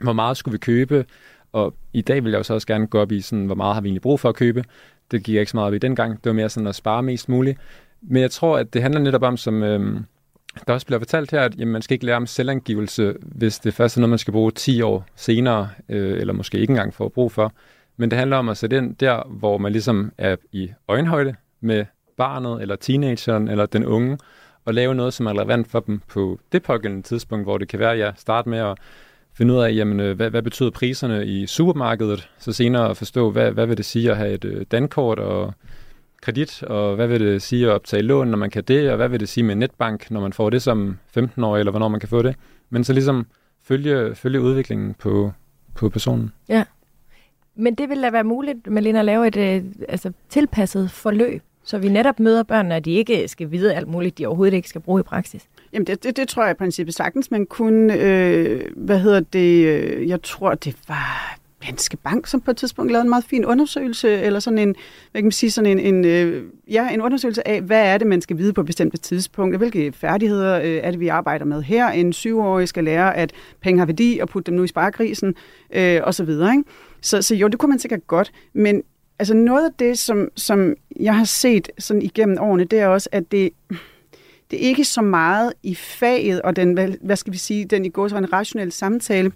hvor 0.00 0.12
meget 0.12 0.36
skulle 0.36 0.52
vi 0.52 0.58
købe, 0.58 1.04
og 1.52 1.74
i 1.92 2.00
dag 2.00 2.24
vil 2.24 2.30
jeg 2.30 2.38
jo 2.38 2.42
så 2.42 2.54
også 2.54 2.66
gerne 2.66 2.86
gå 2.86 3.00
op 3.00 3.12
i, 3.12 3.20
sådan, 3.20 3.46
hvor 3.46 3.54
meget 3.54 3.74
har 3.74 3.80
vi 3.80 3.88
egentlig 3.88 4.02
brug 4.02 4.20
for 4.20 4.28
at 4.28 4.34
købe. 4.34 4.64
Det 5.10 5.24
gik 5.24 5.34
jeg 5.34 5.40
ikke 5.40 5.50
så 5.50 5.56
meget 5.56 5.66
op 5.66 5.74
i 5.74 5.78
dengang. 5.78 6.12
Det 6.12 6.30
var 6.30 6.32
mere 6.32 6.48
sådan 6.48 6.66
at 6.66 6.74
spare 6.74 7.02
mest 7.02 7.28
muligt. 7.28 7.58
Men 8.02 8.22
jeg 8.22 8.30
tror, 8.30 8.58
at 8.58 8.74
det 8.74 8.82
handler 8.82 9.00
netop 9.00 9.22
om, 9.22 9.36
som 9.36 9.62
øhm, 9.62 10.04
der 10.66 10.72
også 10.72 10.86
bliver 10.86 10.98
fortalt 10.98 11.30
her, 11.30 11.40
at 11.40 11.54
jamen, 11.58 11.72
man 11.72 11.82
skal 11.82 11.94
ikke 11.94 12.06
lære 12.06 12.16
om 12.16 12.26
selvangivelse, 12.26 13.14
hvis 13.20 13.58
det 13.58 13.74
først 13.74 13.96
er 13.96 14.00
noget, 14.00 14.10
man 14.10 14.18
skal 14.18 14.32
bruge 14.32 14.50
10 14.50 14.82
år 14.82 15.06
senere, 15.16 15.68
øh, 15.88 16.20
eller 16.20 16.32
måske 16.32 16.58
ikke 16.58 16.70
engang 16.70 16.94
får 16.94 17.08
brug 17.08 17.32
for. 17.32 17.52
Men 17.96 18.10
det 18.10 18.18
handler 18.18 18.36
om 18.36 18.48
at 18.48 18.56
sætte 18.56 18.76
ind 18.76 18.96
der, 18.96 19.22
hvor 19.28 19.58
man 19.58 19.72
ligesom 19.72 20.12
er 20.18 20.36
i 20.52 20.70
øjenhøjde 20.88 21.34
med 21.60 21.84
barnet, 22.16 22.62
eller 22.62 22.76
teenageren, 22.76 23.48
eller 23.48 23.66
den 23.66 23.84
unge, 23.84 24.18
og 24.64 24.74
lave 24.74 24.94
noget, 24.94 25.14
som 25.14 25.26
er 25.26 25.30
relevant 25.30 25.70
for 25.70 25.80
dem 25.80 26.00
på 26.08 26.40
det 26.52 26.62
pågældende 26.62 27.02
tidspunkt, 27.02 27.44
hvor 27.44 27.58
det 27.58 27.68
kan 27.68 27.78
være, 27.78 27.92
at 27.92 27.98
jeg 27.98 28.12
starter 28.16 28.50
med 28.50 28.58
at 28.58 28.78
finde 29.34 29.54
ud 29.54 29.58
af, 29.58 29.74
jamen, 29.74 30.00
øh, 30.00 30.16
hvad, 30.16 30.30
hvad 30.30 30.42
betyder 30.42 30.70
priserne 30.70 31.26
i 31.26 31.46
supermarkedet, 31.46 32.28
så 32.38 32.52
senere 32.52 32.94
forstå, 32.94 33.30
hvad, 33.30 33.52
hvad 33.52 33.66
vil 33.66 33.76
det 33.76 33.84
sige 33.84 34.10
at 34.10 34.16
have 34.16 34.32
et 34.32 34.44
øh, 34.44 34.66
dankort 34.70 35.18
og 35.18 35.54
kredit, 36.22 36.62
og 36.62 36.94
hvad 36.94 37.06
vil 37.06 37.20
det 37.20 37.42
sige 37.42 37.66
at 37.66 37.72
optage 37.72 38.02
lån, 38.02 38.28
når 38.28 38.38
man 38.38 38.50
kan 38.50 38.64
det, 38.64 38.90
og 38.90 38.96
hvad 38.96 39.08
vil 39.08 39.20
det 39.20 39.28
sige 39.28 39.44
med 39.44 39.54
netbank, 39.54 40.10
når 40.10 40.20
man 40.20 40.32
får 40.32 40.50
det 40.50 40.62
som 40.62 40.98
15-årig, 41.18 41.60
eller 41.60 41.70
hvornår 41.70 41.88
man 41.88 42.00
kan 42.00 42.08
få 42.08 42.22
det. 42.22 42.36
Men 42.70 42.84
så 42.84 42.92
ligesom 42.92 43.26
følge, 43.62 44.14
følge 44.14 44.40
udviklingen 44.40 44.94
på, 44.94 45.32
på 45.74 45.88
personen. 45.88 46.32
Ja. 46.48 46.64
Men 47.54 47.74
det 47.74 47.88
vil 47.88 48.02
da 48.02 48.10
være 48.10 48.24
muligt, 48.24 48.66
Malene, 48.66 48.98
at 48.98 49.04
lave 49.04 49.26
et 49.26 49.36
øh, 49.36 49.64
altså, 49.88 50.12
tilpasset 50.28 50.90
forløb, 50.90 51.42
så 51.64 51.78
vi 51.78 51.88
netop 51.88 52.20
møder 52.20 52.42
børnene, 52.42 52.74
og 52.74 52.84
de 52.84 52.90
ikke 52.92 53.28
skal 53.28 53.50
vide 53.50 53.74
alt 53.74 53.88
muligt, 53.88 54.18
de 54.18 54.26
overhovedet 54.26 54.54
ikke 54.54 54.68
skal 54.68 54.80
bruge 54.80 55.00
i 55.00 55.02
praksis. 55.02 55.48
Jamen, 55.72 55.86
det, 55.86 56.02
det, 56.04 56.16
det 56.16 56.28
tror 56.28 56.42
jeg 56.42 56.50
i 56.50 56.54
princippet 56.54 56.94
sagtens, 56.94 57.30
man 57.30 57.46
kunne, 57.46 57.94
øh, 57.94 58.60
hvad 58.76 58.98
hedder 58.98 59.20
det, 59.20 59.66
øh, 59.66 60.08
jeg 60.08 60.22
tror, 60.22 60.54
det 60.54 60.76
var 60.88 61.40
Danske 61.66 61.96
Bank, 61.96 62.26
som 62.26 62.40
på 62.40 62.50
et 62.50 62.56
tidspunkt 62.56 62.92
lavede 62.92 63.02
en 63.02 63.08
meget 63.08 63.24
fin 63.24 63.44
undersøgelse, 63.44 64.08
eller 64.10 64.40
sådan 64.40 64.58
en, 64.58 64.74
hvad 65.10 65.20
kan 65.20 65.24
man 65.24 65.32
sige, 65.32 65.50
sådan 65.50 65.78
en, 65.78 65.94
en, 65.94 66.04
øh, 66.04 66.44
ja, 66.70 66.88
en 66.94 67.02
undersøgelse 67.02 67.48
af, 67.48 67.62
hvad 67.62 67.86
er 67.86 67.98
det, 67.98 68.06
man 68.06 68.20
skal 68.20 68.38
vide 68.38 68.52
på 68.52 68.62
bestemte 68.62 68.96
tidspunkter, 68.96 69.58
hvilke 69.58 69.92
færdigheder 69.92 70.60
øh, 70.60 70.80
er 70.82 70.90
det, 70.90 71.00
vi 71.00 71.08
arbejder 71.08 71.44
med 71.44 71.62
her. 71.62 71.88
En 71.88 72.12
syvårig 72.12 72.68
skal 72.68 72.84
lære, 72.84 73.16
at 73.16 73.32
penge 73.60 73.78
har 73.78 73.86
værdi, 73.86 74.18
og 74.22 74.28
putte 74.28 74.50
dem 74.50 74.56
nu 74.56 74.64
i 74.64 74.68
sparekrisen, 74.68 75.34
øh, 75.72 76.00
og 76.02 76.14
så 76.14 76.24
videre, 76.24 76.52
ikke? 76.52 76.64
Så, 77.00 77.22
så 77.22 77.34
jo, 77.34 77.48
det 77.48 77.58
kunne 77.58 77.70
man 77.70 77.78
sikkert 77.78 78.06
godt, 78.06 78.32
men 78.52 78.82
altså 79.18 79.34
noget 79.34 79.64
af 79.64 79.72
det, 79.78 79.98
som, 79.98 80.28
som 80.36 80.74
jeg 81.00 81.16
har 81.16 81.24
set 81.24 81.68
sådan 81.78 82.02
igennem 82.02 82.36
årene, 82.40 82.64
det 82.64 82.80
er 82.80 82.86
også, 82.86 83.08
at 83.12 83.32
det, 83.32 83.50
det 84.50 84.64
er 84.64 84.68
ikke 84.68 84.84
så 84.84 85.02
meget 85.02 85.52
i 85.62 85.74
faget, 85.74 86.42
og 86.42 86.56
den, 86.56 86.72
hvad, 86.72 86.88
hvad 87.00 87.16
skal 87.16 87.32
vi 87.32 87.38
sige, 87.38 87.64
den 87.64 87.84
i 87.84 87.88
går 87.88 88.08
så 88.08 88.16
en 88.16 88.32
rationel 88.32 88.72
samtale, 88.72 89.32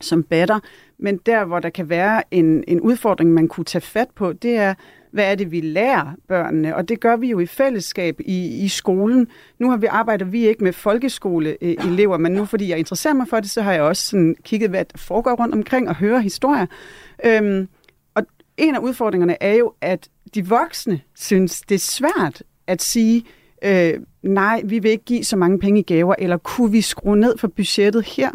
som 0.00 0.22
batter, 0.22 0.60
men 0.98 1.16
der, 1.26 1.44
hvor 1.44 1.58
der 1.58 1.70
kan 1.70 1.88
være 1.88 2.22
en, 2.30 2.64
en 2.68 2.80
udfordring, 2.80 3.32
man 3.32 3.48
kunne 3.48 3.64
tage 3.64 3.82
fat 3.82 4.08
på, 4.14 4.32
det 4.32 4.56
er, 4.56 4.74
hvad 5.10 5.30
er 5.30 5.34
det, 5.34 5.50
vi 5.50 5.60
lærer 5.60 6.12
børnene? 6.28 6.76
Og 6.76 6.88
det 6.88 7.00
gør 7.00 7.16
vi 7.16 7.30
jo 7.30 7.40
i 7.40 7.46
fællesskab 7.46 8.20
i, 8.20 8.64
i 8.64 8.68
skolen. 8.68 9.28
Nu 9.58 9.70
har 9.70 9.76
vi 9.76 9.86
arbejder 9.86 10.24
vi 10.24 10.48
ikke 10.48 10.64
med 10.64 10.72
folkeskoleelever, 10.72 12.18
men 12.18 12.32
nu 12.32 12.44
fordi 12.44 12.68
jeg 12.68 12.78
interesserer 12.78 13.14
mig 13.14 13.28
for 13.28 13.40
det, 13.40 13.50
så 13.50 13.62
har 13.62 13.72
jeg 13.72 13.82
også 13.82 14.02
sådan 14.02 14.36
kigget, 14.42 14.70
hvad 14.70 14.84
der 14.84 14.98
foregår 14.98 15.34
rundt 15.34 15.54
omkring 15.54 15.88
og 15.88 15.96
hører 15.96 16.18
historier. 16.18 16.66
Øhm, 17.24 17.68
og 18.14 18.22
en 18.56 18.74
af 18.74 18.78
udfordringerne 18.78 19.42
er 19.42 19.54
jo, 19.54 19.72
at 19.80 20.08
de 20.34 20.48
voksne 20.48 21.00
synes, 21.14 21.60
det 21.60 21.74
er 21.74 21.78
svært 21.78 22.42
at 22.66 22.82
sige, 22.82 23.24
øh, 23.64 24.00
nej, 24.22 24.62
vi 24.64 24.78
vil 24.78 24.90
ikke 24.90 25.04
give 25.04 25.24
så 25.24 25.36
mange 25.36 25.58
penge 25.58 25.80
i 25.80 25.82
gaver, 25.82 26.14
eller 26.18 26.36
kunne 26.36 26.72
vi 26.72 26.80
skrue 26.80 27.16
ned 27.16 27.38
for 27.38 27.48
budgettet 27.48 28.04
her? 28.04 28.30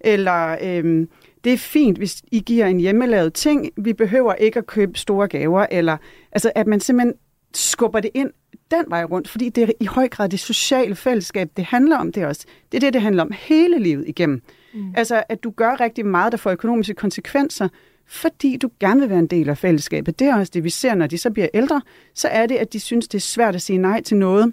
Eller 0.00 0.56
øh, 0.62 1.06
det 1.44 1.52
er 1.52 1.58
fint, 1.58 1.98
hvis 1.98 2.22
I 2.32 2.40
giver 2.40 2.66
en 2.66 2.80
hjemmelavet 2.80 3.32
ting, 3.32 3.70
vi 3.76 3.92
behøver 3.92 4.34
ikke 4.34 4.58
at 4.58 4.66
købe 4.66 4.98
store 4.98 5.28
gaver, 5.28 5.66
eller 5.70 5.96
altså, 6.32 6.52
at 6.54 6.66
man 6.66 6.80
simpelthen 6.80 7.14
skubber 7.54 8.00
det 8.00 8.10
ind 8.14 8.30
den 8.70 8.84
vej 8.88 9.04
rundt, 9.04 9.28
fordi 9.28 9.48
det 9.48 9.62
er 9.62 9.68
i 9.80 9.86
høj 9.86 10.08
grad 10.08 10.28
det 10.28 10.40
sociale 10.40 10.94
fællesskab, 10.94 11.50
det 11.56 11.64
handler 11.64 11.98
om 11.98 12.12
det 12.12 12.26
også. 12.26 12.46
Det 12.72 12.78
er 12.78 12.80
det, 12.80 12.92
det 12.92 13.02
handler 13.02 13.22
om 13.22 13.30
hele 13.38 13.78
livet 13.78 14.08
igennem. 14.08 14.42
Mm. 14.74 14.94
Altså, 14.96 15.22
at 15.28 15.44
du 15.44 15.50
gør 15.50 15.80
rigtig 15.80 16.06
meget, 16.06 16.32
der 16.32 16.38
får 16.38 16.50
økonomiske 16.50 16.94
konsekvenser, 16.94 17.68
fordi 18.06 18.56
du 18.56 18.70
gerne 18.80 19.00
vil 19.00 19.10
være 19.10 19.18
en 19.18 19.26
del 19.26 19.48
af 19.48 19.58
fællesskabet. 19.58 20.18
Det 20.18 20.26
er 20.26 20.36
også 20.36 20.50
det, 20.54 20.64
vi 20.64 20.70
ser, 20.70 20.94
når 20.94 21.06
de 21.06 21.18
så 21.18 21.30
bliver 21.30 21.48
ældre, 21.54 21.82
så 22.14 22.28
er 22.28 22.46
det, 22.46 22.54
at 22.54 22.72
de 22.72 22.80
synes, 22.80 23.08
det 23.08 23.18
er 23.18 23.22
svært 23.22 23.54
at 23.54 23.62
sige 23.62 23.78
nej 23.78 24.02
til 24.02 24.16
noget. 24.16 24.52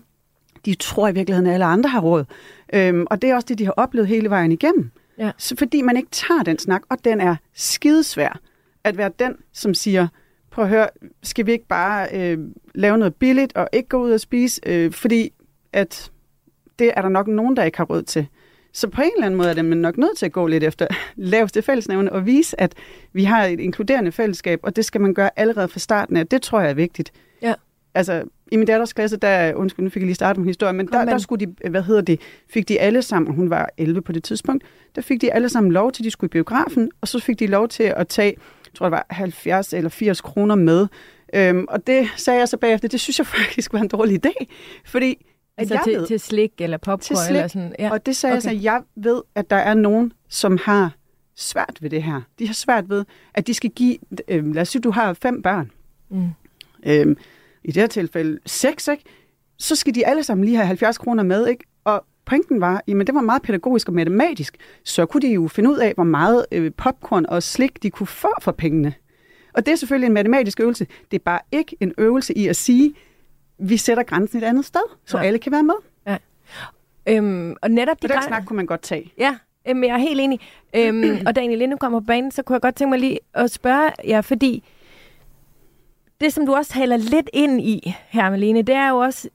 De 0.66 0.74
tror 0.74 1.08
i 1.08 1.14
virkeligheden, 1.14 1.48
at 1.48 1.54
alle 1.54 1.66
andre 1.66 1.90
har 1.90 2.02
råd. 2.02 2.26
Øhm, 2.74 3.06
og 3.10 3.22
det 3.22 3.30
er 3.30 3.36
også 3.36 3.46
det, 3.46 3.60
de 3.60 3.66
har 3.66 3.74
oplevet 3.78 4.08
hele 4.08 4.30
vejen 4.30 4.52
igennem. 4.52 4.92
Ja. 5.18 5.32
Så 5.38 5.56
fordi 5.58 5.82
man 5.82 5.98
ikke 5.98 6.10
tager 6.12 6.44
den 6.44 6.60
snak, 6.60 6.82
og 6.90 6.98
den 7.06 7.22
er 7.22 7.36
skidesvær, 7.54 8.40
at 8.84 8.98
være 8.98 9.12
den, 9.20 9.36
som 9.54 9.74
siger, 9.74 10.08
prøv 10.52 10.66
at 10.66 10.70
høre, 10.70 10.88
skal 11.24 11.46
vi 11.46 11.52
ikke 11.52 11.68
bare 11.68 12.08
øh, 12.14 12.38
lave 12.76 12.98
noget 12.98 13.16
billigt 13.16 13.56
og 13.56 13.70
ikke 13.74 13.90
gå 13.90 14.04
ud 14.04 14.12
og 14.12 14.20
spise, 14.20 14.62
øh, 14.66 14.92
fordi 14.92 15.34
at 15.74 16.12
det 16.80 16.92
er 16.96 17.02
der 17.02 17.10
nok 17.10 17.28
nogen, 17.28 17.56
der 17.56 17.64
ikke 17.64 17.78
har 17.78 17.86
råd 17.86 18.04
til. 18.04 18.28
Så 18.74 18.88
på 18.88 19.02
en 19.02 19.12
eller 19.16 19.26
anden 19.26 19.38
måde 19.38 19.50
er 19.50 19.54
det 19.54 19.66
man 19.66 19.78
nok 19.78 19.98
nødt 19.98 20.18
til 20.18 20.26
at 20.26 20.32
gå 20.32 20.48
lidt 20.48 20.64
efter 20.64 20.88
laveste 21.16 21.62
fællesnævne 21.62 22.12
og 22.12 22.26
vise, 22.26 22.62
at 22.62 22.74
vi 23.14 23.24
har 23.24 23.46
et 23.46 23.60
inkluderende 23.60 24.12
fællesskab, 24.12 24.60
og 24.64 24.76
det 24.76 24.86
skal 24.86 25.02
man 25.02 25.14
gøre 25.14 25.30
allerede 25.36 25.68
fra 25.68 25.80
starten 25.80 26.18
af. 26.18 26.28
Det 26.28 26.42
tror 26.42 26.62
jeg 26.62 26.70
er 26.70 26.74
vigtigt. 26.74 27.12
Ja. 27.42 27.54
Altså, 27.94 28.24
i 28.52 28.58
min 28.58 28.68
datters 28.68 28.94
klasse, 28.94 29.18
der, 29.18 29.54
undskyld, 29.54 29.84
nu 29.84 29.90
fik 29.90 30.02
jeg 30.02 30.06
lige 30.06 30.16
startet 30.16 30.42
med 30.42 30.50
historien, 30.50 30.78
men 30.78 30.88
Kom 30.88 31.06
der, 31.06 31.12
der 31.12 31.18
skulle 31.18 31.46
de, 31.46 31.70
hvad 31.70 31.84
hedder 31.84 32.02
det, 32.02 32.20
fik 32.50 32.68
de 32.68 32.80
alle 32.80 33.02
sammen, 33.02 33.36
hun 33.36 33.50
var 33.50 33.70
11 33.78 34.02
på 34.02 34.12
det 34.12 34.24
tidspunkt, 34.24 34.64
der 34.96 35.02
fik 35.02 35.22
de 35.22 35.34
alle 35.34 35.50
sammen 35.50 35.72
lov 35.72 35.92
til, 35.92 36.04
at 36.04 36.06
de 36.06 36.12
skulle 36.12 36.30
i 36.30 36.32
biografen, 36.32 36.92
og 37.02 37.08
så 37.08 37.20
fik 37.20 37.40
de 37.40 37.48
lov 37.48 37.68
til 37.68 37.84
at 37.84 38.08
tage, 38.08 38.36
jeg 38.66 38.74
tror 38.74 38.86
det 38.86 38.92
var 38.92 39.06
70 39.10 39.74
eller 39.74 39.90
80 39.90 40.22
kroner 40.22 40.56
med. 40.56 40.88
Øhm, 41.34 41.66
og 41.70 41.88
det 41.88 42.08
sagde 42.16 42.40
jeg 42.40 42.48
så 42.50 42.58
bagefter, 42.58 42.88
det 42.88 43.00
synes 43.00 43.20
jeg 43.20 43.28
faktisk 43.38 43.74
var 43.74 43.80
en 43.80 43.88
dårlig 43.88 44.26
idé, 44.26 44.46
fordi 44.86 45.12
at 45.12 45.18
Altså 45.62 45.74
jeg 45.74 45.84
til, 45.84 45.94
ved, 45.94 46.08
til 46.08 46.20
slik 46.20 46.52
eller 46.60 46.78
popcorn 46.78 47.00
Til 47.00 47.18
slik, 47.18 47.36
eller 47.36 47.48
sådan. 47.48 47.76
Ja. 47.80 47.92
og 47.92 48.06
det 48.06 48.16
sagde 48.16 48.34
okay. 48.34 48.46
jeg 48.46 48.60
så, 48.60 48.64
jeg 48.64 48.82
ved, 48.96 49.22
at 49.36 49.50
der 49.50 49.56
er 49.56 49.74
nogen, 49.74 50.14
som 50.30 50.58
har 50.64 50.92
svært 51.36 51.78
ved 51.82 51.90
det 51.90 52.04
her. 52.04 52.22
De 52.40 52.48
har 52.48 52.54
svært 52.54 52.90
ved, 52.90 53.06
at 53.34 53.48
de 53.48 53.54
skal 53.54 53.70
give, 53.70 53.98
øh, 54.28 54.54
lad 54.54 54.62
os 54.62 54.70
sige, 54.70 54.82
du 54.82 54.92
har 54.92 55.14
fem 55.14 55.42
børn. 55.42 55.72
Mm. 56.10 56.30
Øhm, 56.86 57.18
I 57.64 57.68
det 57.68 57.76
her 57.84 57.88
tilfælde 57.88 58.40
seks, 58.46 58.88
ikke? 58.88 59.04
så 59.58 59.76
skal 59.76 59.96
de 59.96 60.08
alle 60.08 60.24
sammen 60.24 60.46
lige 60.46 60.56
have 60.58 60.68
70 60.68 60.98
kroner 60.98 61.24
med. 61.24 61.48
Ikke? 61.48 61.64
Og 61.84 62.06
pointen 62.26 62.62
var, 62.62 62.76
at 62.76 63.08
det 63.08 63.16
var 63.16 63.22
meget 63.22 63.42
pædagogisk 63.42 63.88
og 63.88 63.94
matematisk, 63.94 64.58
så 64.84 65.06
kunne 65.06 65.22
de 65.22 65.34
jo 65.34 65.48
finde 65.48 65.70
ud 65.70 65.78
af, 65.78 65.94
hvor 65.94 66.04
meget 66.04 66.46
øh, 66.52 66.72
popcorn 66.78 67.26
og 67.30 67.44
slik 67.44 67.84
de 67.84 67.90
kunne 67.90 68.08
få 68.08 68.34
for 68.42 68.52
pengene. 68.52 68.94
Og 69.54 69.66
det 69.66 69.72
er 69.72 69.76
selvfølgelig 69.76 70.08
en 70.08 70.14
matematisk 70.14 70.60
øvelse. 70.60 70.88
Det 71.12 71.20
er 71.20 71.24
bare 71.26 71.40
ikke 71.52 71.76
en 71.80 71.94
øvelse 71.98 72.38
i 72.38 72.48
at 72.48 72.56
sige, 72.56 72.94
vi 73.60 73.78
sætter 73.78 74.04
grænsen 74.04 74.38
et 74.38 74.44
andet 74.44 74.66
sted, 74.66 74.82
så 75.06 75.18
Ja. 75.18 75.24
alle 75.24 75.40
kan 75.40 75.52
være 75.52 75.64
med. 75.64 75.76
Øhm, 77.08 77.56
og 77.62 77.72
netop 77.72 77.98
Så 78.02 78.08
de 78.08 78.14
den 78.14 78.22
snak 78.24 78.46
kunne 78.46 78.58
man 78.58 78.66
godt 78.66 78.82
tage. 78.82 79.14
Ja, 79.18 79.36
øhm, 79.68 79.84
jeg 79.84 79.90
er 79.94 79.98
helt 79.98 80.20
enig. 80.22 80.40
Øhm, 80.76 81.18
og 81.28 81.36
Daniel, 81.36 81.62
inden 81.62 81.72
du 81.72 81.78
kommer 81.78 82.00
på 82.00 82.06
banen, 82.06 82.32
så 82.32 82.44
kunne 82.44 82.54
jeg 82.54 82.62
godt 82.62 82.76
tænke 82.76 82.90
mig 82.90 83.00
lige 83.00 83.20
at 83.34 83.52
spørge 83.52 83.92
jer, 84.08 84.22
fordi 84.22 84.64
det, 86.22 86.34
som 86.34 86.46
du 86.46 86.56
også 86.56 86.72
taler 86.72 86.98
lidt 86.98 87.30
ind 87.34 87.62
i 87.62 87.96
her, 88.10 88.30
Malene, 88.30 88.62
det 88.62 88.76
er 88.76 88.90
jo 88.90 88.98
også 88.98 89.30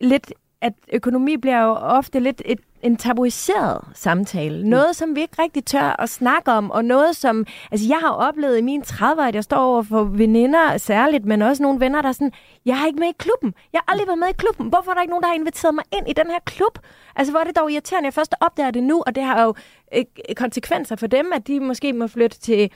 lidt, 0.00 0.32
at 0.60 0.72
økonomi 0.92 1.36
bliver 1.36 1.62
jo 1.62 1.70
ofte 1.70 2.20
lidt 2.20 2.42
et, 2.44 2.58
en 2.82 2.96
tabuiseret 2.96 3.84
samtale. 3.94 4.68
Noget, 4.68 4.96
som 4.96 5.16
vi 5.16 5.20
ikke 5.20 5.42
rigtig 5.42 5.64
tør 5.64 6.00
at 6.00 6.08
snakke 6.08 6.52
om, 6.52 6.70
og 6.70 6.84
noget, 6.84 7.16
som... 7.16 7.46
Altså, 7.70 7.86
jeg 7.88 7.98
har 8.00 8.10
oplevet 8.10 8.58
i 8.58 8.60
mine 8.60 8.82
30'er, 8.86 9.22
at 9.22 9.34
jeg 9.34 9.44
står 9.44 9.56
over 9.56 9.82
for 9.82 10.04
veninder 10.04 10.78
særligt, 10.78 11.24
men 11.24 11.42
også 11.42 11.62
nogle 11.62 11.80
venner, 11.80 12.02
der 12.02 12.08
er 12.08 12.12
sådan, 12.12 12.32
jeg 12.64 12.78
har 12.78 12.86
ikke 12.86 12.98
med 12.98 13.08
i 13.08 13.16
klubben. 13.18 13.54
Jeg 13.72 13.80
har 13.86 13.92
aldrig 13.92 14.06
været 14.06 14.18
med 14.18 14.28
i 14.28 14.32
klubben. 14.38 14.68
Hvorfor 14.68 14.90
er 14.90 14.94
der 14.94 15.02
ikke 15.02 15.10
nogen, 15.10 15.22
der 15.22 15.28
har 15.28 15.34
inviteret 15.34 15.74
mig 15.74 15.84
ind 15.92 16.08
i 16.08 16.12
den 16.12 16.26
her 16.26 16.38
klub? 16.44 16.78
Altså, 17.16 17.32
hvor 17.32 17.40
er 17.40 17.44
det 17.44 17.56
dog 17.56 17.72
irriterende, 17.72 18.06
jeg 18.06 18.14
først 18.14 18.34
opdager 18.40 18.70
det 18.70 18.82
nu, 18.82 19.02
og 19.06 19.14
det 19.14 19.22
har 19.22 19.42
jo 19.42 19.54
øh, 19.94 20.04
konsekvenser 20.36 20.96
for 20.96 21.06
dem, 21.06 21.32
at 21.32 21.46
de 21.46 21.60
måske 21.60 21.92
må 21.92 22.06
flytte 22.06 22.38
til 22.38 22.70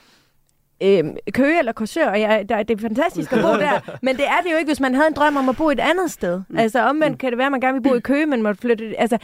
øh, 0.82 1.04
Køge 1.32 1.58
eller 1.58 1.72
Korsør, 1.72 2.08
og 2.08 2.20
jeg, 2.20 2.48
der, 2.48 2.62
det 2.62 2.76
er 2.76 2.80
fantastisk 2.80 3.32
at 3.32 3.42
bo 3.42 3.48
der, 3.48 3.80
men 4.06 4.16
det 4.16 4.26
er 4.26 4.40
det 4.44 4.52
jo 4.52 4.56
ikke, 4.56 4.68
hvis 4.68 4.80
man 4.80 4.94
havde 4.94 5.08
en 5.08 5.14
drøm 5.14 5.36
om 5.36 5.48
at 5.48 5.56
bo 5.56 5.70
et 5.70 5.80
andet 5.80 6.10
sted. 6.10 6.42
Mm. 6.48 6.58
Altså 6.58 6.80
omvendt 6.80 7.18
kan 7.18 7.30
det 7.30 7.38
være, 7.38 7.46
at 7.46 7.52
man 7.52 7.60
gerne 7.60 7.82
vil 7.82 7.88
bo 7.88 7.94
i 7.94 8.00
Køge, 8.00 8.26
men 8.26 8.42
måtte 8.42 8.60
flytte... 8.60 9.00
Altså, 9.00 9.18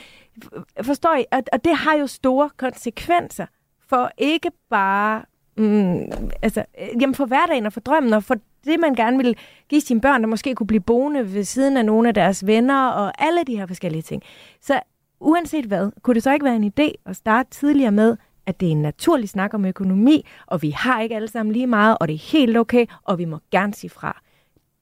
forstår 0.83 1.17
I? 1.17 1.25
Og, 1.33 1.43
og 1.53 1.65
det 1.65 1.77
har 1.77 1.97
jo 1.97 2.07
store 2.07 2.51
konsekvenser 2.57 3.47
for 3.89 4.11
ikke 4.19 4.51
bare... 4.71 5.23
Mm, 5.57 6.01
altså, 6.43 6.65
øh, 6.81 7.03
jamen 7.03 7.15
for 7.15 7.27
hverdagen 7.27 7.67
og 7.67 7.73
for 7.73 7.81
drømmen, 7.81 8.13
og 8.13 8.25
for 8.25 8.35
det, 8.65 8.81
man 8.81 8.95
gerne 8.95 9.17
vil 9.17 9.37
give 9.69 9.81
sine 9.81 10.01
børn, 10.01 10.23
der 10.23 10.29
måske 10.29 10.55
kunne 10.55 10.67
blive 10.67 10.81
boende 10.81 11.35
ved 11.35 11.45
siden 11.45 11.77
af 11.77 11.85
nogle 11.85 12.09
af 12.09 12.15
deres 12.15 12.47
venner, 12.47 12.89
og 12.89 13.13
alle 13.19 13.45
de 13.47 13.57
her 13.57 13.67
forskellige 13.67 14.03
ting. 14.03 14.23
Så 14.61 14.81
uanset 15.21 15.65
hvad, 15.65 15.91
kunne 16.03 16.15
det 16.15 16.23
så 16.23 16.33
ikke 16.33 16.45
være 16.45 16.57
en 16.57 16.73
idé 16.79 16.93
at 17.07 17.17
starte 17.17 17.51
tidligere 17.51 17.93
med, 17.93 18.17
at 18.47 18.61
det 18.61 18.67
er 18.67 18.71
en 18.71 18.83
naturlig 18.83 19.29
snak 19.29 19.55
om 19.55 19.65
økonomi, 19.65 20.27
og 20.47 20.63
vi 20.63 20.71
har 20.71 21.01
ikke 21.01 21.17
alle 21.17 21.29
sammen 21.29 21.53
lige 21.53 21.67
meget, 21.67 21.97
og 22.01 22.09
det 22.09 22.15
er 22.15 22.31
helt 22.33 22.57
okay, 22.57 22.87
og 23.05 23.19
vi 23.19 23.25
må 23.25 23.39
gerne 23.51 23.75
sige 23.75 23.91
fra. 23.91 24.21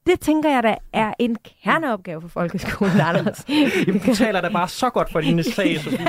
Det 0.07 0.21
tænker 0.21 0.51
jeg 0.51 0.63
da 0.63 0.77
er 0.93 1.13
en 1.19 1.37
kerneopgave 1.65 2.21
for 2.21 2.29
folkeskolen, 2.29 3.01
Anders. 3.09 3.45
Jamen, 3.87 4.01
du 4.07 4.15
taler 4.15 4.41
da 4.41 4.49
bare 4.49 4.69
så 4.69 4.91
godt 4.91 5.13
for 5.13 5.21
dine 5.21 5.43
sag, 5.55 5.79
Sofie. 5.81 6.07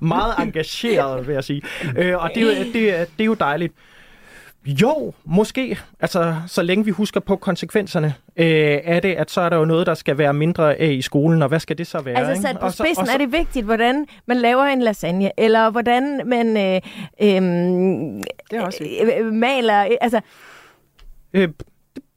Meget 0.00 0.34
engageret, 0.38 1.26
vil 1.26 1.32
jeg 1.32 1.44
sige. 1.44 1.62
Øh, 1.96 2.22
og 2.22 2.30
det 2.34 2.42
er, 2.42 2.58
jo, 2.58 2.72
det, 2.72 3.00
er, 3.00 3.04
det 3.04 3.20
er 3.20 3.24
jo 3.24 3.34
dejligt. 3.34 3.74
Jo, 4.66 5.12
måske. 5.24 5.78
Altså, 6.00 6.34
så 6.46 6.62
længe 6.62 6.84
vi 6.84 6.90
husker 6.90 7.20
på 7.20 7.36
konsekvenserne 7.36 8.14
øh, 8.36 8.78
af 8.84 9.02
det, 9.02 9.14
at 9.14 9.30
så 9.30 9.40
er 9.40 9.48
der 9.48 9.56
jo 9.56 9.64
noget, 9.64 9.86
der 9.86 9.94
skal 9.94 10.18
være 10.18 10.34
mindre 10.34 10.74
af 10.76 10.90
i 10.92 11.02
skolen, 11.02 11.42
og 11.42 11.48
hvad 11.48 11.60
skal 11.60 11.78
det 11.78 11.86
så 11.86 12.00
være? 12.00 12.16
Altså 12.16 12.32
ikke? 12.32 12.42
sat 12.42 12.58
på 12.58 12.66
Og 12.66 12.72
så- 12.72 12.84
spidsen 12.84 13.00
og 13.02 13.06
så- 13.06 13.12
er 13.12 13.18
det 13.18 13.32
vigtigt, 13.32 13.64
hvordan 13.66 14.06
man 14.26 14.36
laver 14.36 14.62
en 14.64 14.82
lasagne, 14.82 15.30
eller 15.40 15.70
hvordan 15.70 16.20
man 16.26 16.56
øh, 16.56 16.80
øh, 17.22 17.42
Det 18.50 18.58
er 18.58 18.62
også 18.62 18.84
øh, 19.18 19.32
maler. 19.32 19.84
øh, 19.84 19.90
Altså, 20.00 20.20
Øh, 21.32 21.48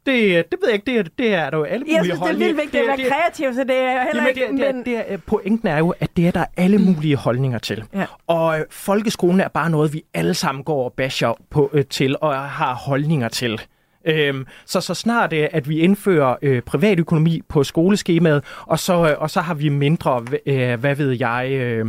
det, 0.05 0.45
det 0.51 0.59
ved 0.61 0.69
jeg 0.69 0.73
ikke, 0.73 0.85
det, 0.91 0.99
er- 0.99 1.03
det 1.17 1.33
er 1.33 1.49
der 1.49 1.57
jo 1.57 1.63
alle 1.63 1.79
mulige 1.79 1.97
jeg 1.97 2.05
synes, 2.05 2.19
det 2.19 2.29
er 2.29 2.37
vildt 2.37 2.57
vigtigt 2.57 2.83
at 2.83 2.87
være 2.99 3.09
kreativ, 3.09 3.53
så 3.53 3.63
det 3.63 3.75
er 3.77 4.03
heller 4.03 4.23
Jamen, 4.23 4.27
ikke... 4.27 4.41
det, 4.41 4.65
det, 4.65 4.75
men- 4.75 4.85
det, 4.85 5.05
det, 5.09 5.23
pointen 5.23 5.67
er 5.67 5.77
jo, 5.77 5.93
at 5.99 6.09
det 6.17 6.27
er 6.27 6.31
der 6.31 6.45
alle 6.57 6.77
mulige 6.77 7.15
holdninger 7.15 7.59
til. 7.59 7.83
Ja. 7.93 8.05
Og 8.27 8.59
øh, 8.59 8.65
folkeskolen 8.69 9.39
er 9.41 9.47
bare 9.47 9.69
noget, 9.69 9.93
vi 9.93 10.03
alle 10.13 10.33
sammen 10.33 10.63
går 10.63 10.83
og 10.85 10.93
basher 10.93 11.33
på, 11.49 11.69
øh, 11.73 11.85
til 11.85 12.15
og 12.21 12.35
har 12.49 12.73
holdninger 12.75 13.27
til. 13.29 13.61
Øhm, 14.05 14.45
så 14.65 14.81
så 14.81 14.93
snart 14.93 15.33
øh, 15.33 15.47
at 15.51 15.69
vi 15.69 15.79
indfører 15.79 16.35
øh, 16.41 16.61
privatøkonomi 16.61 17.41
på 17.49 17.63
skoleskemaet, 17.63 18.43
og 18.67 18.79
så, 18.79 19.09
øh, 19.09 19.15
og 19.21 19.29
så 19.29 19.41
har 19.41 19.53
vi 19.53 19.69
mindre, 19.69 20.25
øh, 20.45 20.79
hvad 20.79 20.95
ved 20.95 21.11
jeg, 21.19 21.47
øh, 21.51 21.85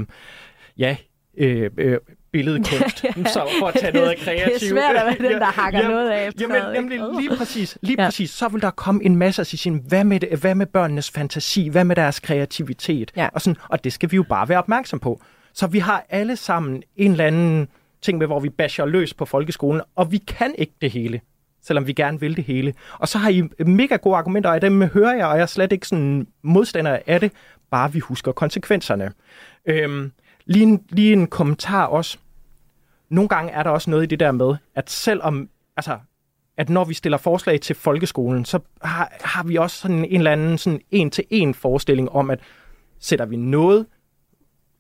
ja, 0.78 0.96
øh, 1.38 1.70
øh, 1.78 1.98
billedkunst, 2.32 2.98
så 3.34 3.48
for 3.60 3.66
at 3.66 3.74
tage 3.74 3.92
noget 3.92 4.18
kreativt. 4.18 4.54
Det 4.60 4.66
er 4.66 4.70
svært 4.70 4.96
at 4.96 5.06
være 5.20 5.32
den, 5.32 5.40
der 5.40 5.46
hakker 5.46 5.88
noget 5.88 6.10
af 6.10 6.30
Jamen, 6.40 6.56
ikke? 6.56 6.72
nemlig 6.72 7.00
lige 7.20 7.36
præcis, 7.36 7.78
lige 7.82 7.96
Ja. 7.98 8.02
ja. 8.02 8.08
præcis, 8.08 8.30
så 8.30 8.48
vil 8.48 8.62
der 8.62 8.70
komme 8.70 9.04
en 9.04 9.16
masse 9.16 9.44
sige, 9.44 9.58
sådan, 9.58 9.84
hvad 9.88 10.04
med, 10.04 10.20
det, 10.20 10.38
hvad 10.38 10.54
med 10.54 10.66
børnenes 10.66 11.10
fantasi, 11.10 11.68
hvad 11.68 11.84
med 11.84 11.96
deres 11.96 12.20
kreativitet, 12.20 13.12
Ja. 13.16 13.28
og, 13.32 13.40
sådan, 13.40 13.56
og 13.68 13.84
det 13.84 13.92
skal 13.92 14.10
vi 14.10 14.16
jo 14.16 14.22
bare 14.22 14.48
være 14.48 14.58
opmærksom 14.58 14.98
på. 15.00 15.22
Så 15.54 15.66
vi 15.66 15.78
har 15.78 16.06
alle 16.08 16.36
sammen 16.36 16.82
en 16.96 17.10
eller 17.10 17.26
anden 17.26 17.68
ting 18.02 18.18
med, 18.18 18.26
hvor 18.26 18.40
vi 18.40 18.48
basher 18.48 18.86
løs 18.86 19.14
på 19.14 19.24
folkeskolen, 19.24 19.80
og 19.96 20.12
vi 20.12 20.18
kan 20.18 20.54
ikke 20.58 20.72
det 20.82 20.90
hele 20.90 21.20
selvom 21.64 21.86
vi 21.86 21.92
gerne 21.92 22.20
vil 22.20 22.36
det 22.36 22.44
hele. 22.44 22.74
Og 22.98 23.08
så 23.08 23.18
har 23.18 23.30
I 23.30 23.42
mega 23.66 23.96
gode 23.96 24.16
argumenter, 24.16 24.50
og 24.50 24.62
dem 24.62 24.82
hører 24.82 25.14
jeg, 25.14 25.26
og 25.26 25.36
jeg 25.36 25.42
er 25.42 25.46
slet 25.46 25.72
ikke 25.72 25.86
sådan 25.88 26.26
modstander 26.42 26.98
af 27.06 27.20
det, 27.20 27.32
bare 27.70 27.92
vi 27.92 27.98
husker 27.98 28.32
konsekvenserne. 28.32 29.12
Øhm, 29.66 30.12
lige, 30.46 30.62
en, 30.62 30.82
lige 30.90 31.12
en 31.12 31.26
kommentar 31.26 31.84
også. 31.86 32.18
Nogle 33.12 33.28
gange 33.28 33.52
er 33.52 33.62
der 33.62 33.70
også 33.70 33.90
noget 33.90 34.02
i 34.02 34.06
det 34.06 34.20
der 34.20 34.32
med, 34.32 34.56
at 34.74 34.90
selvom, 34.90 35.48
altså, 35.76 35.98
at 36.56 36.68
når 36.68 36.84
vi 36.84 36.94
stiller 36.94 37.18
forslag 37.18 37.60
til 37.60 37.76
folkeskolen, 37.76 38.44
så 38.44 38.58
har, 38.82 39.12
har 39.20 39.44
vi 39.44 39.56
også 39.56 39.76
sådan 39.76 40.04
en 40.04 40.16
eller 40.16 40.32
anden 40.32 40.58
sådan 40.58 40.80
en-til-en 40.90 41.54
forestilling 41.54 42.08
om, 42.08 42.30
at 42.30 42.40
sætter 42.98 43.26
vi 43.26 43.36
noget 43.36 43.86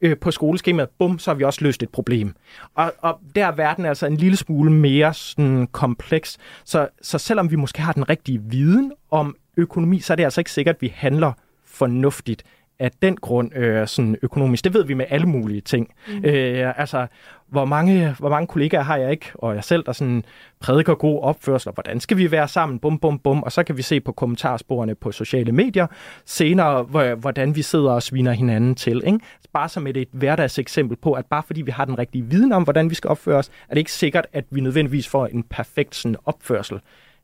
øh, 0.00 0.18
på 0.18 0.30
skoleskemaet, 0.30 0.88
bum, 0.98 1.18
så 1.18 1.30
har 1.30 1.34
vi 1.34 1.44
også 1.44 1.64
løst 1.64 1.82
et 1.82 1.88
problem. 1.88 2.34
Og, 2.74 2.92
og 2.98 3.20
der 3.34 3.46
er 3.46 3.52
verden 3.52 3.84
altså 3.84 4.06
en 4.06 4.16
lille 4.16 4.36
smule 4.36 4.72
mere 4.72 5.14
sådan 5.14 5.66
kompleks. 5.66 6.38
Så, 6.64 6.88
så 7.02 7.18
selvom 7.18 7.50
vi 7.50 7.56
måske 7.56 7.80
har 7.80 7.92
den 7.92 8.08
rigtige 8.08 8.42
viden 8.42 8.92
om 9.10 9.36
økonomi, 9.56 10.00
så 10.00 10.12
er 10.12 10.16
det 10.16 10.24
altså 10.24 10.40
ikke 10.40 10.52
sikkert, 10.52 10.74
at 10.74 10.82
vi 10.82 10.92
handler 10.96 11.32
fornuftigt 11.64 12.42
af 12.82 12.90
den 13.02 13.16
grund 13.16 13.56
øh, 13.56 13.88
sådan 13.88 14.16
økonomisk. 14.22 14.64
Det 14.64 14.74
ved 14.74 14.84
vi 14.84 14.94
med 14.94 15.06
alle 15.08 15.26
mulige 15.26 15.60
ting. 15.60 15.94
Mm. 16.08 16.24
Øh, 16.24 16.78
altså, 16.80 17.06
hvor 17.48 17.64
mange, 17.64 18.14
hvor 18.18 18.28
mange 18.28 18.46
kollegaer 18.46 18.82
har 18.82 18.96
jeg 18.96 19.10
ikke, 19.10 19.30
og 19.34 19.54
jeg 19.54 19.64
selv, 19.64 19.84
der 19.86 19.92
sådan 19.92 20.24
prædiker 20.60 20.94
god 20.94 21.22
opførsel, 21.22 21.68
og 21.68 21.74
hvordan 21.74 22.00
skal 22.00 22.16
vi 22.16 22.30
være 22.30 22.48
sammen, 22.48 22.78
bum, 22.78 22.98
bum, 22.98 23.18
bum, 23.18 23.42
og 23.42 23.52
så 23.52 23.62
kan 23.62 23.76
vi 23.76 23.82
se 23.82 24.00
på 24.00 24.12
kommentarsporene 24.12 24.94
på 24.94 25.12
sociale 25.12 25.52
medier 25.52 25.86
senere, 26.24 26.82
hvor, 26.82 27.14
hvordan 27.14 27.56
vi 27.56 27.62
sidder 27.62 27.90
og 27.90 28.02
sviner 28.02 28.32
hinanden 28.32 28.74
til. 28.74 29.02
Ikke? 29.06 29.18
Bare 29.52 29.68
som 29.68 29.86
et, 29.86 29.96
et 29.96 30.08
hverdagseksempel 30.12 30.96
på, 30.96 31.12
at 31.12 31.26
bare 31.26 31.42
fordi 31.46 31.62
vi 31.62 31.70
har 31.70 31.84
den 31.84 31.98
rigtige 31.98 32.24
viden 32.24 32.52
om, 32.52 32.62
hvordan 32.62 32.90
vi 32.90 32.94
skal 32.94 33.08
opføre 33.08 33.36
os, 33.36 33.48
er 33.68 33.74
det 33.74 33.78
ikke 33.78 33.92
sikkert, 33.92 34.26
at 34.32 34.44
vi 34.50 34.60
nødvendigvis 34.60 35.08
får 35.08 35.26
en 35.26 35.42
perfekt 35.42 35.94
sådan, 35.94 36.16
opførsel. 36.24 36.80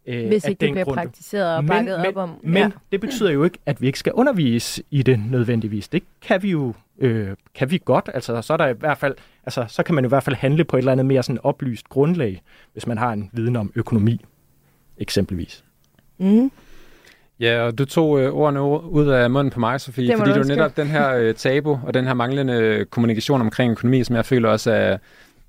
Øh, 0.08 0.26
Hvis 0.26 0.44
af 0.44 0.48
ikke 0.48 0.60
det 0.60 0.66
den 0.66 0.74
bliver 0.74 0.84
grund. 0.84 0.96
praktiseret 0.96 1.56
og 1.56 1.64
men, 1.64 1.68
bakket 1.68 1.98
men, 1.98 2.06
op 2.06 2.16
om. 2.16 2.40
Men 2.42 2.62
ja. 2.62 2.70
det 2.92 3.00
betyder 3.00 3.30
jo 3.30 3.44
ikke, 3.44 3.58
at 3.66 3.80
vi 3.80 3.86
ikke 3.86 3.98
skal 3.98 4.12
undervise 4.12 4.82
i 4.90 5.02
det 5.02 5.20
nødvendigvis. 5.30 5.88
Det 5.88 6.02
kan 6.22 6.42
vi 6.42 6.50
jo 6.50 6.74
øh, 6.98 7.28
kan 7.54 7.70
vi 7.70 7.82
godt. 7.84 8.10
Altså, 8.14 8.42
så, 8.42 8.52
er 8.52 8.56
der 8.56 8.66
i 8.66 8.72
hvert 8.72 8.98
fald, 8.98 9.14
altså, 9.46 9.64
så 9.68 9.82
kan 9.82 9.94
man 9.94 10.04
i 10.04 10.08
hvert 10.08 10.22
fald 10.22 10.36
handle 10.36 10.64
på 10.64 10.76
et 10.76 10.78
eller 10.78 10.92
andet 10.92 11.06
mere 11.06 11.22
sådan 11.22 11.40
oplyst 11.42 11.88
grundlag, 11.88 12.42
hvis 12.72 12.86
man 12.86 12.98
har 12.98 13.12
en 13.12 13.30
viden 13.32 13.56
om 13.56 13.72
økonomi, 13.74 14.24
eksempelvis. 14.98 15.64
Mm. 16.18 16.50
Ja, 17.40 17.62
og 17.62 17.78
du 17.78 17.84
tog 17.84 18.20
øh, 18.20 18.32
ordene 18.32 18.62
ud 18.90 19.06
af 19.06 19.30
munden 19.30 19.50
på 19.50 19.60
mig, 19.60 19.80
Sofie, 19.80 20.08
Det 20.08 20.18
fordi 20.18 20.30
du 20.30 20.38
det 20.38 20.44
er 20.44 20.54
jo 20.54 20.56
netop 20.56 20.76
den 20.76 20.86
her 20.86 21.14
øh, 21.14 21.34
tabu 21.34 21.78
og 21.86 21.94
den 21.94 22.04
her 22.06 22.14
manglende 22.14 22.52
øh, 22.52 22.86
kommunikation 22.86 23.40
omkring 23.40 23.72
økonomi, 23.72 24.04
som 24.04 24.16
jeg 24.16 24.24
føler 24.26 24.48
også 24.48 24.70
er 24.70 24.98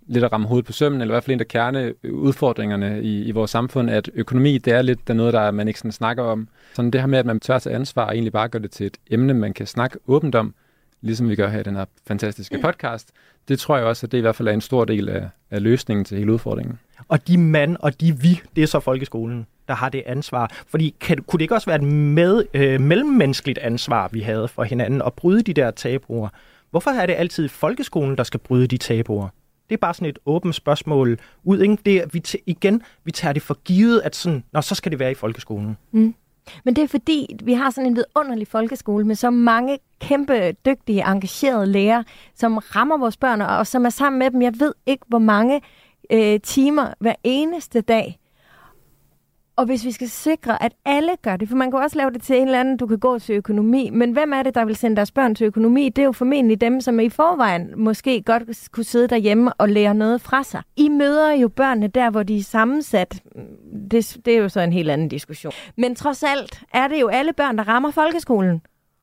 lidt 0.10 0.24
at 0.24 0.32
ramme 0.32 0.48
hovedet 0.48 0.66
på 0.66 0.72
sømmen, 0.72 1.02
eller 1.02 1.14
i 1.14 1.16
hvert 1.16 1.24
fald 1.24 1.34
en 1.34 1.40
af 1.40 1.48
kerne 1.48 1.94
udfordringerne 2.12 3.02
i, 3.04 3.24
i 3.24 3.32
vores 3.32 3.52
samfund, 3.52 3.90
at 3.90 4.10
økonomi, 4.14 4.58
det 4.58 4.74
er 4.74 4.82
lidt 4.82 5.08
der 5.08 5.14
er 5.14 5.18
noget, 5.18 5.34
der 5.34 5.52
man 5.52 5.68
ikke 5.68 5.80
sådan 5.80 5.92
snakker 5.92 6.24
om. 6.24 6.48
Sådan 6.74 6.92
det 6.92 7.02
her 7.02 7.08
med, 7.08 7.20
at 7.20 7.26
man 7.26 7.40
tør 7.40 7.60
tage 7.60 7.76
ansvar, 7.76 8.06
og 8.06 8.14
egentlig 8.14 8.34
bare 8.34 8.48
gøre 8.48 8.62
det 8.62 8.72
til 8.72 8.86
et 8.86 8.98
emne, 9.10 9.34
man 9.34 9.54
kan 9.54 9.68
snakke 9.68 9.98
åbent 10.08 10.36
om, 10.36 10.54
ligesom 11.02 11.30
vi 11.30 11.36
gør 11.36 11.50
her 11.50 11.60
i 11.60 11.64
den 11.64 11.76
her 11.76 11.86
fantastiske 12.08 12.60
podcast, 12.62 13.12
det 13.48 13.60
tror 13.60 13.78
jeg 13.78 13.86
også, 13.86 14.06
at 14.06 14.12
det 14.12 14.18
i 14.18 14.22
hvert 14.22 14.36
fald 14.36 14.48
er 14.48 14.54
en 14.54 14.62
stor 14.62 14.86
del 14.86 15.10
af, 15.10 15.30
af 15.52 15.64
løsningen 15.64 16.06
til 16.06 16.18
hele 16.18 16.34
udfordringen. 16.34 16.80
Og 17.08 17.28
de 17.28 17.38
mand 17.38 17.78
og 17.80 18.02
de 18.02 18.18
vi, 18.22 18.42
det 18.56 18.62
er 18.64 18.68
så 18.68 18.80
folkeskolen, 18.80 19.48
der 19.68 19.74
har 19.74 19.90
det 19.90 20.04
ansvar. 20.06 20.52
Fordi 20.68 20.96
kan, 21.00 21.18
kunne 21.18 21.38
det 21.38 21.42
ikke 21.42 21.56
også 21.56 21.68
være 21.68 21.76
et 21.76 21.84
med, 21.84 22.44
øh, 22.54 22.82
mellemmenneskeligt 22.82 23.58
ansvar, 23.58 24.10
vi 24.12 24.20
havde 24.20 24.48
for 24.48 24.64
hinanden, 24.64 25.02
at 25.02 25.14
bryde 25.14 25.42
de 25.42 25.54
der 25.54 25.72
tabuer? 25.72 26.30
Hvorfor 26.72 26.92
er 26.92 27.06
det 27.06 27.16
altid 27.18 27.48
folkeskolen, 27.48 28.18
der 28.18 28.24
skal 28.24 28.40
bryde 28.40 28.68
de 28.68 28.78
tabuer? 28.78 29.28
Det 29.70 29.76
er 29.76 29.80
bare 29.80 29.94
sådan 29.94 30.08
et 30.10 30.20
åbent 30.26 30.56
spørgsmål 30.56 31.20
ud. 31.44 31.60
Ikke? 31.60 31.78
Det 31.86 31.96
er, 31.98 32.06
vi 32.14 32.22
t- 32.28 32.44
igen, 32.46 32.82
vi 33.04 33.12
tager 33.12 33.34
det 33.34 33.42
for 33.42 33.58
givet, 33.64 34.02
at 34.04 34.16
sådan, 34.16 34.44
Nå, 34.54 34.62
så 34.62 34.76
skal 34.76 34.92
det 34.92 35.00
være 35.00 35.12
i 35.12 35.16
folkeskolen. 35.16 35.78
Mm. 35.92 36.16
Men 36.64 36.76
det 36.76 36.84
er 36.84 36.88
fordi, 36.88 37.36
vi 37.44 37.54
har 37.54 37.70
sådan 37.70 37.88
en 37.90 37.96
vidunderlig 37.96 38.48
folkeskole 38.48 39.06
med 39.08 39.16
så 39.16 39.30
mange 39.30 39.80
kæmpe, 40.02 40.52
dygtige, 40.52 41.04
engagerede 41.08 41.66
lærere, 41.66 42.04
som 42.36 42.58
rammer 42.58 42.98
vores 42.98 43.18
børn, 43.18 43.42
og 43.42 43.68
som 43.68 43.86
er 43.86 43.90
sammen 43.90 44.20
med 44.20 44.32
dem. 44.32 44.42
Jeg 44.42 44.54
ved 44.60 44.74
ikke, 44.86 45.06
hvor 45.08 45.20
mange 45.20 45.62
øh, 46.12 46.40
timer 46.40 46.94
hver 47.00 47.14
eneste 47.24 47.82
dag. 47.82 48.19
Og 49.60 49.66
hvis 49.66 49.86
vi 49.86 49.92
skal 49.92 50.10
sikre, 50.10 50.64
at 50.64 50.74
alle 50.86 51.12
gør 51.22 51.38
det, 51.38 51.50
for 51.50 51.56
man 51.56 51.72
kan 51.72 51.80
også 51.80 51.98
lave 51.98 52.12
det 52.12 52.22
til 52.22 52.36
en 52.36 52.46
eller 52.46 52.60
anden, 52.60 52.78
du 52.78 52.88
kan 52.88 53.00
gå 53.00 53.20
til 53.20 53.36
økonomi, 53.36 53.90
men 53.90 54.12
hvem 54.12 54.34
er 54.34 54.44
det, 54.44 54.56
der 54.56 54.66
vil 54.66 54.76
sende 54.76 54.96
deres 54.96 55.12
børn 55.12 55.36
til 55.36 55.46
økonomi? 55.46 55.90
Det 55.90 56.02
er 56.02 56.06
jo 56.06 56.12
formentlig 56.12 56.62
dem, 56.62 56.82
som 56.82 57.00
i 57.00 57.10
forvejen 57.10 57.74
måske 57.76 58.22
godt 58.22 58.44
kunne 58.72 58.84
sidde 58.84 59.08
derhjemme 59.08 59.54
og 59.54 59.70
lære 59.70 59.96
noget 59.96 60.22
fra 60.22 60.44
sig. 60.44 60.62
I 60.76 60.90
møder 60.90 61.32
jo 61.32 61.48
børnene 61.48 61.88
der, 61.88 62.10
hvor 62.10 62.24
de 62.24 62.38
er 62.38 62.44
sammensat. 62.44 63.24
Det, 63.92 64.18
det 64.26 64.34
er 64.34 64.38
jo 64.38 64.50
så 64.50 64.62
en 64.62 64.74
helt 64.74 64.90
anden 64.90 65.10
diskussion. 65.10 65.54
Men 65.78 65.96
trods 65.96 66.24
alt 66.24 66.64
er 66.74 66.88
det 66.88 67.02
jo 67.02 67.08
alle 67.08 67.34
børn, 67.34 67.58
der 67.58 67.68
rammer 67.68 67.92
folkeskolen. 67.92 68.62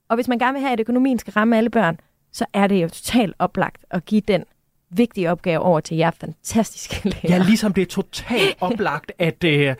Og 0.08 0.14
hvis 0.14 0.28
man 0.28 0.38
gerne 0.38 0.52
vil 0.52 0.62
have, 0.62 0.72
at 0.72 0.80
økonomien 0.80 1.18
skal 1.18 1.32
ramme 1.32 1.56
alle 1.56 1.70
børn, 1.70 2.00
så 2.32 2.46
er 2.52 2.66
det 2.66 2.82
jo 2.82 2.88
totalt 2.88 3.34
oplagt 3.38 3.84
at 3.90 4.04
give 4.04 4.20
den 4.20 4.44
vigtige 4.90 5.30
opgave 5.30 5.58
over 5.58 5.80
til 5.80 5.96
jer 5.96 6.10
fantastiske 6.10 7.08
lærer. 7.08 7.36
Ja, 7.36 7.44
ligesom 7.44 7.72
det 7.72 7.82
er 7.82 7.86
totalt 7.86 8.56
oplagt, 8.70 9.12
at, 9.18 9.44
øh, 9.44 9.74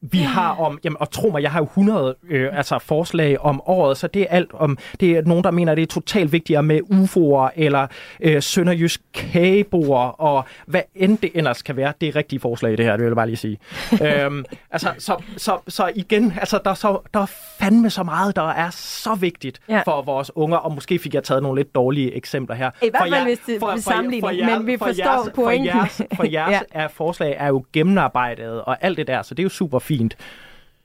vi 0.00 0.18
har 0.18 0.50
om, 0.54 0.78
jamen, 0.84 0.96
og 1.00 1.10
tro 1.10 1.30
mig, 1.30 1.42
jeg 1.42 1.50
har 1.50 1.60
jo 1.60 1.64
100 1.64 2.16
øh, 2.28 2.58
altså 2.58 2.78
forslag 2.78 3.40
om 3.40 3.62
året, 3.66 3.96
så 3.96 4.06
det 4.06 4.22
er 4.22 4.26
alt 4.28 4.50
om, 4.54 4.78
det 5.00 5.10
er 5.10 5.22
nogen, 5.22 5.44
der 5.44 5.50
mener, 5.50 5.74
det 5.74 5.82
er 5.82 5.86
totalt 5.86 6.32
vigtigere 6.32 6.62
med 6.62 6.80
UFO'er, 6.80 7.50
eller 7.56 7.86
øh, 8.20 8.42
sønderjysk 8.42 9.00
kagebord, 9.14 10.14
og 10.18 10.44
hvad 10.66 10.80
end 10.94 11.18
det 11.18 11.30
ellers 11.34 11.62
kan 11.62 11.76
være. 11.76 11.92
Det 12.00 12.08
er 12.08 12.16
rigtige 12.16 12.40
forslag, 12.40 12.78
det 12.78 12.84
her, 12.84 12.92
det 12.92 13.00
vil 13.00 13.06
jeg 13.06 13.16
bare 13.16 13.26
lige 13.26 13.36
sige. 13.36 13.58
øhm, 14.24 14.44
altså, 14.70 14.92
så, 14.98 15.22
så, 15.36 15.58
så 15.68 15.90
igen, 15.94 16.34
altså, 16.40 16.60
der, 16.64 16.70
er 16.70 16.74
så, 16.74 16.98
der 17.14 17.20
er 17.20 17.26
fandme 17.58 17.90
så 17.90 18.02
meget, 18.02 18.36
der 18.36 18.50
er 18.50 18.70
så 18.70 19.14
vigtigt 19.14 19.60
ja. 19.68 19.82
for 19.86 20.02
vores 20.02 20.36
unger, 20.36 20.56
og 20.56 20.74
måske 20.74 20.98
fik 20.98 21.14
jeg 21.14 21.24
taget 21.24 21.42
nogle 21.42 21.60
lidt 21.60 21.74
dårlige 21.74 22.14
eksempler 22.14 22.56
her. 22.56 22.70
I 22.82 22.90
hvert 22.90 23.02
fald, 23.12 23.24
hvis 23.24 23.38
det 23.46 23.62
er 23.62 23.76
sammenligning, 23.76 24.46
men 24.46 24.66
vi 24.66 24.76
forstår 24.76 25.04
jeres, 25.04 25.30
pointen. 25.34 25.70
For 25.70 25.78
jeres, 25.78 26.02
for 26.16 26.24
jeres 26.38 26.52
ja. 26.74 26.80
er, 26.80 26.88
forslag 26.88 27.36
er 27.38 27.48
jo 27.48 27.64
gennemarbejdet, 27.72 28.62
og 28.62 28.76
alt 28.80 28.96
det 28.96 29.06
der, 29.06 29.22
så 29.22 29.34
det 29.34 29.42
er 29.42 29.44
jo 29.44 29.48
super 29.48 29.78
fint. 29.86 30.16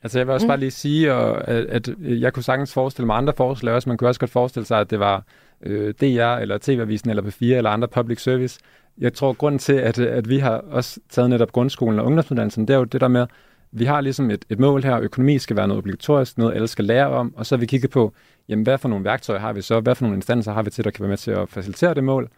Altså 0.03 0.19
jeg 0.19 0.27
vil 0.27 0.33
også 0.33 0.45
mm. 0.45 0.47
bare 0.47 0.59
lige 0.59 0.71
sige, 0.71 1.11
at, 1.11 1.65
at 1.65 1.89
jeg 1.99 2.33
kunne 2.33 2.43
sagtens 2.43 2.73
forestille 2.73 3.05
mig 3.05 3.17
andre 3.17 3.33
forslag 3.37 3.73
også. 3.73 3.89
Man 3.89 3.97
kunne 3.97 4.09
også 4.09 4.19
godt 4.19 4.31
forestille 4.31 4.65
sig, 4.65 4.79
at 4.79 4.89
det 4.89 4.99
var 4.99 5.23
øh, 5.63 5.93
DR, 5.93 6.37
eller 6.41 6.57
TV-avisen, 6.61 7.09
eller 7.09 7.23
P4, 7.23 7.45
eller 7.45 7.69
andre 7.69 7.87
public 7.87 8.21
service. 8.21 8.59
Jeg 8.97 9.13
tror, 9.13 9.33
grund 9.33 9.59
til, 9.59 9.73
at, 9.73 9.99
at 9.99 10.29
vi 10.29 10.37
har 10.37 10.63
også 10.71 10.99
taget 11.09 11.29
netop 11.29 11.51
grundskolen 11.51 11.99
og 11.99 12.05
ungdomsuddannelsen, 12.05 12.67
det 12.67 12.73
er 12.73 12.77
jo 12.77 12.83
det 12.83 13.01
der 13.01 13.07
med, 13.07 13.27
vi 13.71 13.85
har 13.85 14.01
ligesom 14.01 14.31
et, 14.31 14.45
et 14.49 14.59
mål 14.59 14.83
her, 14.83 14.99
økonomi 14.99 15.37
skal 15.37 15.55
være 15.55 15.67
noget 15.67 15.77
obligatorisk, 15.77 16.37
noget 16.37 16.55
alle 16.55 16.67
skal 16.67 16.85
lære 16.85 17.07
om, 17.07 17.33
og 17.35 17.45
så 17.45 17.55
har 17.55 17.59
vi 17.59 17.65
kigget 17.65 17.91
på, 17.91 18.13
jamen 18.49 18.63
hvad 18.63 18.77
for 18.77 18.89
nogle 18.89 19.05
værktøjer 19.05 19.39
har 19.39 19.53
vi 19.53 19.61
så, 19.61 19.79
hvad 19.79 19.95
for 19.95 20.03
nogle 20.03 20.15
instanser 20.15 20.53
har 20.53 20.63
vi 20.63 20.69
til, 20.69 20.83
der 20.83 20.91
kan 20.91 21.03
være 21.03 21.09
med 21.09 21.17
til 21.17 21.31
at 21.31 21.49
facilitere 21.49 21.93
det 21.93 22.03
mål. 22.03 22.29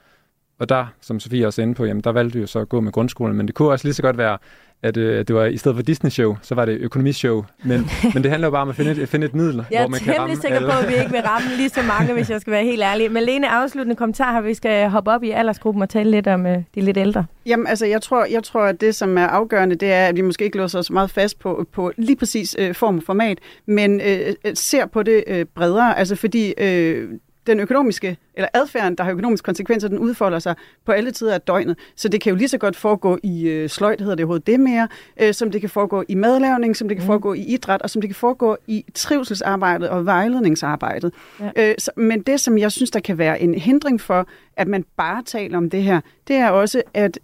Og 0.59 0.69
der, 0.69 0.85
som 1.01 1.19
Sofie 1.19 1.47
også 1.47 1.61
er 1.61 1.63
inde 1.63 1.75
på, 1.75 1.85
jamen 1.85 2.03
der 2.03 2.11
valgte 2.11 2.33
vi 2.33 2.41
jo 2.41 2.47
så 2.47 2.59
at 2.59 2.69
gå 2.69 2.81
med 2.81 2.91
grundskolen, 2.91 3.37
men 3.37 3.47
det 3.47 3.55
kunne 3.55 3.69
også 3.69 3.87
lige 3.87 3.93
så 3.93 4.01
godt 4.01 4.17
være, 4.17 4.37
at 4.83 4.97
øh, 4.97 5.27
det 5.27 5.35
var 5.35 5.45
i 5.45 5.57
stedet 5.57 5.75
for 5.75 5.83
Disney-show, 5.83 6.37
så 6.41 6.55
var 6.55 6.65
det 6.65 6.77
økonomishow. 6.79 7.45
Men, 7.63 7.89
men 8.13 8.23
det 8.23 8.31
handler 8.31 8.47
jo 8.47 8.51
bare 8.51 8.61
om 8.61 8.69
at 8.69 8.75
finde 8.75 8.91
et, 8.91 9.09
finde 9.09 9.25
et 9.25 9.33
middel, 9.33 9.65
jeg 9.71 9.79
hvor 9.79 9.87
man 9.87 9.99
kan 9.99 10.13
ramme 10.19 10.29
Jeg 10.29 10.37
er 10.37 10.41
sikker 10.41 10.59
på, 10.59 10.77
at 10.83 10.89
vi 10.89 10.93
ikke 10.93 11.11
vil 11.11 11.21
ramme 11.21 11.47
lige 11.57 11.69
så 11.69 11.81
mange, 11.81 12.13
hvis 12.13 12.29
jeg 12.29 12.41
skal 12.41 12.51
være 12.51 12.63
helt 12.63 12.81
ærlig. 12.83 13.11
Men 13.11 13.23
Lene, 13.23 13.49
afsluttende 13.49 13.95
kommentar 13.95 14.33
her. 14.33 14.41
Vi 14.41 14.53
skal 14.53 14.89
hoppe 14.89 15.11
op 15.11 15.23
i 15.23 15.31
aldersgruppen 15.31 15.81
og 15.81 15.89
tale 15.89 16.11
lidt 16.11 16.27
om 16.27 16.45
øh, 16.45 16.57
de 16.75 16.81
lidt 16.81 16.97
ældre. 16.97 17.25
Jamen, 17.45 17.67
altså, 17.67 17.85
jeg 17.85 18.01
tror, 18.01 18.25
jeg 18.25 18.43
tror, 18.43 18.61
at 18.61 18.81
det, 18.81 18.95
som 18.95 19.17
er 19.17 19.27
afgørende, 19.27 19.75
det 19.75 19.91
er, 19.91 20.07
at 20.07 20.15
vi 20.15 20.21
måske 20.21 20.45
ikke 20.45 20.57
låser 20.57 20.79
os 20.79 20.91
meget 20.91 21.09
fast 21.09 21.39
på, 21.39 21.65
på 21.71 21.91
lige 21.97 22.15
præcis 22.15 22.55
øh, 22.59 22.75
form 22.75 22.97
og 22.97 23.03
format, 23.05 23.37
men 23.65 24.01
øh, 24.01 24.33
ser 24.53 24.85
på 24.85 25.03
det 25.03 25.23
øh, 25.27 25.45
bredere. 25.55 25.97
Altså, 25.97 26.15
fordi 26.15 26.53
øh, 26.57 27.09
den 27.47 27.59
økonomiske, 27.59 28.17
eller 28.33 28.47
adfærden, 28.53 28.95
der 28.95 29.03
har 29.03 29.11
økonomiske 29.11 29.45
konsekvenser, 29.45 29.87
den 29.87 29.99
udfolder 29.99 30.39
sig 30.39 30.55
på 30.85 30.91
alle 30.91 31.11
tider 31.11 31.33
af 31.33 31.41
døgnet. 31.41 31.77
Så 31.95 32.09
det 32.09 32.21
kan 32.21 32.29
jo 32.29 32.35
lige 32.35 32.47
så 32.47 32.57
godt 32.57 32.75
foregå 32.75 33.17
i 33.23 33.47
øh, 33.47 33.69
sløjt, 33.69 34.01
hedder 34.01 34.15
det 34.15 34.23
overhovedet 34.23 34.47
det 34.47 34.59
mere, 34.59 34.87
øh, 35.21 35.33
som 35.33 35.51
det 35.51 35.61
kan 35.61 35.69
foregå 35.69 36.03
i 36.07 36.15
madlavning, 36.15 36.75
som 36.75 36.87
det 36.87 36.97
kan 36.97 37.03
mm. 37.03 37.07
foregå 37.07 37.33
i 37.33 37.41
idræt, 37.41 37.81
og 37.81 37.89
som 37.89 38.01
det 38.01 38.09
kan 38.09 38.15
foregå 38.15 38.57
i 38.67 38.85
trivselsarbejdet 38.93 39.89
og 39.89 40.05
vejledningsarbejdet. 40.05 41.13
Ja. 41.39 41.49
Øh, 41.55 41.75
så, 41.77 41.91
men 41.97 42.21
det, 42.21 42.39
som 42.39 42.57
jeg 42.57 42.71
synes, 42.71 42.91
der 42.91 42.99
kan 42.99 43.17
være 43.17 43.41
en 43.41 43.55
hindring 43.55 44.01
for, 44.01 44.27
at 44.57 44.67
man 44.67 44.85
bare 44.97 45.23
taler 45.23 45.57
om 45.57 45.69
det 45.69 45.83
her, 45.83 46.01
det 46.27 46.35
er 46.35 46.49
også, 46.49 46.81
at 46.93 47.19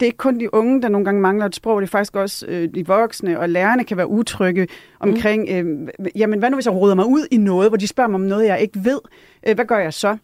det 0.00 0.02
er 0.02 0.06
ikke 0.06 0.16
kun 0.16 0.40
de 0.40 0.54
unge, 0.54 0.82
der 0.82 0.88
nogle 0.88 1.04
gange 1.04 1.20
mangler 1.20 1.46
et 1.46 1.54
sprog, 1.54 1.80
det 1.80 1.86
er 1.86 1.90
faktisk 1.90 2.16
også 2.16 2.46
øh, 2.46 2.68
de 2.74 2.86
voksne, 2.86 3.40
og 3.40 3.48
lærerne 3.48 3.84
kan 3.84 3.96
være 3.96 4.08
utrygge 4.08 4.66
omkring, 5.00 5.64
mm. 5.64 5.88
øh, 5.88 6.06
jamen 6.16 6.38
hvad 6.38 6.50
nu 6.50 6.56
hvis 6.56 6.66
jeg 6.66 6.74
råder 6.74 6.94
mig 6.94 7.06
ud 7.06 7.26
i 7.30 7.36
noget, 7.36 7.70
hvor 7.70 7.76
de 7.76 7.86
spørger 7.86 8.08
mig 8.08 8.14
om 8.14 8.20
noget, 8.20 8.46
jeg 8.46 8.60
ikke 8.60 8.84
ved, 8.84 9.00
øh, 9.48 9.54
hvad 9.54 9.64
gør 9.64 9.78
jeg 9.78 9.94
så? 9.94 10.16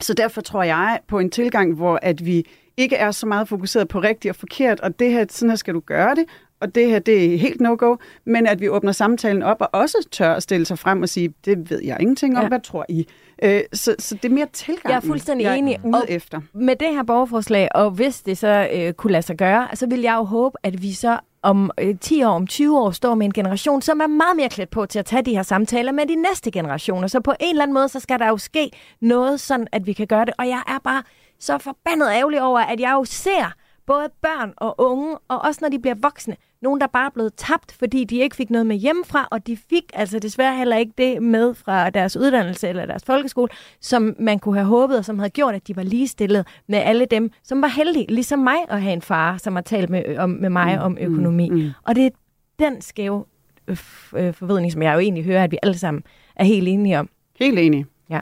Så 0.00 0.14
derfor 0.14 0.40
tror 0.40 0.62
jeg 0.62 1.00
på 1.08 1.18
en 1.18 1.30
tilgang, 1.30 1.74
hvor 1.74 1.98
at 2.02 2.26
vi 2.26 2.46
ikke 2.76 2.96
er 2.96 3.10
så 3.10 3.26
meget 3.26 3.48
fokuseret 3.48 3.88
på 3.88 4.00
rigtigt 4.00 4.30
og 4.30 4.36
forkert, 4.36 4.80
og 4.80 4.98
det 4.98 5.10
her, 5.10 5.26
sådan 5.30 5.48
her 5.50 5.56
skal 5.56 5.74
du 5.74 5.80
gøre 5.80 6.14
det, 6.14 6.24
og 6.60 6.74
det 6.74 6.88
her, 6.88 6.98
det 6.98 7.34
er 7.34 7.38
helt 7.38 7.60
no-go, 7.60 7.96
men 8.24 8.46
at 8.46 8.60
vi 8.60 8.68
åbner 8.68 8.92
samtalen 8.92 9.42
op 9.42 9.56
og 9.60 9.68
også 9.72 10.08
tør 10.10 10.34
at 10.34 10.42
stille 10.42 10.66
sig 10.66 10.78
frem 10.78 11.02
og 11.02 11.08
sige, 11.08 11.34
det 11.44 11.70
ved 11.70 11.82
jeg 11.84 11.96
ingenting 12.00 12.36
om, 12.36 12.42
ja. 12.42 12.48
hvad 12.48 12.60
tror 12.60 12.86
I? 12.88 13.06
Øh, 13.42 13.60
så, 13.72 13.94
så 13.98 14.14
det 14.14 14.24
er 14.24 14.34
mere 14.34 14.46
tilgang, 14.52 14.92
jeg 14.92 14.96
er 14.96 15.00
fuldstændig 15.00 15.44
jeg 15.44 15.58
enig. 15.58 15.80
ude 15.84 15.94
og 15.94 16.04
efter. 16.08 16.40
Med 16.52 16.76
det 16.76 16.88
her 16.88 17.02
borgerforslag, 17.02 17.68
og 17.74 17.90
hvis 17.90 18.22
det 18.22 18.38
så 18.38 18.68
øh, 18.72 18.92
kunne 18.92 19.12
lade 19.12 19.22
sig 19.22 19.36
gøre, 19.36 19.68
så 19.74 19.86
vil 19.86 20.00
jeg 20.00 20.14
jo 20.14 20.22
håbe, 20.22 20.56
at 20.62 20.82
vi 20.82 20.92
så 20.92 21.18
om 21.42 21.70
øh, 21.80 21.98
10 22.00 22.22
år, 22.22 22.30
om 22.30 22.46
20 22.46 22.78
år, 22.80 22.90
står 22.90 23.14
med 23.14 23.26
en 23.26 23.32
generation, 23.32 23.82
som 23.82 24.00
er 24.00 24.06
meget 24.06 24.36
mere 24.36 24.48
klædt 24.48 24.70
på 24.70 24.86
til 24.86 24.98
at 24.98 25.04
tage 25.04 25.22
de 25.22 25.34
her 25.34 25.42
samtaler 25.42 25.92
med 25.92 26.06
de 26.06 26.14
næste 26.14 26.50
generationer. 26.50 27.08
Så 27.08 27.20
på 27.20 27.34
en 27.40 27.50
eller 27.50 27.62
anden 27.62 27.74
måde, 27.74 27.88
så 27.88 28.00
skal 28.00 28.18
der 28.18 28.28
jo 28.28 28.36
ske 28.36 28.70
noget, 29.00 29.40
sådan 29.40 29.66
at 29.72 29.86
vi 29.86 29.92
kan 29.92 30.06
gøre 30.06 30.24
det. 30.24 30.34
Og 30.38 30.48
jeg 30.48 30.62
er 30.66 30.78
bare 30.84 31.02
så 31.40 31.58
forbandet 31.58 32.08
ærgerlig 32.10 32.42
over, 32.42 32.60
at 32.60 32.80
jeg 32.80 32.92
jo 32.92 33.04
ser 33.04 33.52
både 33.86 34.08
børn 34.22 34.52
og 34.56 34.74
unge, 34.78 35.18
og 35.28 35.38
også 35.38 35.58
når 35.62 35.68
de 35.68 35.78
bliver 35.78 35.94
voksne, 35.94 36.36
nogen, 36.62 36.80
der 36.80 36.86
bare 36.86 37.06
er 37.06 37.10
blevet 37.10 37.34
tabt, 37.36 37.72
fordi 37.78 38.04
de 38.04 38.18
ikke 38.18 38.36
fik 38.36 38.50
noget 38.50 38.66
med 38.66 38.76
hjemmefra, 38.76 39.28
og 39.30 39.46
de 39.46 39.56
fik 39.56 39.84
altså 39.94 40.18
desværre 40.18 40.56
heller 40.56 40.76
ikke 40.76 40.92
det 40.98 41.22
med 41.22 41.54
fra 41.54 41.90
deres 41.90 42.16
uddannelse 42.16 42.68
eller 42.68 42.86
deres 42.86 43.04
folkeskole, 43.04 43.48
som 43.80 44.16
man 44.18 44.38
kunne 44.38 44.54
have 44.54 44.66
håbet, 44.66 44.98
og 44.98 45.04
som 45.04 45.18
havde 45.18 45.30
gjort, 45.30 45.54
at 45.54 45.68
de 45.68 45.76
var 45.76 45.82
ligestillet 45.82 46.46
med 46.68 46.78
alle 46.78 47.04
dem, 47.04 47.30
som 47.42 47.62
var 47.62 47.68
heldige, 47.68 48.06
ligesom 48.08 48.38
mig, 48.38 48.56
at 48.68 48.82
have 48.82 48.92
en 48.92 49.02
far, 49.02 49.36
som 49.36 49.54
har 49.54 49.62
talt 49.62 49.90
med, 49.90 50.18
om, 50.18 50.30
med 50.30 50.50
mig 50.50 50.76
mm, 50.76 50.82
om 50.82 50.98
økonomi. 51.00 51.50
Mm, 51.50 51.56
mm. 51.56 51.70
Og 51.82 51.96
det 51.96 52.06
er 52.06 52.10
den 52.58 52.80
skæve 52.80 53.24
øh, 53.68 53.78
øh, 54.16 54.34
forvidning, 54.34 54.72
som 54.72 54.82
jeg 54.82 54.94
jo 54.94 54.98
egentlig 54.98 55.24
hører, 55.24 55.44
at 55.44 55.50
vi 55.50 55.58
alle 55.62 55.78
sammen 55.78 56.02
er 56.36 56.44
helt 56.44 56.68
enige 56.68 56.98
om. 56.98 57.08
Helt 57.40 57.58
enige. 57.58 57.86
Ja. 58.10 58.20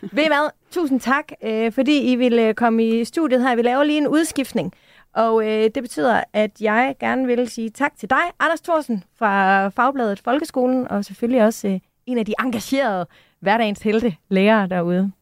Ved 0.00 0.24
I 0.24 0.26
hvad? 0.26 0.50
Tusind 0.70 1.00
tak, 1.00 1.32
øh, 1.44 1.72
fordi 1.72 2.12
I 2.12 2.16
ville 2.16 2.54
komme 2.54 2.88
i 2.88 3.04
studiet 3.04 3.42
her. 3.42 3.56
Vi 3.56 3.62
laver 3.62 3.84
lige 3.84 3.98
en 3.98 4.08
udskiftning. 4.08 4.72
Og 5.18 5.46
øh, 5.46 5.70
det 5.74 5.82
betyder, 5.82 6.22
at 6.32 6.50
jeg 6.60 6.94
gerne 7.00 7.26
vil 7.26 7.48
sige 7.48 7.70
tak 7.70 7.96
til 7.96 8.10
dig, 8.10 8.18
Anders 8.40 8.60
Thorsen 8.60 9.04
fra 9.18 9.68
Fagbladet 9.68 10.20
Folkeskolen, 10.20 10.88
og 10.90 11.04
selvfølgelig 11.04 11.44
også 11.44 11.68
øh, 11.68 11.80
en 12.06 12.18
af 12.18 12.24
de 12.26 12.34
engagerede 12.40 13.06
hverdagens 13.40 13.82
helte 13.82 14.16
lærere 14.28 14.68
derude. 14.68 15.12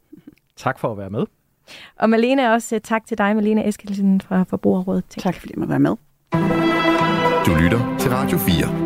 Tak 0.57 0.79
for 0.79 0.93
at 0.93 0.99
være 0.99 1.11
med. 1.11 1.25
Og 1.99 2.11
Malene 2.11 2.53
også 2.53 2.75
øh, 2.75 2.81
tak 2.81 3.07
til 3.07 3.19
dig, 3.19 3.37
Malene 3.37 3.69
Eskelsen 3.69 4.21
fra 4.21 4.43
Forbrugerrådet. 4.43 5.05
Tak 5.09 5.35
fordi 5.35 5.53
jeg 5.57 5.61
må 5.61 5.67
være 5.67 5.81
med. 5.81 5.97
Du 7.47 7.55
lytter 7.55 7.97
til 7.99 8.11
Radio 8.11 8.39
4. 8.39 8.86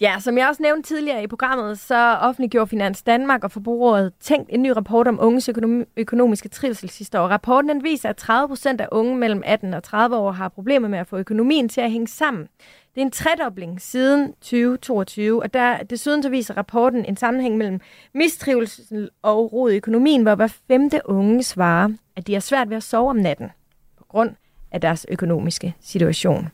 Ja, 0.00 0.18
som 0.18 0.38
jeg 0.38 0.48
også 0.48 0.62
nævnte 0.62 0.88
tidligere 0.88 1.22
i 1.22 1.26
programmet, 1.26 1.78
så 1.78 2.16
offentliggjorde 2.16 2.68
Finans 2.68 3.02
Danmark 3.02 3.44
og 3.44 3.50
Forbrugerrådet 3.50 4.12
tænkt 4.20 4.50
en 4.52 4.62
ny 4.62 4.68
rapport 4.68 5.08
om 5.08 5.18
unges 5.20 5.50
økonomiske 5.96 6.48
trivsel 6.48 6.90
sidste 6.90 7.20
år. 7.20 7.28
Rapporten 7.28 7.68
den 7.68 7.82
viser, 7.82 8.08
at 8.08 8.16
30 8.16 8.48
procent 8.48 8.80
af 8.80 8.88
unge 8.92 9.16
mellem 9.16 9.42
18 9.44 9.74
og 9.74 9.82
30 9.82 10.16
år 10.16 10.32
har 10.32 10.48
problemer 10.48 10.88
med 10.88 10.98
at 10.98 11.06
få 11.06 11.16
økonomien 11.16 11.68
til 11.68 11.80
at 11.80 11.90
hænge 11.90 12.08
sammen. 12.08 12.48
Det 12.94 13.00
er 13.00 13.04
en 13.04 13.10
tredobling 13.10 13.80
siden 13.80 14.32
2022, 14.32 15.42
og 15.42 15.54
der, 15.54 15.82
desuden 15.82 16.22
så 16.22 16.28
viser 16.28 16.56
rapporten 16.56 17.04
en 17.04 17.16
sammenhæng 17.16 17.56
mellem 17.56 17.80
mistrivsel 18.14 19.10
og 19.22 19.52
rod 19.52 19.70
i 19.70 19.76
økonomien, 19.76 20.22
hvor 20.22 20.34
hver 20.34 20.54
femte 20.68 21.00
unge 21.04 21.42
svarer, 21.42 21.88
at 22.16 22.26
de 22.26 22.32
har 22.32 22.40
svært 22.40 22.70
ved 22.70 22.76
at 22.76 22.82
sove 22.82 23.10
om 23.10 23.16
natten 23.16 23.50
på 23.98 24.04
grund 24.04 24.30
af 24.72 24.80
deres 24.80 25.06
økonomiske 25.08 25.74
situation. 25.80 26.48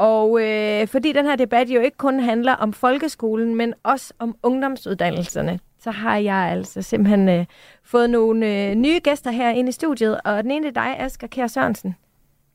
Og 0.00 0.42
øh, 0.42 0.86
fordi 0.86 1.12
den 1.12 1.26
her 1.26 1.36
debat 1.36 1.68
jo 1.68 1.80
ikke 1.80 1.96
kun 1.96 2.20
handler 2.20 2.52
om 2.52 2.72
folkeskolen, 2.72 3.54
men 3.54 3.74
også 3.82 4.12
om 4.18 4.36
ungdomsuddannelserne, 4.42 5.60
så 5.78 5.90
har 5.90 6.16
jeg 6.16 6.36
altså 6.36 6.82
simpelthen 6.82 7.28
øh, 7.28 7.46
fået 7.84 8.10
nogle 8.10 8.46
øh, 8.46 8.74
nye 8.74 9.00
gæster 9.04 9.30
her 9.30 9.50
ind 9.50 9.68
i 9.68 9.72
studiet. 9.72 10.20
Og 10.24 10.42
den 10.42 10.50
ene 10.50 10.66
er 10.66 10.70
dig, 10.70 11.00
Asger 11.00 11.26
Kjær 11.26 11.46
Sørensen. 11.46 11.96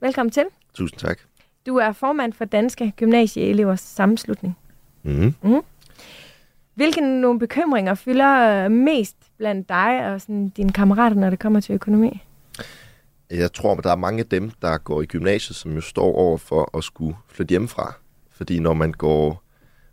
Velkommen 0.02 0.32
til. 0.32 0.44
Tusind 0.74 1.00
tak. 1.00 1.20
Du 1.66 1.78
er 1.78 1.92
formand 1.92 2.34
for 2.34 2.46
Danske 2.46 2.94
Gymnasieelevers 2.98 3.82
Sammenslutning. 3.82 4.58
Mm. 5.04 5.34
Mm. 5.42 5.62
Hvilke 6.74 7.02
nogle 7.02 7.40
bekymringer 7.40 7.94
fylder 7.94 8.68
mest 8.68 9.18
blandt 9.38 9.70
dig 9.70 10.14
og 10.14 10.22
sådan, 10.22 10.50
dine 10.50 10.72
kammerater, 10.72 11.16
når 11.16 11.30
det 11.30 11.40
kommer 11.40 11.60
til 11.60 11.76
økonomi? 11.76 12.24
Jeg 13.30 13.54
tror, 13.54 13.76
at 13.76 13.84
der 13.84 13.92
er 13.92 13.96
mange 13.96 14.20
af 14.20 14.26
dem, 14.26 14.52
der 14.62 14.78
går 14.78 15.02
i 15.02 15.06
gymnasiet, 15.06 15.56
som 15.56 15.74
jo 15.74 15.82
står 15.82 16.16
over 16.16 16.38
for 16.38 16.78
at 16.78 16.84
skulle 16.84 17.16
flytte 17.28 17.50
hjemmefra. 17.50 17.94
Fordi 18.30 18.60
når 18.60 18.74
man 18.74 18.92
går 18.92 19.44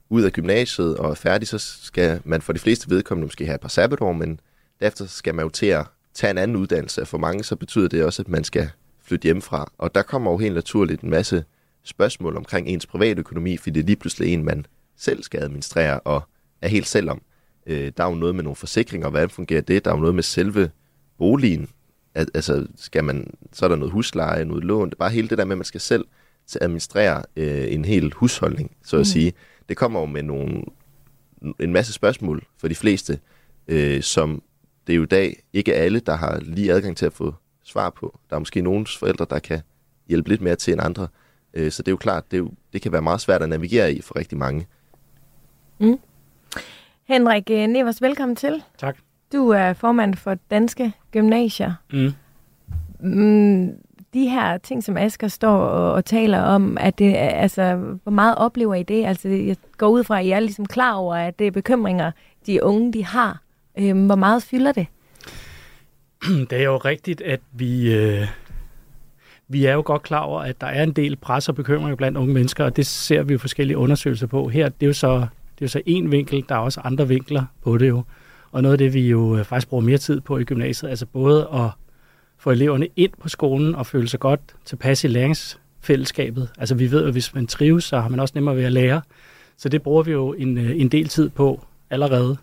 ud 0.08 0.22
af 0.22 0.32
gymnasiet 0.32 0.96
og 0.96 1.10
er 1.10 1.14
færdig, 1.14 1.48
så 1.48 1.58
skal 1.58 2.20
man 2.24 2.42
for 2.42 2.52
de 2.52 2.58
fleste 2.58 2.90
vedkommende 2.90 3.26
måske 3.26 3.46
have 3.46 3.54
et 3.54 3.60
par 3.60 3.68
sabbatår, 3.68 4.12
men 4.12 4.40
derefter 4.80 5.06
skal 5.06 5.34
man 5.34 5.44
jo 5.44 5.48
til 5.48 5.66
at 5.66 5.86
tage 6.14 6.30
en 6.30 6.38
anden 6.38 6.56
uddannelse. 6.56 7.06
For 7.06 7.18
mange 7.18 7.44
så 7.44 7.56
betyder 7.56 7.88
det 7.88 8.04
også, 8.04 8.22
at 8.22 8.28
man 8.28 8.44
skal 8.44 8.70
flytte 9.02 9.24
hjemmefra. 9.24 9.72
Og 9.78 9.94
der 9.94 10.02
kommer 10.02 10.30
jo 10.30 10.38
helt 10.38 10.54
naturligt 10.54 11.02
en 11.02 11.10
masse 11.10 11.44
spørgsmål 11.84 12.36
omkring 12.36 12.68
ens 12.68 12.86
private 12.86 13.20
økonomi, 13.20 13.56
fordi 13.56 13.70
det 13.70 13.80
er 13.80 13.86
lige 13.86 13.96
pludselig 13.96 14.32
en, 14.34 14.44
man 14.44 14.66
selv 14.96 15.22
skal 15.22 15.42
administrere 15.42 16.00
og 16.00 16.22
er 16.62 16.68
helt 16.68 16.86
selv 16.86 17.10
om. 17.10 17.22
Øh, 17.66 17.92
der 17.96 18.04
er 18.04 18.08
jo 18.08 18.14
noget 18.14 18.34
med 18.34 18.44
nogle 18.44 18.56
forsikringer, 18.56 19.10
hvordan 19.10 19.30
fungerer 19.30 19.60
det? 19.60 19.84
Der 19.84 19.90
er 19.90 19.94
jo 19.94 20.00
noget 20.00 20.14
med 20.14 20.22
selve 20.22 20.70
boligen. 21.18 21.68
Al- 22.14 22.28
altså, 22.34 22.66
skal 22.76 23.04
man, 23.04 23.34
så 23.52 23.64
er 23.64 23.68
der 23.68 23.76
noget 23.76 23.92
husleje, 23.92 24.44
noget 24.44 24.64
lån. 24.64 24.88
Det 24.88 24.94
er 24.94 24.98
bare 24.98 25.10
hele 25.10 25.28
det 25.28 25.38
der 25.38 25.44
med, 25.44 25.52
at 25.52 25.58
man 25.58 25.64
skal 25.64 25.80
selv 25.80 26.04
til 26.46 26.58
at 26.58 26.62
administrere 26.64 27.22
øh, 27.36 27.72
en 27.74 27.84
hel 27.84 28.12
husholdning, 28.12 28.76
så 28.84 28.96
at 28.96 29.00
Mm. 29.00 29.04
sige. 29.04 29.32
Det 29.68 29.76
kommer 29.76 30.00
jo 30.00 30.06
med 30.06 30.22
nogle, 30.22 30.62
en 31.60 31.72
masse 31.72 31.92
spørgsmål 31.92 32.46
for 32.58 32.68
de 32.68 32.74
fleste, 32.74 33.18
øh, 33.68 34.02
som 34.02 34.42
det 34.86 34.92
er 34.92 34.96
jo 34.96 35.02
i 35.02 35.06
dag 35.06 35.42
ikke 35.52 35.74
alle, 35.74 36.00
der 36.00 36.16
har 36.16 36.40
lige 36.40 36.72
adgang 36.72 36.96
til 36.96 37.06
at 37.06 37.12
få 37.12 37.34
svar 37.64 37.90
på. 37.90 38.18
Der 38.30 38.36
er 38.36 38.40
måske 38.40 38.60
nogle 38.60 38.86
forældre, 38.98 39.26
der 39.30 39.38
kan 39.38 39.60
hjælpe 40.08 40.28
lidt 40.28 40.40
mere 40.40 40.56
til 40.56 40.72
end 40.72 40.82
andre. 40.82 41.08
Øh, 41.54 41.70
så 41.72 41.82
det 41.82 41.88
er 41.88 41.92
jo 41.92 41.96
klart, 41.96 42.30
det, 42.30 42.36
er 42.36 42.38
jo, 42.38 42.50
det 42.72 42.82
kan 42.82 42.92
være 42.92 43.02
meget 43.02 43.20
svært 43.20 43.42
at 43.42 43.48
navigere 43.48 43.92
i 43.94 44.00
for 44.00 44.16
rigtig 44.16 44.38
mange. 44.38 44.66
Henrik 47.08 47.50
øh, 47.50 47.66
Nevers, 47.66 48.02
velkommen 48.02 48.36
til. 48.36 48.62
Tak. 48.78 48.96
Du 49.32 49.48
er 49.48 49.72
formand 49.72 50.14
for 50.14 50.36
Danske 50.50 50.92
Gymnasier. 51.12 51.72
Mm. 51.92 52.12
Mm, 53.00 53.70
de 54.14 54.28
her 54.28 54.58
ting, 54.58 54.84
som 54.84 54.96
Asger 54.96 55.28
står 55.28 55.56
og, 55.56 55.92
og 55.92 56.04
taler 56.04 56.40
om, 56.40 56.78
at 56.80 56.98
det, 56.98 57.18
er- 57.18 57.28
altså, 57.28 57.74
hvor 58.02 58.12
meget 58.12 58.34
oplever 58.36 58.74
I 58.74 58.82
det? 58.82 59.06
Altså, 59.06 59.28
jeg 59.28 59.56
går 59.78 59.88
ud 59.88 60.04
fra, 60.04 60.18
at 60.20 60.26
I 60.26 60.30
er 60.30 60.40
ligesom 60.40 60.66
klar 60.66 60.94
over, 60.94 61.14
at 61.14 61.38
det 61.38 61.46
er 61.46 61.50
bekymringer, 61.50 62.10
de 62.46 62.64
unge 62.64 62.92
de 62.92 63.04
har. 63.04 63.40
Øhm, 63.78 64.06
hvor 64.06 64.14
meget 64.16 64.42
fylder 64.42 64.72
det? 64.72 64.86
Det 66.50 66.58
er 66.58 66.62
jo 66.64 66.76
rigtigt, 66.76 67.20
at 67.20 67.40
vi, 67.52 67.94
øh, 67.94 68.26
vi 69.48 69.64
er 69.66 69.72
jo 69.72 69.82
godt 69.84 70.02
klar 70.02 70.20
over, 70.20 70.40
at 70.40 70.60
der 70.60 70.66
er 70.66 70.82
en 70.82 70.92
del 70.92 71.16
pres 71.16 71.48
og 71.48 71.54
bekymringer 71.54 71.96
blandt 71.96 72.18
unge 72.18 72.34
mennesker, 72.34 72.64
og 72.64 72.76
det 72.76 72.86
ser 72.86 73.22
vi 73.22 73.32
jo 73.32 73.38
forskellige 73.38 73.76
undersøgelser 73.78 74.26
på. 74.26 74.48
Her 74.48 74.68
det 74.68 74.82
er 74.82 74.86
jo 74.86 74.92
så 74.92 75.12
det 75.18 75.60
er 75.60 75.66
jo 75.66 75.68
så 75.68 75.82
en 75.86 76.10
vinkel, 76.12 76.44
der 76.48 76.54
er 76.54 76.58
også 76.58 76.80
andre 76.84 77.08
vinkler 77.08 77.44
på 77.62 77.78
det 77.78 77.88
jo. 77.88 78.02
Og 78.52 78.62
noget 78.62 78.72
af 78.72 78.78
det, 78.78 78.94
vi 78.94 79.08
jo 79.08 79.36
øh, 79.36 79.44
faktisk 79.44 79.68
bruger 79.68 79.84
mere 79.84 79.98
tid 79.98 80.20
på 80.20 80.38
i 80.38 80.44
gymnasiet, 80.44 80.90
altså 80.90 81.06
både 81.06 81.48
at 81.54 81.70
få 82.38 82.50
eleverne 82.50 82.88
ind 82.96 83.10
på 83.20 83.28
skolen 83.28 83.74
og 83.74 83.86
føle 83.86 84.08
sig 84.08 84.20
godt 84.20 84.40
tilpas 84.64 85.04
i 85.04 85.06
læringsfællesskabet. 85.06 86.48
Altså 86.58 86.74
vi 86.74 86.90
ved, 86.90 87.04
at 87.04 87.12
hvis 87.12 87.34
man 87.34 87.46
trives, 87.46 87.84
så 87.84 88.00
har 88.00 88.08
man 88.08 88.20
også 88.20 88.32
nemmere 88.34 88.56
ved 88.56 88.64
at 88.64 88.72
lære. 88.72 89.02
Så 89.56 89.68
det 89.68 89.82
bruger 89.82 90.02
vi 90.02 90.12
jo 90.12 90.32
en, 90.32 90.58
øh, 90.58 90.80
en 90.80 90.88
del 90.88 91.08
tid 91.08 91.28
på 91.28 91.66
allerede. 91.90 92.36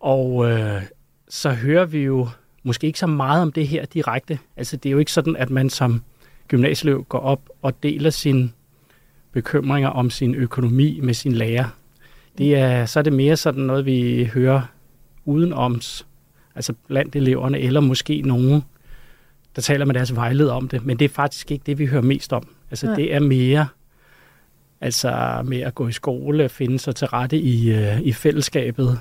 Og 0.00 0.50
øh, 0.50 0.82
så 1.28 1.50
hører 1.50 1.84
vi 1.84 1.98
jo 1.98 2.28
måske 2.62 2.86
ikke 2.86 2.98
så 2.98 3.06
meget 3.06 3.42
om 3.42 3.52
det 3.52 3.68
her 3.68 3.84
direkte. 3.84 4.38
Altså 4.56 4.76
det 4.76 4.88
er 4.88 4.92
jo 4.92 4.98
ikke 4.98 5.12
sådan, 5.12 5.36
at 5.36 5.50
man 5.50 5.70
som 5.70 6.02
gymnasieelev 6.48 7.04
går 7.04 7.18
op 7.18 7.40
og 7.62 7.82
deler 7.82 8.10
sine 8.10 8.50
bekymringer 9.32 9.88
om 9.88 10.10
sin 10.10 10.34
økonomi 10.34 11.00
med 11.02 11.14
sin 11.14 11.32
lærer. 11.32 11.64
Det 12.38 12.56
er, 12.56 12.86
så 12.86 12.98
er 12.98 13.02
det 13.02 13.12
mere 13.12 13.36
sådan 13.36 13.62
noget, 13.62 13.86
vi 13.86 14.30
hører 14.34 14.62
udenoms, 15.28 16.06
altså 16.54 16.72
blandt 16.86 17.16
eleverne, 17.16 17.58
eller 17.58 17.80
måske 17.80 18.22
nogen, 18.22 18.62
der 19.56 19.62
taler 19.62 19.84
med 19.84 19.94
deres 19.94 20.14
vejleder 20.14 20.52
om 20.52 20.68
det. 20.68 20.86
Men 20.86 20.98
det 20.98 21.04
er 21.04 21.08
faktisk 21.08 21.50
ikke 21.50 21.62
det, 21.66 21.78
vi 21.78 21.86
hører 21.86 22.02
mest 22.02 22.32
om. 22.32 22.48
Altså 22.70 22.86
Nej. 22.86 22.94
det 22.94 23.14
er 23.14 23.20
mere 23.20 23.68
altså 24.80 25.42
med 25.44 25.60
at 25.60 25.74
gå 25.74 25.88
i 25.88 25.92
skole, 25.92 26.48
finde 26.48 26.78
sig 26.78 26.96
til 26.96 27.06
rette 27.06 27.38
i, 27.38 27.70
øh, 27.70 28.00
i 28.00 28.12
fællesskabet, 28.12 28.98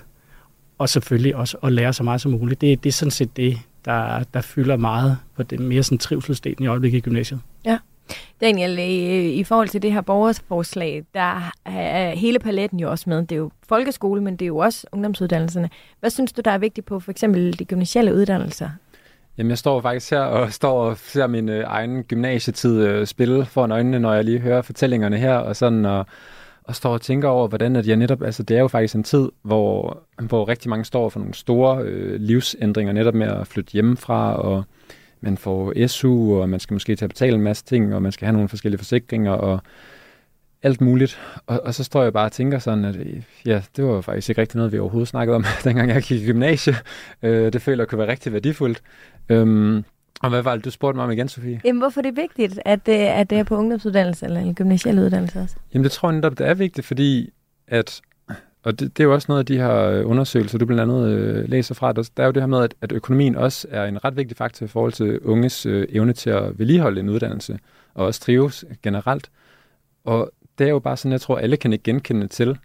og 0.78 0.90
selvfølgelig 0.90 1.36
også 1.36 1.58
at 1.64 1.74
lære 1.74 1.94
så 1.94 2.04
meget 2.04 2.22
som 2.22 2.32
muligt. 2.32 2.62
Det, 2.62 2.84
det 2.84 2.90
er 2.90 2.94
sådan 2.94 3.12
set 3.12 3.38
det, 3.38 3.58
der, 3.86 4.24
der 4.34 4.42
fylder 4.42 4.78
meget 4.78 5.18
på 5.36 5.44
det 5.44 5.60
mere 5.60 5.84
sådan 5.84 5.98
trivselsdelen 5.98 6.64
i 6.64 6.68
øjeblikket 6.68 6.98
i 6.98 7.02
gymnasiet. 7.02 7.40
Daniel, 8.42 8.80
i, 8.80 9.34
i 9.34 9.44
forhold 9.44 9.68
til 9.68 9.82
det 9.82 9.92
her 9.92 10.02
borgerforslag, 10.02 11.04
der 11.14 11.52
er 11.66 12.16
hele 12.16 12.40
paletten 12.40 12.80
jo 12.80 12.92
også 12.92 13.10
med. 13.10 13.18
Det 13.22 13.32
er 13.32 13.36
jo 13.36 13.52
folkeskole, 13.70 14.22
men 14.22 14.36
det 14.36 14.46
er 14.46 14.48
jo 14.48 14.58
også 14.58 14.88
ungdomsuddannelserne. 14.92 15.70
Hvad 16.00 16.10
synes 16.10 16.34
du, 16.34 16.42
der 16.46 16.52
er 16.52 16.58
vigtigt 16.58 16.88
på 16.88 17.00
for 17.00 17.12
eksempel 17.12 17.60
de 17.60 17.66
gymnasiale 17.66 18.14
uddannelser? 18.14 18.70
Jamen, 19.38 19.50
jeg 19.50 19.58
står 19.58 19.82
faktisk 19.82 20.12
her 20.12 20.20
og 20.20 20.54
står 20.54 20.82
og 20.82 20.98
ser 20.98 21.28
min 21.28 21.50
øh, 21.50 21.64
egen 21.68 22.04
gymnasietid 22.04 22.82
øh, 22.82 23.08
spille 23.08 23.46
foran 23.46 23.72
øjnene, 23.72 24.00
når 24.00 24.14
jeg 24.14 24.24
lige 24.24 24.40
hører 24.40 24.62
fortællingerne 24.62 25.18
her, 25.18 25.36
og 25.36 25.56
sådan 25.56 25.86
og, 25.86 26.06
og 26.64 26.76
står 26.76 26.94
og 26.94 27.02
tænker 27.02 27.28
over, 27.28 27.48
hvordan 27.48 27.76
at 27.76 27.88
jeg 27.88 27.96
netop, 27.96 28.24
altså 28.24 28.44
det 28.44 28.58
er 28.58 28.62
jo 28.62 28.68
faktisk 28.68 28.96
en 28.96 29.04
tid, 29.04 29.30
hvor, 29.42 30.04
hvor 30.22 30.48
rigtig 30.48 30.70
mange 30.70 30.86
står 30.86 31.10
for 31.10 31.20
nogle 31.20 31.34
store 31.34 31.82
øh, 31.84 32.22
livsændringer, 32.22 32.94
netop 32.94 33.14
med 33.14 33.28
at 33.28 33.48
flytte 33.48 33.72
hjemmefra, 33.72 34.36
og 34.36 34.64
man 35.22 35.38
får 35.38 35.88
SU, 35.88 36.42
og 36.42 36.50
man 36.50 36.60
skal 36.60 36.74
måske 36.74 36.96
til 36.96 37.06
at 37.06 37.10
betale 37.10 37.36
en 37.36 37.42
masse 37.42 37.66
ting, 37.66 37.96
og 37.96 38.02
man 38.02 38.12
skal 38.12 38.26
have 38.26 38.34
nogle 38.34 38.50
forskellige 38.50 38.78
forsikringer, 38.78 39.32
og 39.32 39.60
alt 40.64 40.82
muligt. 40.82 41.20
Og, 41.46 41.62
og 41.64 41.74
så 41.74 41.84
står 41.84 42.04
jeg 42.04 42.14
bare 42.14 42.26
og 42.26 42.32
tænker 42.32 42.60
sådan, 42.60 42.86
at 42.86 42.96
øh, 42.96 43.24
ja, 43.46 43.62
det 43.76 43.86
var 43.86 44.02
faktisk 44.02 44.30
ikke 44.30 44.42
rigtig 44.42 44.58
noget, 44.58 44.72
vi 44.72 44.80
overhovedet 44.80 45.08
snakkede 45.08 45.36
om, 45.36 45.46
dengang 45.64 45.90
jeg 45.90 46.04
gik 46.04 46.22
i 46.22 46.26
gymnasie. 46.26 46.76
Øh, 47.24 47.54
det 47.54 47.62
føler 47.62 47.84
jeg 47.84 47.88
kunne 47.88 48.00
være 48.00 48.12
rigtig 48.12 48.34
værdifuldt. 48.34 48.82
Øhm, 49.30 49.84
og 50.22 50.30
hvad 50.30 50.42
var 50.42 50.56
det, 50.56 50.66
du 50.66 50.72
spurgte 50.72 50.96
mig 50.96 51.06
om 51.06 51.12
igen, 51.12 51.30
Sofie? 51.30 51.62
Jamen, 51.64 51.82
hvorfor 51.82 52.02
er 52.02 52.04
det 52.04 52.18
vigtigt, 52.18 52.60
at 52.66 52.86
det, 52.86 52.92
at 52.92 53.30
det 53.30 53.38
er 53.38 53.44
på 53.44 53.56
ungdomsuddannelse 53.56 54.26
eller 54.26 54.40
en 54.40 54.56
gymnasial 54.56 55.00
uddannelse 55.00 55.40
også? 55.40 55.56
Jamen 55.74 55.84
det 55.84 55.92
tror 55.92 56.10
jeg 56.10 56.16
netop, 56.16 56.38
det 56.38 56.48
er 56.48 56.54
vigtigt, 56.54 56.88
fordi 56.88 57.30
at, 57.68 58.02
og 58.64 58.80
det, 58.80 58.98
det 58.98 59.04
er 59.04 59.08
jo 59.08 59.14
også 59.14 59.26
noget 59.30 59.40
af 59.40 59.46
de 59.46 59.58
her 59.58 59.76
øh, 59.76 60.10
undersøgelser, 60.10 60.58
du 60.58 60.66
blandt 60.66 60.82
andet 60.82 61.10
øh, 61.10 61.50
læser 61.50 61.76
fra, 61.76 61.94
der, 61.94 62.10
der 62.18 62.24
er 62.24 62.28
jo 62.28 62.32
det 62.32 62.42
her 62.42 62.48
med, 62.48 62.64
at, 62.64 62.76
at 62.82 62.92
økonomien 62.92 63.36
også 63.36 63.68
er 63.72 63.86
en 63.86 64.06
ret 64.06 64.18
vigtig 64.18 64.38
faktor 64.38 64.66
i 64.66 64.70
forhold 64.70 64.92
til 64.94 65.20
unges 65.20 65.66
øh, 65.66 65.88
evne 65.90 66.14
til 66.14 66.30
at 66.30 66.60
vedligeholde 66.60 67.00
en 67.00 67.10
uddannelse, 67.10 67.60
og 67.94 68.06
også 68.06 68.22
trives 68.22 68.66
generelt. 68.84 69.30
Og 70.06 70.32
det 70.58 70.66
er 70.66 70.70
jo 70.70 70.80
bare 70.80 70.98
sådan, 70.98 71.12
jeg 71.12 71.22
tror, 71.22 71.38
alle 71.38 71.58
kan 71.58 71.74
ikke 71.74 71.84
genkende 71.84 72.28
til, 72.28 72.58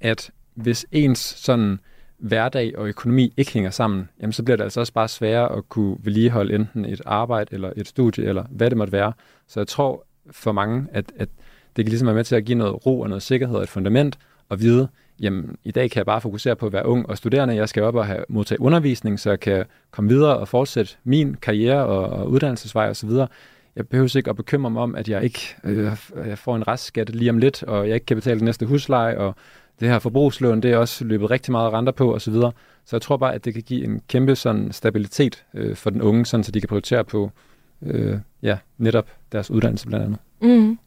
at 0.00 0.30
hvis 0.54 0.86
ens 0.92 1.18
sådan 1.18 1.78
hverdag 2.18 2.78
og 2.78 2.88
økonomi 2.88 3.32
ikke 3.36 3.52
hænger 3.52 3.70
sammen, 3.70 4.08
jamen 4.20 4.32
så 4.32 4.42
bliver 4.42 4.56
det 4.56 4.64
altså 4.64 4.80
også 4.80 4.92
bare 4.92 5.08
sværere 5.08 5.56
at 5.56 5.68
kunne 5.68 5.96
vedligeholde 6.02 6.54
enten 6.54 6.84
et 6.84 7.02
arbejde 7.06 7.54
eller 7.54 7.72
et 7.76 7.88
studie, 7.88 8.24
eller 8.24 8.44
hvad 8.50 8.70
det 8.70 8.78
måtte 8.78 8.92
være. 8.92 9.12
Så 9.46 9.60
jeg 9.60 9.68
tror 9.68 10.06
for 10.30 10.52
mange, 10.52 10.86
at, 10.92 11.12
at 11.16 11.28
det 11.76 11.84
kan 11.84 11.90
ligesom 11.90 12.06
være 12.06 12.14
med 12.14 12.24
til 12.24 12.36
at 12.36 12.44
give 12.44 12.58
noget 12.58 12.86
ro 12.86 13.00
og 13.00 13.08
noget 13.08 13.22
sikkerhed 13.22 13.56
og 13.56 13.62
et 13.62 13.68
fundament, 13.68 14.18
og 14.48 14.60
vide, 14.60 14.88
jamen 15.20 15.56
i 15.64 15.70
dag 15.70 15.90
kan 15.90 15.98
jeg 15.98 16.06
bare 16.06 16.20
fokusere 16.20 16.56
på 16.56 16.66
at 16.66 16.72
være 16.72 16.86
ung 16.86 17.08
og 17.08 17.16
studerende, 17.16 17.54
jeg 17.54 17.68
skal 17.68 17.82
op 17.82 17.94
og 17.94 18.06
have 18.06 18.24
modtage 18.28 18.60
undervisning, 18.60 19.20
så 19.20 19.30
jeg 19.30 19.40
kan 19.40 19.64
komme 19.90 20.10
videre 20.10 20.36
og 20.36 20.48
fortsætte 20.48 20.96
min 21.04 21.34
karriere 21.34 21.86
og, 21.86 22.04
og 22.08 22.30
uddannelsesvej 22.30 22.90
osv. 22.90 23.10
Jeg 23.76 23.88
behøver 23.88 24.16
ikke 24.16 24.30
at 24.30 24.36
bekymre 24.36 24.70
mig 24.70 24.82
om, 24.82 24.94
at 24.94 25.08
jeg 25.08 25.24
ikke 25.24 25.56
øh, 25.64 25.90
jeg 26.26 26.38
får 26.38 26.56
en 26.56 26.68
restskat 26.68 27.14
lige 27.14 27.30
om 27.30 27.38
lidt, 27.38 27.62
og 27.62 27.88
jeg 27.88 27.94
ikke 27.94 28.06
kan 28.06 28.16
betale 28.16 28.38
den 28.38 28.44
næste 28.44 28.66
husleje, 28.66 29.18
og 29.18 29.34
det 29.80 29.88
her 29.88 29.98
forbrugslån, 29.98 30.60
det 30.60 30.72
er 30.72 30.76
også 30.76 31.04
løbet 31.04 31.30
rigtig 31.30 31.52
meget 31.52 31.72
renter 31.72 31.92
på 31.92 32.14
osv. 32.14 32.32
Så, 32.32 32.50
så 32.84 32.96
jeg 32.96 33.02
tror 33.02 33.16
bare, 33.16 33.34
at 33.34 33.44
det 33.44 33.54
kan 33.54 33.62
give 33.62 33.84
en 33.84 34.00
kæmpe 34.08 34.36
sådan 34.36 34.72
stabilitet 34.72 35.44
øh, 35.54 35.76
for 35.76 35.90
den 35.90 36.02
unge, 36.02 36.26
sådan 36.26 36.44
så 36.44 36.52
de 36.52 36.60
kan 36.60 36.68
prioritere 36.68 37.04
på 37.04 37.30
øh, 37.82 38.18
ja, 38.42 38.58
netop 38.78 39.10
deres 39.32 39.50
uddannelse 39.50 39.86
blandt 39.86 40.04
andet. 40.04 40.18
Mm. 40.42 40.78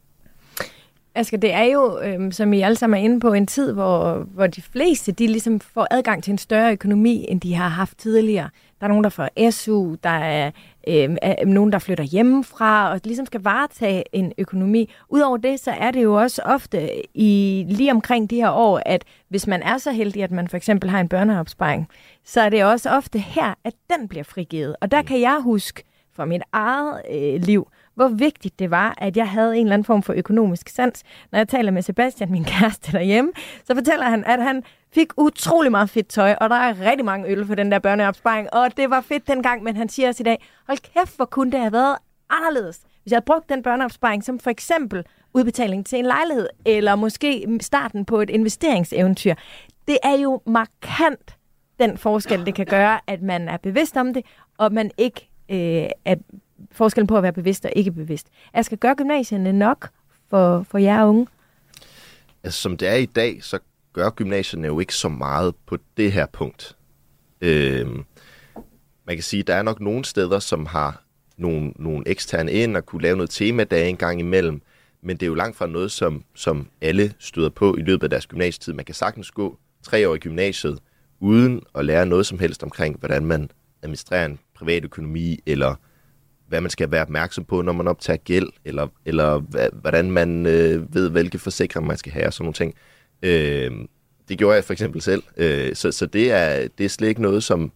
Asger, 1.14 1.38
det 1.38 1.52
er 1.52 1.62
jo, 1.62 2.00
øhm, 2.02 2.32
som 2.32 2.52
I 2.52 2.60
alle 2.60 2.76
sammen 2.76 3.00
er 3.00 3.04
inde 3.04 3.20
på, 3.20 3.32
en 3.32 3.46
tid, 3.46 3.72
hvor, 3.72 4.14
hvor 4.14 4.46
de 4.46 4.62
fleste 4.62 5.12
de 5.12 5.26
ligesom 5.26 5.60
får 5.60 5.86
adgang 5.90 6.24
til 6.24 6.30
en 6.30 6.38
større 6.38 6.72
økonomi, 6.72 7.26
end 7.28 7.40
de 7.40 7.54
har 7.54 7.68
haft 7.68 7.98
tidligere. 7.98 8.50
Der 8.80 8.86
er 8.86 8.88
nogen, 8.88 9.04
der 9.04 9.10
får 9.10 9.50
SU, 9.50 9.94
der 10.02 10.10
er, 10.10 10.50
øhm, 10.88 11.16
er 11.22 11.44
nogen, 11.44 11.72
der 11.72 11.78
flytter 11.78 12.04
hjemmefra, 12.04 12.90
og 12.90 13.00
ligesom 13.04 13.26
skal 13.26 13.42
varetage 13.42 14.04
en 14.12 14.32
økonomi. 14.38 14.90
Udover 15.08 15.36
det, 15.36 15.60
så 15.60 15.70
er 15.70 15.90
det 15.90 16.02
jo 16.02 16.14
også 16.14 16.42
ofte 16.44 16.90
i 17.16 17.64
lige 17.68 17.92
omkring 17.92 18.30
de 18.30 18.36
her 18.36 18.50
år, 18.50 18.82
at 18.86 19.04
hvis 19.28 19.46
man 19.46 19.62
er 19.62 19.78
så 19.78 19.92
heldig, 19.92 20.22
at 20.22 20.30
man 20.30 20.48
for 20.48 20.56
eksempel 20.56 20.90
har 20.90 21.00
en 21.00 21.08
børneopsparing, 21.08 21.88
så 22.24 22.40
er 22.40 22.48
det 22.48 22.64
også 22.64 22.90
ofte 22.90 23.18
her, 23.18 23.54
at 23.64 23.74
den 23.90 24.08
bliver 24.08 24.24
frigivet. 24.24 24.76
Og 24.80 24.90
der 24.90 25.02
kan 25.02 25.20
jeg 25.20 25.40
huske 25.42 25.84
fra 26.16 26.24
mit 26.24 26.42
eget 26.52 27.02
øh, 27.12 27.42
liv, 27.42 27.68
hvor 28.00 28.08
vigtigt 28.08 28.58
det 28.58 28.70
var, 28.70 28.94
at 28.98 29.16
jeg 29.16 29.28
havde 29.28 29.56
en 29.56 29.66
eller 29.66 29.74
anden 29.74 29.84
form 29.84 30.02
for 30.02 30.12
økonomisk 30.16 30.68
sans. 30.68 31.02
Når 31.32 31.38
jeg 31.38 31.48
taler 31.48 31.70
med 31.70 31.82
Sebastian, 31.82 32.30
min 32.30 32.44
kæreste 32.44 32.92
derhjemme, 32.92 33.32
så 33.64 33.74
fortæller 33.74 34.04
han, 34.04 34.24
at 34.24 34.42
han 34.42 34.62
fik 34.94 35.12
utrolig 35.16 35.70
meget 35.70 35.90
fedt 35.90 36.08
tøj, 36.08 36.34
og 36.40 36.50
der 36.50 36.56
er 36.56 36.90
rigtig 36.90 37.04
mange 37.04 37.28
øl 37.28 37.46
for 37.46 37.54
den 37.54 37.72
der 37.72 37.78
børneopsparing, 37.78 38.54
og 38.54 38.76
det 38.76 38.90
var 38.90 39.00
fedt 39.00 39.28
dengang, 39.28 39.62
men 39.62 39.76
han 39.76 39.88
siger 39.88 40.08
også 40.08 40.22
i 40.22 40.24
dag, 40.24 40.44
hold 40.66 40.78
kæft, 40.78 41.16
hvor 41.16 41.24
kunne 41.24 41.52
det 41.52 41.60
have 41.60 41.72
været 41.72 41.96
anderledes, 42.30 42.80
hvis 43.02 43.10
jeg 43.12 43.16
havde 43.16 43.24
brugt 43.24 43.48
den 43.48 43.62
børneopsparing 43.62 44.24
som 44.24 44.38
for 44.38 44.50
eksempel 44.50 45.04
udbetaling 45.34 45.86
til 45.86 45.98
en 45.98 46.06
lejlighed, 46.06 46.48
eller 46.64 46.96
måske 46.96 47.58
starten 47.60 48.04
på 48.04 48.20
et 48.20 48.30
investeringseventyr. 48.30 49.34
Det 49.88 49.98
er 50.02 50.18
jo 50.18 50.40
markant 50.46 51.36
den 51.80 51.98
forskel, 51.98 52.46
det 52.46 52.54
kan 52.54 52.66
gøre, 52.66 53.00
at 53.06 53.22
man 53.22 53.48
er 53.48 53.56
bevidst 53.56 53.96
om 53.96 54.14
det, 54.14 54.24
og 54.58 54.72
man 54.72 54.90
ikke 54.98 55.28
øh, 55.50 55.88
er 56.04 56.16
forskellen 56.72 57.06
på 57.06 57.16
at 57.16 57.22
være 57.22 57.32
bevidst 57.32 57.64
og 57.64 57.72
ikke 57.76 57.92
bevidst. 57.92 58.26
Jeg 58.54 58.64
skal 58.64 58.78
gøre 58.78 58.94
gymnasierne 58.94 59.52
nok 59.52 59.88
for, 60.30 60.62
for 60.62 60.78
jer 60.78 61.04
unge. 61.04 61.26
Altså, 62.44 62.60
som 62.60 62.76
det 62.76 62.88
er 62.88 62.94
i 62.94 63.06
dag, 63.06 63.44
så 63.44 63.58
gør 63.92 64.10
gymnasierne 64.10 64.66
jo 64.66 64.80
ikke 64.80 64.94
så 64.94 65.08
meget 65.08 65.54
på 65.66 65.78
det 65.96 66.12
her 66.12 66.26
punkt. 66.26 66.76
Øhm, 67.40 68.04
man 69.06 69.16
kan 69.16 69.22
sige, 69.22 69.40
at 69.40 69.46
der 69.46 69.54
er 69.54 69.62
nok 69.62 69.80
nogle 69.80 70.04
steder, 70.04 70.38
som 70.38 70.66
har 70.66 71.02
nogle, 71.36 71.72
nogle 71.76 72.08
eksterne 72.08 72.52
ind 72.52 72.76
og 72.76 72.86
kunne 72.86 73.02
lave 73.02 73.16
noget 73.16 73.30
temadage 73.30 73.88
en 73.88 73.96
gang 73.96 74.20
imellem. 74.20 74.62
Men 75.02 75.16
det 75.16 75.22
er 75.22 75.28
jo 75.28 75.34
langt 75.34 75.56
fra 75.56 75.66
noget, 75.66 75.92
som, 75.92 76.24
som 76.34 76.68
alle 76.80 77.14
støder 77.18 77.48
på 77.48 77.76
i 77.76 77.80
løbet 77.80 78.02
af 78.02 78.10
deres 78.10 78.26
gymnasietid. 78.26 78.72
Man 78.72 78.84
kan 78.84 78.94
sagtens 78.94 79.30
gå 79.30 79.58
tre 79.82 80.08
år 80.08 80.14
i 80.14 80.18
gymnasiet, 80.18 80.78
uden 81.20 81.62
at 81.74 81.84
lære 81.84 82.06
noget 82.06 82.26
som 82.26 82.38
helst 82.38 82.62
omkring, 82.62 82.98
hvordan 82.98 83.26
man 83.26 83.50
administrerer 83.82 84.26
en 84.26 84.38
privat 84.54 84.84
økonomi, 84.84 85.38
eller 85.46 85.74
hvad 86.50 86.60
man 86.60 86.70
skal 86.70 86.90
være 86.90 87.02
opmærksom 87.02 87.44
på, 87.44 87.62
når 87.62 87.72
man 87.72 87.88
optager 87.88 88.16
gæld, 88.16 88.48
eller, 88.64 88.86
eller 89.04 89.38
hvordan 89.80 90.10
man 90.10 90.46
øh, 90.46 90.94
ved, 90.94 91.10
hvilke 91.10 91.38
forsikringer 91.38 91.88
man 91.88 91.96
skal 91.96 92.12
have, 92.12 92.26
og 92.26 92.32
sådan 92.32 92.44
nogle 92.44 92.54
ting. 92.54 92.74
Øh, 93.22 93.86
det 94.28 94.38
gjorde 94.38 94.54
jeg 94.54 94.64
for 94.64 94.72
eksempel 94.72 95.02
selv. 95.02 95.22
Øh, 95.36 95.74
så 95.74 95.92
så 95.92 96.06
det, 96.06 96.32
er, 96.32 96.68
det 96.78 96.84
er 96.84 96.88
slet 96.88 97.08
ikke 97.08 97.22
noget, 97.22 97.44
som 97.44 97.72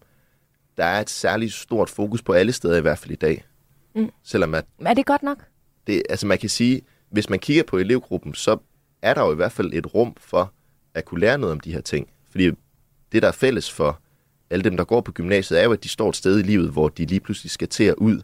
der 0.77 0.85
er 0.85 1.01
et 1.01 1.11
særligt 1.11 1.53
stort 1.53 1.91
fokus 1.91 2.23
på 2.23 2.33
alle 2.33 2.53
steder, 2.53 2.77
i 2.77 2.81
hvert 2.81 2.99
fald 2.99 3.11
i 3.13 3.17
dag. 3.17 3.45
Mm. 3.95 4.11
Selvom 4.25 4.55
at 4.55 4.65
Er 4.85 4.95
det 4.95 5.07
godt 5.07 5.23
nok? 5.23 5.39
det, 5.87 6.03
altså 6.09 6.27
man 6.27 6.39
kan 6.39 6.49
sige, 6.49 6.83
hvis 7.11 7.31
man 7.31 7.39
kigger 7.39 7.63
på 7.63 7.79
elevgruppen, 7.79 8.35
så 8.35 8.59
er 9.03 9.15
der 9.15 9.23
jo 9.23 9.33
i 9.33 9.37
hvert 9.37 9.53
fald 9.53 9.73
et 9.73 9.95
rum 9.95 10.15
for 10.21 10.53
at 10.95 11.05
kunne 11.05 11.21
lære 11.21 11.39
noget 11.39 11.53
om 11.53 11.61
de 11.61 11.73
her 11.73 11.81
ting. 11.81 12.09
Fordi 12.31 12.51
det, 13.13 13.23
der 13.23 13.29
er 13.29 13.33
fælles 13.33 13.73
for 13.73 14.01
alle 14.51 14.65
dem, 14.65 14.77
der 14.77 14.85
går 14.85 15.01
på 15.01 15.13
gymnasiet, 15.13 15.61
er 15.61 15.65
jo, 15.65 15.73
at 15.73 15.85
de 15.85 15.89
står 15.89 16.09
et 16.09 16.17
sted 16.17 16.39
i 16.39 16.43
livet, 16.43 16.71
hvor 16.71 16.89
de 16.89 17.07
lige 17.07 17.21
pludselig 17.21 17.51
skal 17.51 17.69
til 17.69 17.85
at 17.85 17.95
ud 17.95 18.21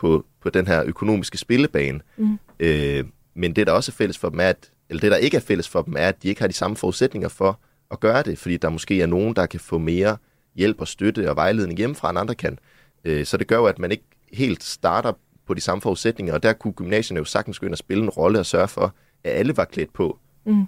på, 0.00 0.26
på 0.40 0.50
den 0.50 0.66
her 0.66 0.82
økonomiske 0.86 1.38
spillebane. 1.38 2.00
Mm. 2.16 2.38
Øh, 2.60 3.04
men 3.34 3.56
det, 3.56 3.66
der 3.66 3.72
også 3.72 3.92
er 3.92 3.94
fælles 3.94 4.18
for 4.18 4.28
dem, 4.28 4.40
er, 4.40 4.44
at, 4.48 4.70
eller 4.88 5.00
det, 5.00 5.10
der 5.10 5.16
ikke 5.16 5.36
er 5.36 5.40
fælles 5.40 5.68
for 5.68 5.82
dem, 5.82 5.94
er, 5.98 6.08
at 6.08 6.22
de 6.22 6.28
ikke 6.28 6.40
har 6.40 6.48
de 6.48 6.52
samme 6.54 6.76
forudsætninger 6.76 7.28
for 7.28 7.60
at 7.90 8.00
gøre 8.00 8.22
det, 8.22 8.38
fordi 8.38 8.56
der 8.56 8.68
måske 8.68 9.02
er 9.02 9.06
nogen, 9.06 9.36
der 9.36 9.46
kan 9.46 9.60
få 9.60 9.78
mere 9.78 10.16
hjælp 10.54 10.80
og 10.80 10.88
støtte 10.88 11.30
og 11.30 11.36
vejledning 11.36 11.78
hjemmefra, 11.78 12.10
end 12.10 12.18
andre 12.18 12.34
kan. 12.34 12.58
Øh, 13.04 13.26
så 13.26 13.36
det 13.36 13.46
gør 13.46 13.56
jo, 13.56 13.66
at 13.66 13.78
man 13.78 13.90
ikke 13.90 14.04
helt 14.32 14.62
starter 14.62 15.12
på 15.46 15.54
de 15.54 15.60
samme 15.60 15.82
forudsætninger, 15.82 16.34
og 16.34 16.42
der 16.42 16.52
kunne 16.52 16.72
gymnasierne 16.72 17.18
jo 17.18 17.24
sagtens 17.24 17.58
gå 17.58 17.66
ind 17.66 17.74
og 17.74 17.78
spille 17.78 18.02
en 18.02 18.10
rolle 18.10 18.38
og 18.38 18.46
sørge 18.46 18.68
for, 18.68 18.94
at 19.24 19.32
alle 19.32 19.56
var 19.56 19.64
klædt 19.64 19.92
på 19.92 20.18
Mm. 20.44 20.66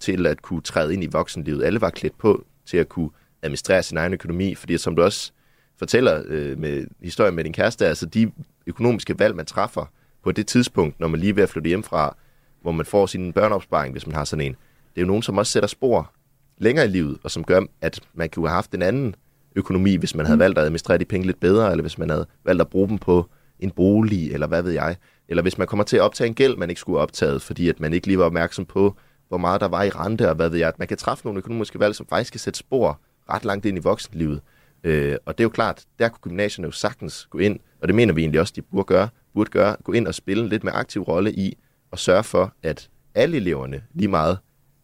til 0.00 0.26
at 0.26 0.42
kunne 0.42 0.60
træde 0.60 0.94
ind 0.94 1.04
i 1.04 1.06
voksenlivet. 1.06 1.64
Alle 1.64 1.80
var 1.80 1.90
klædt 1.90 2.18
på 2.18 2.44
til 2.66 2.76
at 2.76 2.88
kunne 2.88 3.10
administrere 3.42 3.82
sin 3.82 3.96
egen 3.96 4.12
økonomi, 4.12 4.54
fordi 4.54 4.78
som 4.78 4.96
du 4.96 5.02
også 5.02 5.32
fortæller 5.78 6.22
øh, 6.26 6.58
med 6.58 6.86
historien 7.02 7.34
med 7.34 7.44
din 7.44 7.52
kæreste, 7.52 7.86
altså 7.86 8.06
de 8.06 8.32
økonomiske 8.66 9.18
valg, 9.18 9.36
man 9.36 9.46
træffer 9.46 9.84
på 10.24 10.32
det 10.32 10.46
tidspunkt, 10.46 11.00
når 11.00 11.08
man 11.08 11.20
lige 11.20 11.30
er 11.30 11.34
ved 11.34 11.42
at 11.42 11.48
flytte 11.48 11.68
hjemmefra, 11.68 12.16
hvor 12.62 12.72
man 12.72 12.86
får 12.86 13.06
sin 13.06 13.32
børneopsparing, 13.32 13.92
hvis 13.92 14.06
man 14.06 14.16
har 14.16 14.24
sådan 14.24 14.46
en, 14.46 14.52
det 14.52 15.00
er 15.00 15.00
jo 15.00 15.06
nogen, 15.06 15.22
som 15.22 15.38
også 15.38 15.52
sætter 15.52 15.66
spor 15.66 16.12
længere 16.58 16.86
i 16.86 16.88
livet, 16.88 17.18
og 17.22 17.30
som 17.30 17.44
gør, 17.44 17.60
at 17.80 18.00
man 18.14 18.28
kunne 18.30 18.48
have 18.48 18.54
haft 18.54 18.74
en 18.74 18.82
anden 18.82 19.14
økonomi, 19.56 19.96
hvis 19.96 20.14
man 20.14 20.26
havde 20.26 20.38
valgt 20.38 20.58
at 20.58 20.64
administrere 20.64 20.98
de 20.98 21.04
penge 21.04 21.26
lidt 21.26 21.40
bedre, 21.40 21.70
eller 21.70 21.82
hvis 21.82 21.98
man 21.98 22.10
havde 22.10 22.26
valgt 22.44 22.60
at 22.60 22.68
bruge 22.68 22.88
dem 22.88 22.98
på 22.98 23.26
en 23.60 23.70
bolig, 23.70 24.32
eller 24.32 24.46
hvad 24.46 24.62
ved 24.62 24.72
jeg. 24.72 24.96
Eller 25.28 25.42
hvis 25.42 25.58
man 25.58 25.66
kommer 25.66 25.84
til 25.84 25.96
at 25.96 26.02
optage 26.02 26.28
en 26.28 26.34
gæld, 26.34 26.56
man 26.56 26.70
ikke 26.70 26.80
skulle 26.80 26.96
have 26.96 27.02
optaget, 27.02 27.42
fordi 27.42 27.68
at 27.68 27.80
man 27.80 27.92
ikke 27.92 28.06
lige 28.06 28.18
var 28.18 28.24
opmærksom 28.24 28.64
på, 28.64 28.96
hvor 29.28 29.38
meget 29.38 29.60
der 29.60 29.68
var 29.68 29.82
i 29.82 29.90
rente, 29.90 30.28
og 30.28 30.34
hvad 30.34 30.48
ved 30.48 30.58
jeg. 30.58 30.68
At 30.68 30.78
man 30.78 30.88
kan 30.88 30.96
træffe 30.96 31.24
nogle 31.24 31.38
økonomiske 31.38 31.80
valg, 31.80 31.94
som 31.94 32.06
faktisk 32.06 32.32
kan 32.32 32.40
sætte 32.40 32.58
spor 32.58 33.00
ret 33.30 33.44
langt 33.44 33.66
ind 33.66 33.78
i 33.78 33.80
voksenlivet. 33.80 34.40
Øh, 34.84 35.16
og 35.26 35.38
det 35.38 35.44
er 35.44 35.46
jo 35.46 35.50
klart, 35.50 35.84
der 35.98 36.08
kunne 36.08 36.20
gymnasierne 36.20 36.66
jo 36.66 36.72
sagtens 36.72 37.26
gå 37.30 37.38
ind, 37.38 37.60
og 37.82 37.88
det 37.88 37.94
mener 37.94 38.14
vi 38.14 38.20
egentlig 38.20 38.40
også, 38.40 38.52
de 38.56 38.62
burde 38.62 38.84
gøre, 38.84 39.08
burde 39.34 39.50
gøre, 39.50 39.76
gå 39.84 39.92
ind 39.92 40.06
og 40.06 40.14
spille 40.14 40.42
en 40.42 40.48
lidt 40.48 40.64
mere 40.64 40.74
aktiv 40.74 41.02
rolle 41.02 41.32
i 41.32 41.58
at 41.92 41.98
sørge 41.98 42.24
for, 42.24 42.52
at 42.62 42.88
alle 43.14 43.36
eleverne, 43.36 43.82
lige 43.94 44.08
meget 44.08 44.38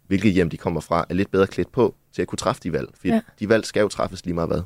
hvilket 0.06 0.32
hjem 0.32 0.50
de 0.50 0.56
kommer 0.56 0.80
fra, 0.80 1.04
er 1.08 1.14
lidt 1.14 1.30
bedre 1.30 1.46
klædt 1.46 1.72
på 1.72 1.94
til 2.12 2.22
at 2.22 2.28
kunne 2.28 2.36
træffe 2.36 2.60
de 2.64 2.72
valg. 2.72 2.88
For 2.94 3.08
Ja. 3.08 3.20
de 3.40 3.48
valg 3.48 3.64
skal 3.64 3.80
jo 3.80 3.88
træffes 3.88 4.24
lige 4.24 4.34
meget 4.34 4.48
hvad. 4.48 4.62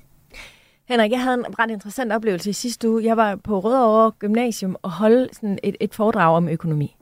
Henrik, 0.88 1.10
jeg 1.10 1.22
havde 1.22 1.34
en 1.34 1.58
ret 1.58 1.70
interessant 1.70 2.12
oplevelse 2.12 2.50
i 2.50 2.52
sidste 2.52 2.90
uge. 2.90 3.04
Jeg 3.04 3.16
var 3.16 3.36
på 3.36 3.60
Rødovre 3.60 4.10
Gymnasium 4.10 4.76
og 4.82 4.90
holdt 4.90 5.34
sådan 5.34 5.58
et, 5.62 5.76
et 5.80 5.94
foredrag 5.94 6.36
om 6.36 6.48
økonomi. 6.48 6.96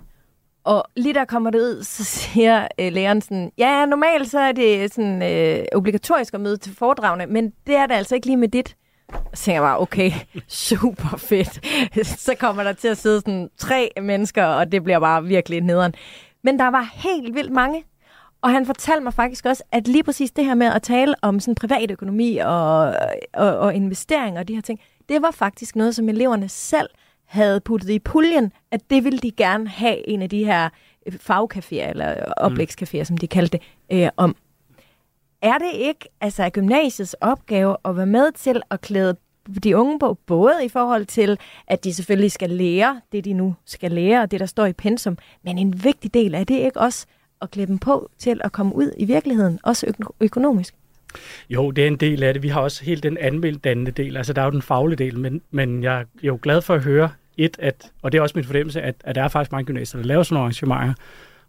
Og 0.64 0.84
lige 0.96 1.14
der 1.14 1.24
kommer 1.24 1.50
det 1.50 1.58
ud, 1.58 1.82
så 1.82 2.04
siger 2.04 2.68
øh, 2.80 2.92
læreren 2.92 3.20
sådan, 3.20 3.52
ja, 3.58 3.86
normalt 3.86 4.30
så 4.30 4.38
er 4.40 4.52
det 4.52 4.94
sådan 4.94 5.22
øh, 5.22 5.64
obligatorisk 5.72 6.34
at 6.34 6.40
møde 6.40 6.56
til 6.56 6.76
foredragene, 6.76 7.26
men 7.26 7.52
det 7.66 7.76
er 7.76 7.86
det 7.86 7.94
altså 7.94 8.14
ikke 8.14 8.26
lige 8.26 8.36
med 8.36 8.48
dit. 8.48 8.76
Så 9.34 9.44
tænker 9.44 9.52
jeg 9.52 9.62
bare, 9.62 9.80
okay, 9.80 10.12
super 10.48 11.16
fedt. 11.16 11.66
så 12.18 12.34
kommer 12.34 12.62
der 12.62 12.72
til 12.72 12.88
at 12.88 12.98
sidde 12.98 13.20
sådan 13.20 13.50
tre 13.58 13.90
mennesker, 14.02 14.44
og 14.44 14.72
det 14.72 14.84
bliver 14.84 14.98
bare 14.98 15.24
virkelig 15.24 15.60
nederen. 15.60 15.94
Men 16.42 16.58
der 16.58 16.68
var 16.68 16.92
helt 16.94 17.34
vildt 17.34 17.52
mange. 17.52 17.84
Og 18.42 18.50
han 18.50 18.66
fortalte 18.66 19.04
mig 19.04 19.14
faktisk 19.14 19.46
også, 19.46 19.62
at 19.72 19.88
lige 19.88 20.02
præcis 20.02 20.30
det 20.30 20.44
her 20.44 20.54
med 20.54 20.66
at 20.66 20.82
tale 20.82 21.14
om 21.22 21.40
sådan 21.40 21.54
privatøkonomi 21.54 22.36
og, 22.36 22.94
og, 23.34 23.58
og 23.58 23.74
investeringer 23.74 24.40
og 24.40 24.48
de 24.48 24.54
her 24.54 24.60
ting, 24.60 24.80
det 25.08 25.22
var 25.22 25.30
faktisk 25.30 25.76
noget, 25.76 25.94
som 25.94 26.08
eleverne 26.08 26.48
selv 26.48 26.88
havde 27.34 27.60
puttet 27.60 27.90
i 27.90 27.98
puljen, 27.98 28.52
at 28.70 28.80
det 28.90 29.04
ville 29.04 29.18
de 29.18 29.30
gerne 29.30 29.68
have 29.68 30.08
en 30.08 30.22
af 30.22 30.30
de 30.30 30.44
her 30.44 30.68
øh, 31.06 31.12
fagcaféer, 31.14 31.88
eller 31.90 32.14
oplægscaféer, 32.40 33.04
som 33.04 33.16
de 33.16 33.26
kaldte 33.26 33.58
det, 33.90 34.02
øh, 34.04 34.08
om. 34.16 34.36
Er 35.42 35.58
det 35.58 35.70
ikke 35.74 36.08
altså 36.20 36.50
gymnasiets 36.50 37.14
opgave 37.20 37.76
at 37.84 37.96
være 37.96 38.06
med 38.06 38.32
til 38.32 38.62
at 38.70 38.80
klæde 38.80 39.16
de 39.64 39.76
unge 39.76 39.98
på, 39.98 40.18
både 40.26 40.64
i 40.64 40.68
forhold 40.68 41.06
til, 41.06 41.38
at 41.66 41.84
de 41.84 41.94
selvfølgelig 41.94 42.32
skal 42.32 42.50
lære 42.50 43.00
det, 43.12 43.24
de 43.24 43.32
nu 43.32 43.54
skal 43.64 43.92
lære, 43.92 44.22
og 44.22 44.30
det, 44.30 44.40
der 44.40 44.46
står 44.46 44.66
i 44.66 44.72
pensum, 44.72 45.18
men 45.42 45.58
en 45.58 45.84
vigtig 45.84 46.14
del 46.14 46.34
af 46.34 46.46
det 46.46 46.54
ikke 46.54 46.80
også 46.80 47.06
at 47.42 47.50
klæde 47.50 47.66
dem 47.66 47.78
på 47.78 48.10
til 48.18 48.40
at 48.44 48.52
komme 48.52 48.74
ud 48.74 48.90
i 48.98 49.04
virkeligheden, 49.04 49.58
også 49.62 49.86
øko- 49.86 50.14
økonomisk? 50.20 50.74
Jo, 51.50 51.70
det 51.70 51.84
er 51.84 51.88
en 51.88 51.96
del 51.96 52.22
af 52.22 52.34
det. 52.34 52.42
Vi 52.42 52.48
har 52.48 52.60
også 52.60 52.84
helt 52.84 53.02
den 53.02 53.18
anmelddannende 53.18 53.90
del. 53.90 54.16
Altså, 54.16 54.32
der 54.32 54.42
er 54.42 54.46
jo 54.46 54.50
den 54.50 54.62
faglige 54.62 54.96
del, 54.96 55.18
men, 55.18 55.42
men 55.50 55.82
jeg 55.82 56.00
er 56.00 56.04
jo 56.22 56.38
glad 56.42 56.62
for 56.62 56.74
at 56.74 56.84
høre, 56.84 57.10
et, 57.36 57.56
at, 57.58 57.92
og 58.02 58.12
det 58.12 58.18
er 58.18 58.22
også 58.22 58.38
min 58.38 58.44
fornemmelse, 58.44 58.82
at, 58.82 58.94
at 59.04 59.14
der 59.14 59.22
er 59.22 59.28
faktisk 59.28 59.52
mange 59.52 59.66
gymnasier, 59.66 60.00
der 60.00 60.06
laver 60.06 60.22
sådan 60.22 60.34
nogle 60.34 60.44
arrangementer, 60.44 60.94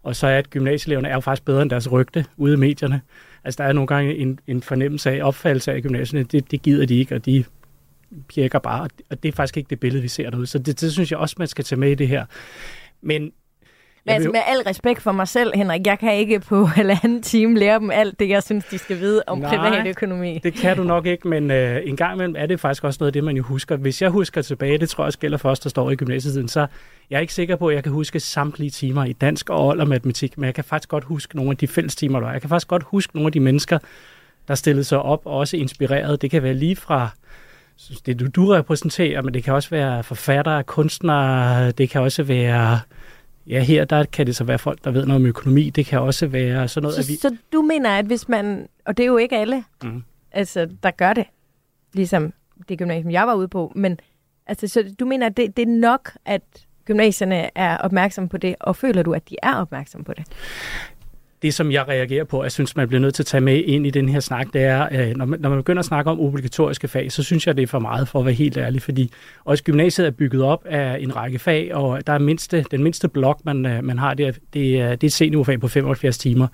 og 0.04 0.16
så 0.16 0.28
er, 0.28 0.38
at 0.38 0.50
gymnasieeleverne 0.50 1.08
er 1.08 1.14
jo 1.14 1.20
faktisk 1.20 1.46
bedre 1.46 1.62
end 1.62 1.70
deres 1.70 1.92
rygte 1.92 2.26
ude 2.38 2.54
i 2.54 2.58
medierne. 2.58 3.02
Altså, 3.44 3.64
der 3.64 3.70
er 3.70 3.74
nogle 3.74 3.88
gange 3.88 4.16
en, 4.16 4.40
en 4.48 4.62
fornemmelse 4.62 5.12
af, 5.12 5.24
opfattelse 5.24 5.72
af 5.72 5.82
gymnasierne, 5.82 6.24
det, 6.24 6.52
det 6.52 6.62
gider 6.62 6.86
de 6.86 6.96
ikke, 6.96 7.16
og 7.16 7.26
de 7.26 7.44
pjekker 8.34 8.60
bare, 8.60 8.90
og 9.10 9.24
det 9.24 9.30
er 9.30 9.36
faktisk 9.36 9.58
ikke 9.58 9.70
det 9.70 9.80
billede, 9.80 10.02
vi 10.02 10.08
ser 10.08 10.30
derude. 10.30 10.48
Så 10.48 10.60
det, 10.60 10.82
det 10.82 10.92
synes 10.92 11.12
jeg 11.12 11.20
også, 11.20 11.36
man 11.40 11.48
skal 11.48 11.66
tage 11.66 11.80
med 11.80 11.92
i 11.92 11.96
det 11.96 12.08
her. 12.08 12.26
Men 13.02 13.32
men 14.06 14.16
altså, 14.16 14.30
med 14.30 14.40
al 14.48 14.58
respekt 14.58 15.02
for 15.02 15.12
mig 15.12 15.28
selv, 15.28 15.52
Henrik, 15.56 15.88
jeg 15.88 16.00
kan 16.00 16.16
ikke 16.16 16.40
på 16.40 16.66
halvanden 16.80 17.22
time 17.22 17.60
lære 17.60 17.80
dem 17.80 17.92
alt 17.92 18.20
det, 18.20 18.30
jeg 18.30 18.44
synes, 18.44 18.66
de 18.66 18.78
skal 18.78 19.00
vide 19.00 19.24
om 19.28 19.38
Nej. 19.38 19.58
privatøkonomi. 19.58 20.40
Det 20.44 20.54
kan 20.54 20.78
du 20.78 20.84
nok 20.84 21.06
ikke, 21.06 21.28
men 21.28 21.52
øh, 21.52 21.82
en 21.86 21.96
gang 21.96 22.14
imellem 22.14 22.36
er 22.38 22.46
det 22.46 22.60
faktisk 22.60 22.84
også 22.84 22.98
noget 23.02 23.10
af 23.10 23.14
det, 23.14 23.24
man 23.24 23.38
jo 23.38 23.44
husker. 23.44 23.76
Hvis 23.76 24.02
jeg 24.02 24.10
husker 24.10 24.42
tilbage, 24.42 24.78
det 24.78 24.90
tror 24.90 25.04
jeg 25.04 25.06
også 25.06 25.20
gælder 25.20 25.38
for 25.38 25.50
os, 25.50 25.60
der 25.60 25.70
står 25.70 25.92
i 25.92 25.96
gymnasietiden, 25.96 26.48
så 26.48 26.68
jeg 27.10 27.18
er 27.18 27.22
ikke 27.22 27.34
sikker 27.34 27.56
på, 27.56 27.68
at 27.68 27.76
jeg 27.76 27.84
kan 27.84 27.92
huske 27.92 28.20
samtlige 28.20 28.70
timer 28.70 29.06
i 29.06 29.14
dansk 29.14 29.50
og 29.50 29.68
old 29.68 29.80
og 29.80 29.88
matematik, 29.88 30.38
men 30.38 30.46
jeg 30.46 30.54
kan 30.54 30.64
faktisk 30.64 30.90
godt 30.90 31.04
huske 31.04 31.36
nogle 31.36 31.52
af 31.52 31.58
de 31.58 31.68
fælles 31.68 31.96
timer, 31.96 32.20
der 32.20 32.26
var. 32.26 32.34
Jeg 32.34 32.42
kan 32.42 32.50
faktisk 32.50 32.68
godt 32.68 32.84
huske 32.84 33.16
nogle 33.16 33.28
af 33.28 33.32
de 33.32 33.40
mennesker, 33.40 33.80
der 34.48 34.56
stillede 34.56 34.84
sig 34.84 35.02
op 35.02 35.22
og 35.26 35.38
også 35.38 35.58
inspireret. 35.58 36.22
Det 36.22 36.32
kan 36.32 36.44
være 36.44 36.54
lige 36.54 36.76
fra 36.76 37.10
det, 38.06 38.20
du, 38.20 38.28
du 38.28 38.46
repræsenterer, 38.46 39.22
men 39.22 39.34
det 39.34 39.44
kan 39.44 39.54
også 39.54 39.70
være 39.70 40.04
forfattere, 40.04 40.64
kunstnere, 40.64 41.72
det 41.72 41.90
kan 41.90 42.02
også 42.02 42.24
være... 42.24 42.80
Ja, 43.48 43.60
her 43.60 43.86
der 43.86 44.04
kan 44.06 44.26
det 44.28 44.36
så 44.36 44.44
være 44.44 44.60
folk, 44.60 44.84
der 44.84 44.92
ved 44.92 45.06
noget 45.06 45.22
om 45.22 45.26
økonomi. 45.26 45.70
Det 45.70 45.86
kan 45.86 46.00
også 46.00 46.28
være 46.28 46.68
sådan 46.68 46.84
noget, 46.84 46.96
Så, 46.96 47.02
at 47.02 47.08
vi... 47.08 47.16
så 47.16 47.38
du 47.54 47.62
mener, 47.62 47.90
at 47.90 48.06
hvis 48.06 48.30
man, 48.30 48.68
og 48.86 48.98
det 48.98 49.04
er 49.04 49.08
jo 49.08 49.18
ikke 49.18 49.38
alle, 49.38 49.64
Mhm. 49.84 50.04
altså, 50.32 50.70
der 50.84 50.92
gør 50.92 51.14
det, 51.14 51.26
ligesom 51.94 52.34
det 52.70 52.78
gymnasium, 52.78 53.12
jeg 53.12 53.28
var 53.28 53.34
ude 53.34 53.48
på, 53.48 53.72
men 53.76 54.00
altså, 54.48 54.68
så 54.68 54.96
du 55.00 55.06
mener, 55.06 55.26
at 55.26 55.38
det, 55.38 55.58
det 55.58 55.62
er 55.68 55.72
nok, 55.80 56.12
at 56.26 56.42
gymnasierne 56.86 57.50
er 57.58 57.78
opmærksomme 57.78 58.30
på 58.30 58.38
det, 58.38 58.56
og 58.60 58.76
føler 58.76 59.04
du, 59.04 59.14
at 59.14 59.30
de 59.30 59.36
er 59.44 59.56
opmærksomme 59.56 60.06
på 60.06 60.14
det? 60.14 60.26
Det, 61.42 61.54
som 61.54 61.72
jeg 61.72 61.88
reagerer 61.88 62.24
på, 62.24 62.44
jeg 62.44 62.52
synes, 62.52 62.76
man 62.76 62.88
bliver 62.88 63.02
nødt 63.02 63.16
til 63.16 63.24
at 63.24 63.28
tage 63.28 63.42
med 63.42 63.64
ind 63.66 63.88
i 63.88 63.90
den 63.90 64.10
her 64.10 64.20
snak, 64.20 64.48
det 64.54 64.62
er, 64.62 64.88
øh, 64.92 65.16
når 65.16 65.26
man, 65.26 65.40
når 65.40 65.50
man 65.50 65.60
begynder 65.60 65.80
at 65.80 65.86
snakke 65.86 66.12
om 66.12 66.20
obligatoriske 66.20 66.88
fag, 66.88 67.12
så 67.12 67.24
synes 67.24 67.48
jeg, 67.48 67.58
det 67.58 67.64
er 67.64 67.68
for 67.68 67.80
meget, 67.80 68.08
for 68.08 68.20
at 68.20 68.26
være 68.26 68.34
helt 68.34 68.58
ærlig, 68.58 68.82
fordi 68.82 69.12
også 69.46 69.64
gymnasiet 69.64 70.08
er 70.08 70.12
bygget 70.12 70.44
op 70.44 70.66
af 70.66 70.98
en 71.00 71.16
række 71.16 71.40
fag, 71.40 71.76
og 71.76 72.08
der 72.08 72.14
er 72.14 72.20
mindste, 72.20 72.66
den 72.72 72.84
mindste 72.84 73.08
blok, 73.08 73.46
man, 73.46 73.66
øh, 73.66 73.84
man 73.84 74.00
har, 74.00 74.14
det 74.14 74.28
er, 74.28 74.32
det 74.54 74.82
er, 74.82 74.90
det 74.90 75.04
er 75.04 75.08
et 75.08 75.14
seniorfag 75.14 75.60
på 75.60 75.68
75 75.68 76.18
timer. 76.18 76.48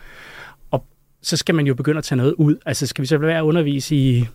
Og 0.72 0.86
så 1.22 1.38
skal 1.38 1.56
man 1.56 1.68
jo 1.68 1.74
begynde 1.74 1.98
at 1.98 2.04
tage 2.04 2.18
noget 2.18 2.34
ud. 2.34 2.56
Altså, 2.66 2.88
skal 2.88 3.02
vi 3.02 3.08
så 3.08 3.18
være 3.18 3.38
at 3.38 3.44
undervise 3.44 3.96
i 3.96 4.28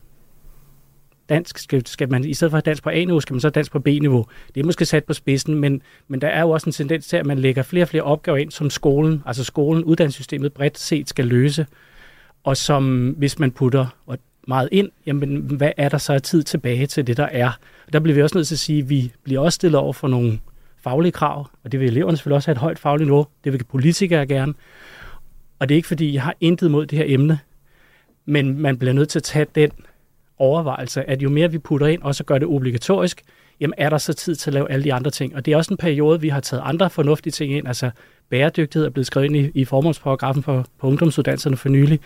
dansk, 1.28 1.58
skal, 1.58 1.86
skal 1.86 2.10
man 2.10 2.24
i 2.24 2.34
stedet 2.34 2.50
for 2.50 2.58
at 2.58 2.64
have 2.66 2.70
dansk 2.70 2.82
på 2.82 2.90
A-niveau, 2.90 3.20
skal 3.20 3.34
man 3.34 3.40
så 3.40 3.50
dansk 3.50 3.72
på 3.72 3.78
B-niveau. 3.78 4.26
Det 4.54 4.60
er 4.60 4.64
måske 4.64 4.84
sat 4.84 5.04
på 5.04 5.12
spidsen, 5.12 5.54
men, 5.54 5.82
men 6.08 6.20
der 6.20 6.28
er 6.28 6.40
jo 6.40 6.50
også 6.50 6.66
en 6.66 6.72
tendens 6.72 7.06
til, 7.06 7.16
at 7.16 7.26
man 7.26 7.38
lægger 7.38 7.62
flere 7.62 7.84
og 7.84 7.88
flere 7.88 8.02
opgaver 8.02 8.38
ind, 8.38 8.50
som 8.50 8.70
skolen, 8.70 9.22
altså 9.26 9.44
skolen, 9.44 9.84
uddannelsessystemet 9.84 10.52
bredt 10.52 10.78
set 10.78 11.08
skal 11.08 11.26
løse, 11.26 11.66
og 12.44 12.56
som 12.56 13.10
hvis 13.18 13.38
man 13.38 13.50
putter 13.50 13.86
meget 14.48 14.68
ind, 14.72 14.90
jamen 15.06 15.36
hvad 15.36 15.72
er 15.76 15.88
der 15.88 15.98
så 15.98 16.12
af 16.12 16.22
tid 16.22 16.42
tilbage 16.42 16.86
til 16.86 17.06
det, 17.06 17.16
der 17.16 17.28
er? 17.32 17.50
Og 17.86 17.92
der 17.92 18.00
bliver 18.00 18.14
vi 18.14 18.22
også 18.22 18.38
nødt 18.38 18.46
til 18.48 18.54
at 18.54 18.58
sige, 18.58 18.78
at 18.78 18.90
vi 18.90 19.12
bliver 19.22 19.40
også 19.40 19.56
stillet 19.56 19.80
over 19.80 19.92
for 19.92 20.08
nogle 20.08 20.38
faglige 20.82 21.12
krav, 21.12 21.50
og 21.64 21.72
det 21.72 21.80
vil 21.80 21.88
eleverne 21.88 22.16
selvfølgelig 22.16 22.36
også 22.36 22.48
have 22.48 22.54
et 22.54 22.60
højt 22.60 22.78
fagligt 22.78 23.08
niveau, 23.08 23.26
det 23.44 23.52
vil 23.52 23.64
politikere 23.64 24.26
gerne. 24.26 24.54
Og 25.58 25.68
det 25.68 25.74
er 25.74 25.76
ikke 25.76 25.88
fordi, 25.88 26.14
jeg 26.14 26.22
har 26.22 26.34
intet 26.40 26.70
mod 26.70 26.86
det 26.86 26.98
her 26.98 27.04
emne, 27.08 27.38
men 28.24 28.58
man 28.58 28.78
bliver 28.78 28.92
nødt 28.92 29.08
til 29.08 29.18
at 29.18 29.22
tage 29.22 29.46
den 29.54 29.70
overvejelse, 30.38 31.10
at 31.10 31.22
jo 31.22 31.30
mere 31.30 31.50
vi 31.50 31.58
putter 31.58 31.86
ind, 31.86 32.02
og 32.02 32.14
så 32.14 32.24
gør 32.24 32.38
det 32.38 32.48
obligatorisk, 32.48 33.22
jamen 33.60 33.74
er 33.76 33.90
der 33.90 33.98
så 33.98 34.12
tid 34.12 34.34
til 34.34 34.50
at 34.50 34.54
lave 34.54 34.70
alle 34.70 34.84
de 34.84 34.94
andre 34.94 35.10
ting? 35.10 35.36
Og 35.36 35.46
det 35.46 35.52
er 35.52 35.56
også 35.56 35.74
en 35.74 35.76
periode, 35.76 36.20
vi 36.20 36.28
har 36.28 36.40
taget 36.40 36.62
andre 36.66 36.90
fornuftige 36.90 37.30
ting 37.30 37.52
ind, 37.52 37.68
altså 37.68 37.90
bæredygtighed 38.30 38.86
er 38.86 38.90
blevet 38.90 39.06
skrevet 39.06 39.26
ind 39.26 39.36
i, 39.36 39.50
i 39.54 39.64
formålsparagrafen 39.64 40.42
på, 40.42 40.64
på 40.78 40.86
ungdomsuddannelserne 40.86 41.56
for 41.56 41.68
nylig. 41.68 42.00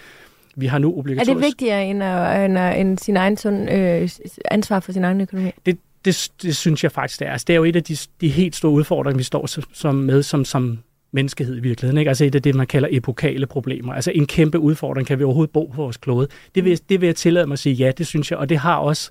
Vi 0.56 0.66
har 0.66 0.78
nu 0.78 0.98
obligatorisk... 0.98 1.30
Er 1.30 1.34
det 1.34 1.42
vigtigere 1.44 1.86
end, 1.86 2.02
at, 2.02 2.44
end, 2.44 2.58
at, 2.58 2.80
end 2.80 2.98
sin 2.98 3.16
egen 3.16 3.36
sund, 3.36 3.70
øh, 3.70 4.08
ansvar 4.50 4.80
for 4.80 4.92
sin 4.92 5.04
egen 5.04 5.20
økonomi? 5.20 5.50
Det, 5.66 5.78
det, 6.04 6.30
det 6.42 6.56
synes 6.56 6.82
jeg 6.82 6.92
faktisk, 6.92 7.20
det 7.20 7.28
er. 7.28 7.32
Altså, 7.32 7.44
det 7.46 7.52
er 7.52 7.56
jo 7.56 7.64
et 7.64 7.76
af 7.76 7.84
de, 7.84 7.96
de 8.20 8.28
helt 8.28 8.56
store 8.56 8.72
udfordringer, 8.72 9.16
vi 9.16 9.22
står 9.22 9.46
som, 9.72 9.94
med 9.94 10.22
som, 10.22 10.44
som 10.44 10.78
menneskehed 11.12 11.56
i 11.56 11.60
virkeligheden. 11.60 11.98
Ikke? 11.98 12.08
Altså 12.08 12.24
et 12.24 12.34
af 12.34 12.42
det, 12.42 12.54
man 12.54 12.66
kalder 12.66 12.88
epokale 12.92 13.46
problemer. 13.46 13.92
Altså 13.92 14.10
en 14.10 14.26
kæmpe 14.26 14.58
udfordring. 14.58 15.06
Kan 15.06 15.18
vi 15.18 15.24
overhovedet 15.24 15.52
bo 15.52 15.66
på 15.66 15.82
vores 15.82 15.96
klode? 15.96 16.28
Det 16.54 16.64
vil, 16.64 16.80
det 16.88 17.00
vil 17.00 17.06
jeg 17.06 17.16
tillade 17.16 17.46
mig 17.46 17.52
at 17.52 17.58
sige, 17.58 17.74
ja, 17.74 17.92
det 17.98 18.06
synes 18.06 18.30
jeg. 18.30 18.38
Og 18.38 18.48
det 18.48 18.58
har 18.58 18.76
også, 18.76 19.10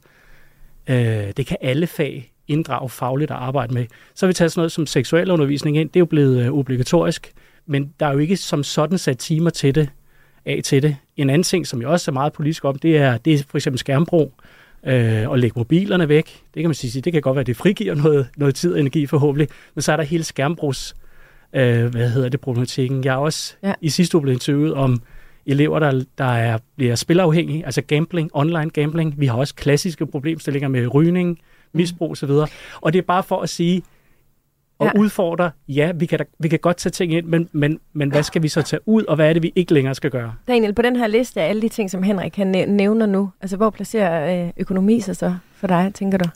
øh, 0.89 0.95
det 1.37 1.45
kan 1.45 1.57
alle 1.61 1.87
fag 1.87 2.31
inddrage 2.47 2.89
fagligt 2.89 3.31
at 3.31 3.37
arbejde 3.37 3.73
med. 3.73 3.85
Så 4.15 4.25
har 4.25 4.27
vi 4.27 4.33
taget 4.33 4.51
sådan 4.51 4.59
noget 4.59 4.71
som 4.71 4.85
seksuel 4.85 5.31
undervisning 5.31 5.77
ind. 5.77 5.89
Det 5.89 5.95
er 5.95 6.01
jo 6.01 6.05
blevet 6.05 6.45
øh, 6.45 6.51
obligatorisk. 6.51 7.31
Men 7.65 7.93
der 7.99 8.05
er 8.05 8.13
jo 8.13 8.19
ikke 8.19 8.37
som 8.37 8.63
sådan 8.63 8.97
sat 8.97 9.17
timer 9.17 9.49
til 9.49 9.75
det, 9.75 9.89
af 10.45 10.61
til 10.63 10.83
det. 10.83 10.95
En 11.17 11.29
anden 11.29 11.43
ting, 11.43 11.67
som 11.67 11.81
jeg 11.81 11.89
også 11.89 12.11
er 12.11 12.13
meget 12.13 12.33
politisk 12.33 12.65
om, 12.65 12.75
det 12.75 12.97
er, 12.97 13.17
det 13.17 13.33
er 13.33 13.43
for 13.49 13.57
eksempel 13.57 13.79
skærmbrug 13.79 14.33
øh, 14.85 15.29
og 15.29 15.39
lægge 15.39 15.59
mobilerne 15.59 16.09
væk. 16.09 16.25
Det 16.53 16.61
kan 16.61 16.69
man 16.69 16.73
sige, 16.73 17.01
det 17.01 17.13
kan 17.13 17.21
godt 17.21 17.35
være, 17.35 17.41
at 17.41 17.47
det 17.47 17.57
frigiver 17.57 17.95
noget, 17.95 18.27
noget 18.37 18.55
tid 18.55 18.73
og 18.73 18.79
energi 18.79 19.05
forhåbentlig, 19.05 19.47
men 19.75 19.81
så 19.81 19.91
er 19.91 19.95
der 19.95 20.03
hele 20.03 20.23
skærmbrugs, 20.23 20.95
øh, 21.53 21.85
hvad 21.85 22.09
hedder 22.09 22.29
det, 22.29 22.41
problematikken. 22.41 23.03
Jeg 23.03 23.13
har 23.13 23.19
også 23.19 23.55
ja. 23.63 23.73
i 23.81 23.89
sidste 23.89 24.17
uge 24.17 24.21
blevet 24.21 24.35
interviewet 24.35 24.73
om 24.73 25.01
elever, 25.45 25.79
der, 25.79 26.03
der 26.17 26.25
er, 26.25 26.57
bliver 26.75 26.95
spilafhængige, 26.95 27.65
altså 27.65 27.81
gambling, 27.81 28.29
online 28.33 28.69
gambling. 28.69 29.19
Vi 29.19 29.25
har 29.25 29.37
også 29.37 29.55
klassiske 29.55 30.05
problemstillinger 30.05 30.69
med 30.69 30.93
rygning, 30.93 31.39
misbrug 31.73 32.11
osv. 32.11 32.29
Og 32.81 32.93
det 32.93 32.99
er 32.99 33.03
bare 33.03 33.23
for 33.23 33.41
at 33.41 33.49
sige, 33.49 33.83
og 34.79 34.85
ja. 34.85 34.99
udfordre, 34.99 35.51
ja, 35.67 35.91
vi 35.95 36.05
kan, 36.05 36.19
da, 36.19 36.23
vi 36.39 36.47
kan 36.47 36.59
godt 36.59 36.77
tage 36.77 36.91
ting 36.91 37.13
ind, 37.13 37.25
men, 37.25 37.49
men, 37.51 37.79
men 37.93 38.11
hvad 38.11 38.23
skal 38.23 38.43
vi 38.43 38.47
så 38.47 38.61
tage 38.61 38.79
ud, 38.85 39.03
og 39.03 39.15
hvad 39.15 39.29
er 39.29 39.33
det, 39.33 39.43
vi 39.43 39.53
ikke 39.55 39.73
længere 39.73 39.95
skal 39.95 40.11
gøre? 40.11 40.33
Daniel, 40.47 40.73
på 40.73 40.81
den 40.81 40.95
her 40.95 41.07
liste 41.07 41.41
af 41.41 41.49
alle 41.49 41.61
de 41.61 41.69
ting, 41.69 41.91
som 41.91 42.03
Henrik 42.03 42.35
han 42.35 42.47
nævner 42.67 43.05
nu, 43.05 43.31
altså 43.41 43.57
hvor 43.57 43.69
placerer 43.69 44.45
øh, 44.45 44.51
økonomi 44.57 44.99
sig 44.99 45.15
så 45.15 45.35
for 45.53 45.67
dig, 45.67 45.91
tænker 45.93 46.17
du? 46.17 46.29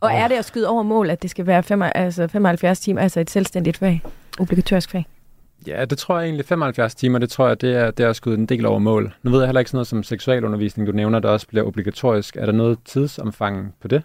Og 0.00 0.10
oh. 0.10 0.22
er 0.22 0.28
det 0.28 0.34
at 0.34 0.44
skyde 0.44 0.68
over 0.68 0.82
mål, 0.82 1.10
at 1.10 1.22
det 1.22 1.30
skal 1.30 1.46
være 1.46 1.62
fem, 1.62 1.82
altså 1.82 2.28
75 2.28 2.80
timer, 2.80 3.00
altså 3.00 3.20
et 3.20 3.30
selvstændigt 3.30 3.76
fag, 3.76 4.02
obligatorisk 4.38 4.90
fag? 4.90 5.06
Ja, 5.66 5.84
det 5.84 5.98
tror 5.98 6.18
jeg 6.18 6.24
egentlig 6.24 6.46
75 6.46 6.94
timer, 6.94 7.18
det 7.18 7.30
tror 7.30 7.48
jeg, 7.48 7.60
det 7.60 7.76
er, 7.76 7.90
det 7.90 8.04
er 8.04 8.10
at 8.10 8.16
skyde 8.16 8.34
en 8.34 8.46
del 8.46 8.66
over 8.66 8.78
mål. 8.78 9.14
Nu 9.22 9.30
ved 9.30 9.38
jeg 9.38 9.48
heller 9.48 9.60
ikke 9.60 9.70
sådan 9.70 9.76
noget 9.76 9.86
som 9.86 10.02
seksualundervisning, 10.02 10.86
du 10.88 10.92
nævner, 10.92 11.18
der 11.18 11.28
også 11.28 11.46
bliver 11.46 11.66
obligatorisk. 11.66 12.36
Er 12.36 12.46
der 12.46 12.52
noget 12.52 12.78
tidsomfang 12.84 13.74
på 13.80 13.88
det? 13.88 14.02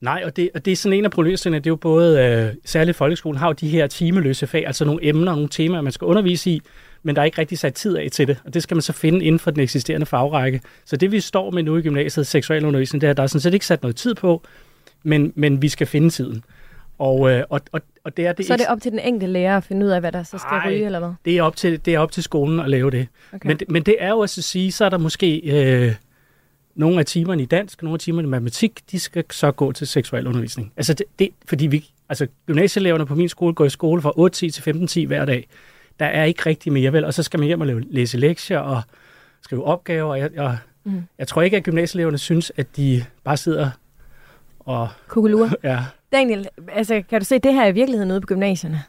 Nej, 0.00 0.22
og 0.24 0.36
det, 0.36 0.50
og 0.54 0.64
det 0.64 0.72
er 0.72 0.76
sådan 0.76 0.98
en 0.98 1.04
af 1.04 1.10
problemstillingerne, 1.10 1.64
det 1.64 1.66
er 1.66 1.70
jo 1.70 1.76
både, 1.76 2.24
øh, 2.24 2.54
særligt 2.64 2.96
folkeskolen 2.96 3.38
har 3.38 3.46
jo 3.46 3.52
de 3.52 3.68
her 3.68 3.86
timeløse 3.86 4.46
fag, 4.46 4.66
altså 4.66 4.84
nogle 4.84 5.06
emner, 5.06 5.32
nogle 5.32 5.48
temaer, 5.48 5.80
man 5.80 5.92
skal 5.92 6.04
undervise 6.04 6.50
i, 6.50 6.62
men 7.02 7.16
der 7.16 7.22
er 7.22 7.26
ikke 7.26 7.38
rigtig 7.38 7.58
sat 7.58 7.74
tid 7.74 7.96
af 7.96 8.08
til 8.12 8.28
det, 8.28 8.42
og 8.44 8.54
det 8.54 8.62
skal 8.62 8.74
man 8.74 8.82
så 8.82 8.92
finde 8.92 9.24
inden 9.24 9.38
for 9.38 9.50
den 9.50 9.60
eksisterende 9.60 10.06
fagrække. 10.06 10.60
Så 10.84 10.96
det 10.96 11.12
vi 11.12 11.20
står 11.20 11.50
med 11.50 11.62
nu 11.62 11.76
i 11.76 11.82
gymnasiet, 11.82 12.26
seksualundervisning, 12.26 13.00
det 13.00 13.06
er, 13.06 13.10
at 13.10 13.16
der 13.16 13.22
er 13.22 13.26
sådan 13.26 13.40
set 13.40 13.54
ikke 13.54 13.66
sat 13.66 13.82
noget 13.82 13.96
tid 13.96 14.14
på, 14.14 14.42
men, 15.02 15.32
men 15.36 15.62
vi 15.62 15.68
skal 15.68 15.86
finde 15.86 16.10
tiden. 16.10 16.44
Og, 16.98 17.30
øh, 17.30 17.44
og, 17.50 17.60
og, 17.72 17.80
og 18.04 18.16
det 18.16 18.26
er 18.26 18.32
det 18.32 18.46
så 18.46 18.52
er 18.52 18.56
det 18.56 18.66
op 18.66 18.80
til 18.80 18.92
den 18.92 18.98
enkelte 18.98 19.26
lærer 19.26 19.56
at 19.56 19.64
finde 19.64 19.86
ud 19.86 19.90
af, 19.90 20.00
hvad 20.00 20.12
der 20.12 20.22
så 20.22 20.38
skal 20.38 20.56
Ej, 20.56 20.68
ryge, 20.68 20.86
eller 20.86 20.98
hvad? 20.98 21.10
Det 21.24 21.38
er, 21.38 21.42
op 21.42 21.56
til, 21.56 21.84
det 21.84 21.94
er 21.94 21.98
op 21.98 22.12
til 22.12 22.22
skolen 22.22 22.60
at 22.60 22.70
lave 22.70 22.90
det. 22.90 23.08
Okay. 23.32 23.46
Men, 23.46 23.58
men 23.68 23.82
det 23.82 23.96
er 23.98 24.08
jo 24.08 24.18
også 24.18 24.40
at 24.40 24.44
sige, 24.44 24.72
så 24.72 24.84
er 24.84 24.88
der 24.88 24.98
måske 24.98 25.38
øh, 25.38 25.94
nogle 26.74 26.98
af 26.98 27.06
timerne 27.06 27.42
i 27.42 27.46
dansk, 27.46 27.82
nogle 27.82 27.94
af 27.94 28.00
timerne 28.00 28.28
i 28.28 28.30
matematik, 28.30 28.80
de 28.90 29.00
skal 29.00 29.24
så 29.30 29.52
gå 29.52 29.72
til 29.72 29.86
seksuel 29.86 30.26
undervisning. 30.26 30.72
Altså, 30.76 30.94
det, 30.94 31.06
det, 31.18 31.28
fordi 31.48 31.66
vi, 31.66 31.90
altså 32.08 32.26
gymnasieeleverne 32.46 33.06
på 33.06 33.14
min 33.14 33.28
skole 33.28 33.54
går 33.54 33.64
i 33.64 33.70
skole 33.70 34.02
fra 34.02 34.10
8.10 34.10 34.28
til 34.28 35.00
15.10 35.02 35.06
hver 35.06 35.24
dag. 35.24 35.48
Der 36.00 36.06
er 36.06 36.24
ikke 36.24 36.42
rigtig 36.46 36.72
mere 36.72 36.92
vel, 36.92 37.04
og 37.04 37.14
så 37.14 37.22
skal 37.22 37.40
man 37.40 37.46
hjem 37.46 37.60
og 37.60 37.66
lave, 37.66 37.80
læse 37.80 38.18
lektier 38.18 38.58
og 38.58 38.82
skrive 39.42 39.64
opgaver. 39.64 40.10
Og 40.10 40.18
jeg, 40.18 40.30
jeg, 40.34 40.58
mm. 40.84 41.02
jeg 41.18 41.28
tror 41.28 41.42
ikke, 41.42 41.56
at 41.56 41.62
gymnasieeleverne 41.62 42.18
synes, 42.18 42.52
at 42.56 42.76
de 42.76 43.04
bare 43.24 43.36
sidder 43.36 43.70
og... 44.68 44.88
Kugelure. 45.08 45.50
Ja. 45.64 45.78
Daniel, 46.12 46.48
altså, 46.72 47.02
kan 47.10 47.20
du 47.20 47.24
se, 47.24 47.38
det 47.38 47.54
her 47.54 47.66
i 47.66 47.72
virkeligheden 47.72 48.10
ude 48.10 48.20
på 48.20 48.26
gymnasierne? 48.26 48.82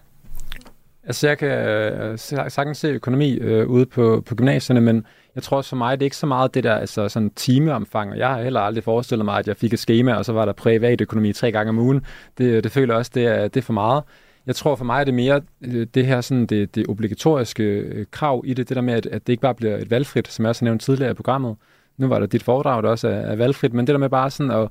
Altså, 1.04 1.28
jeg 1.28 1.38
kan 1.38 1.50
øh, 1.50 2.18
sagtens 2.50 2.78
se 2.78 2.88
økonomi 2.88 3.34
øh, 3.38 3.68
ude 3.68 3.86
på, 3.86 4.24
på 4.26 4.36
gymnasierne, 4.36 4.82
men 4.82 5.06
jeg 5.36 5.44
tror 5.44 5.58
også 5.58 5.70
for 5.70 5.76
mig, 5.76 6.00
det 6.00 6.04
er 6.04 6.06
ikke 6.06 6.18
så 6.18 6.26
meget 6.26 6.54
det 6.54 6.64
der 6.64 6.76
altså 6.76 7.10
sådan 7.10 7.30
timeomfang. 7.30 8.18
Jeg 8.18 8.30
har 8.30 8.42
heller 8.42 8.60
aldrig 8.60 8.84
forestillet 8.84 9.26
mig, 9.26 9.40
at 9.40 9.48
jeg 9.48 9.58
fik 9.58 9.74
et 9.74 9.80
schema, 9.80 10.14
og 10.14 10.26
så 10.26 10.34
var 10.34 10.46
der 10.46 10.54
privat 10.54 11.02
økonomi 11.02 11.34
tre 11.34 11.52
gange 11.52 11.70
om 11.70 11.80
ugen. 11.80 12.06
Det, 12.38 12.64
det 12.64 12.72
føler 12.72 12.96
også, 12.96 13.12
det 13.16 13.26
er, 13.26 13.48
det 13.48 13.58
er 13.58 13.62
for 13.62 13.74
meget. 13.74 14.04
Jeg 14.48 14.56
tror 14.56 14.76
for 14.76 14.86
mig 14.86 15.00
er 15.00 15.04
det 15.04 15.14
mere 15.14 15.42
øh, 15.62 15.88
det 15.94 16.06
her 16.06 16.22
sådan 16.22 16.46
det, 16.46 16.76
det 16.76 16.88
obligatoriske 16.88 17.64
øh, 17.64 18.06
krav 18.12 18.44
i 18.46 18.54
det, 18.54 18.70
det 18.70 18.76
der 18.76 18.82
med, 18.82 18.94
at, 18.94 19.06
at 19.06 19.28
det 19.28 19.34
ikke 19.34 19.42
bare 19.42 19.56
bliver 19.56 19.78
et 19.78 19.92
valgfrit, 19.92 20.28
som 20.28 20.46
jeg 20.46 20.50
også 20.50 20.66
nævnt 20.66 20.82
tidligere 20.82 21.12
i 21.12 21.14
programmet. 21.14 21.56
Nu 21.98 22.08
var 22.08 22.20
der 22.20 22.26
dit 22.26 22.44
foredrag, 22.44 22.84
der 22.84 22.90
også 22.90 23.08
er, 23.08 23.12
er 23.12 23.36
valgfrit, 23.36 23.74
men 23.74 23.88
det 23.88 23.94
der 23.94 24.00
med 24.00 24.10
bare 24.10 24.30
sådan 24.30 24.52
at, 24.52 24.68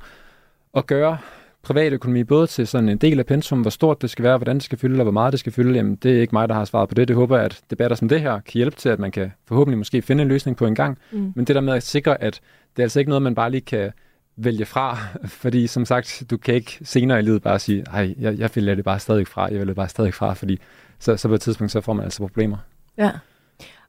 at 0.75 0.87
gøre 0.87 1.19
privatøkonomi 1.62 2.25
både 2.25 2.47
til 2.47 2.66
sådan 2.66 2.89
en 2.89 2.99
del 2.99 3.19
af 3.19 3.27
pensum, 3.27 3.61
hvor 3.61 3.71
stort 3.71 4.03
det 4.03 4.11
skal 4.11 4.23
være, 4.23 4.37
hvordan 4.37 4.57
det 4.57 4.62
skal 4.62 4.79
fylde, 4.79 5.01
og 5.01 5.03
hvor 5.03 5.12
meget 5.12 5.33
det 5.33 5.41
skal 5.41 5.53
fylde, 5.53 5.75
jamen 5.75 5.97
det 5.97 6.16
er 6.16 6.21
ikke 6.21 6.35
mig, 6.35 6.49
der 6.49 6.55
har 6.55 6.64
svaret 6.64 6.89
på 6.89 6.95
det. 6.95 7.09
Det 7.09 7.16
håber 7.16 7.37
jeg, 7.37 7.45
at 7.45 7.61
debatter 7.71 7.97
som 7.97 8.09
det 8.09 8.21
her 8.21 8.33
kan 8.41 8.53
hjælpe 8.55 8.77
til, 8.77 8.89
at 8.89 8.99
man 8.99 9.11
kan 9.11 9.33
forhåbentlig 9.47 9.79
måske 9.79 10.03
finde 10.03 10.23
en 10.23 10.29
løsning 10.29 10.57
på 10.57 10.66
en 10.66 10.75
gang. 10.75 10.99
Mm. 11.12 11.33
Men 11.37 11.45
det 11.45 11.55
der 11.55 11.61
med 11.61 11.75
at 11.75 11.83
sikre, 11.83 12.23
at 12.23 12.41
det 12.77 12.83
er 12.83 12.85
altså 12.85 12.99
ikke 12.99 13.09
noget, 13.09 13.23
man 13.23 13.35
bare 13.35 13.51
lige 13.51 13.61
kan 13.61 13.93
vælge 14.37 14.64
fra, 14.64 14.99
fordi 15.43 15.66
som 15.66 15.85
sagt, 15.85 16.23
du 16.31 16.37
kan 16.37 16.55
ikke 16.55 16.79
senere 16.83 17.19
i 17.19 17.23
livet 17.23 17.43
bare 17.43 17.59
sige, 17.59 17.83
nej, 17.83 18.14
jeg, 18.19 18.39
jeg 18.39 18.51
vælger 18.55 18.75
det 18.75 18.85
bare 18.85 18.99
stadig 18.99 19.27
fra, 19.27 19.49
jeg 19.51 19.59
vælger 19.59 19.75
bare 19.75 19.89
stadig 19.89 20.14
fra, 20.14 20.35
fordi 20.35 20.59
så, 20.99 21.16
så 21.16 21.29
på 21.29 21.35
et 21.35 21.41
tidspunkt, 21.41 21.73
så 21.73 21.81
får 21.81 21.93
man 21.93 22.05
altså 22.05 22.19
problemer. 22.19 22.57
Ja. 22.99 23.11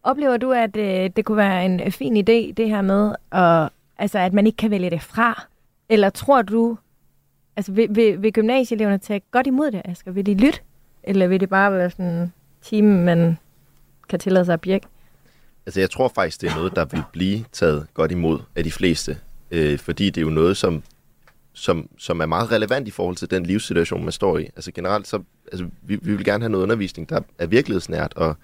Oplever 0.04 0.38
du, 0.38 0.52
at 0.52 0.78
øh, 0.78 1.10
det 1.16 1.26
kunne 1.26 1.38
være 1.38 1.66
en 1.66 1.92
fin 1.92 2.18
idé, 2.18 2.54
det 2.54 2.70
her 2.70 2.82
med, 2.82 3.16
at, 3.32 3.70
altså, 3.98 4.20
at 4.20 4.34
man 4.34 4.46
ikke 4.46 4.58
kan 4.58 4.72
vælge 4.72 4.90
det 4.90 5.02
fra? 5.02 5.48
Eller 5.90 6.10
tror 6.10 6.42
du, 6.42 6.78
Altså, 7.60 7.72
vil, 7.72 7.88
vil, 7.92 8.22
vil 8.22 8.34
gymnasieeleverne 8.34 8.98
tage 8.98 9.22
godt 9.32 9.48
imod 9.48 9.72
det, 9.72 9.82
Asger? 9.86 10.12
Vil 10.12 10.26
de 10.26 10.34
lytte? 10.34 10.60
Eller 11.04 11.28
vil 11.28 11.40
det 11.40 11.50
bare 11.50 11.72
være 11.72 11.90
sådan 11.90 12.06
en 12.06 12.34
time, 12.62 13.04
man 13.04 13.38
kan 14.10 14.20
tillade 14.20 14.46
sig 14.46 14.54
at 14.54 14.62
birke? 14.62 14.88
Altså, 15.66 15.80
jeg 15.80 15.90
tror 15.90 16.08
faktisk, 16.16 16.42
det 16.42 16.50
er 16.50 16.56
noget, 16.56 16.76
der 16.76 16.86
vil 16.86 17.04
blive 17.12 17.46
taget 17.52 17.88
godt 17.94 18.12
imod 18.12 18.40
af 18.56 18.64
de 18.64 18.72
fleste. 18.72 19.18
Øh, 19.52 19.80
fordi 19.80 20.10
det 20.10 20.22
er 20.22 20.26
jo 20.26 20.30
noget, 20.30 20.58
som, 20.58 20.84
som, 21.54 21.90
som 21.98 22.20
er 22.20 22.26
meget 22.26 22.52
relevant 22.52 22.88
i 22.88 22.92
forhold 22.92 23.16
til 23.16 23.32
den 23.32 23.46
livssituation, 23.46 24.04
man 24.04 24.12
står 24.12 24.38
i. 24.38 24.44
Altså 24.44 24.72
generelt, 24.72 25.08
så 25.08 25.22
altså, 25.52 25.68
vi, 25.82 26.00
vi 26.02 26.16
vil 26.16 26.26
gerne 26.26 26.44
have 26.44 26.52
noget 26.52 26.64
undervisning, 26.64 27.10
der 27.10 27.22
er 27.38 27.48
virkelighedsnært 27.48 28.14
og, 28.16 28.36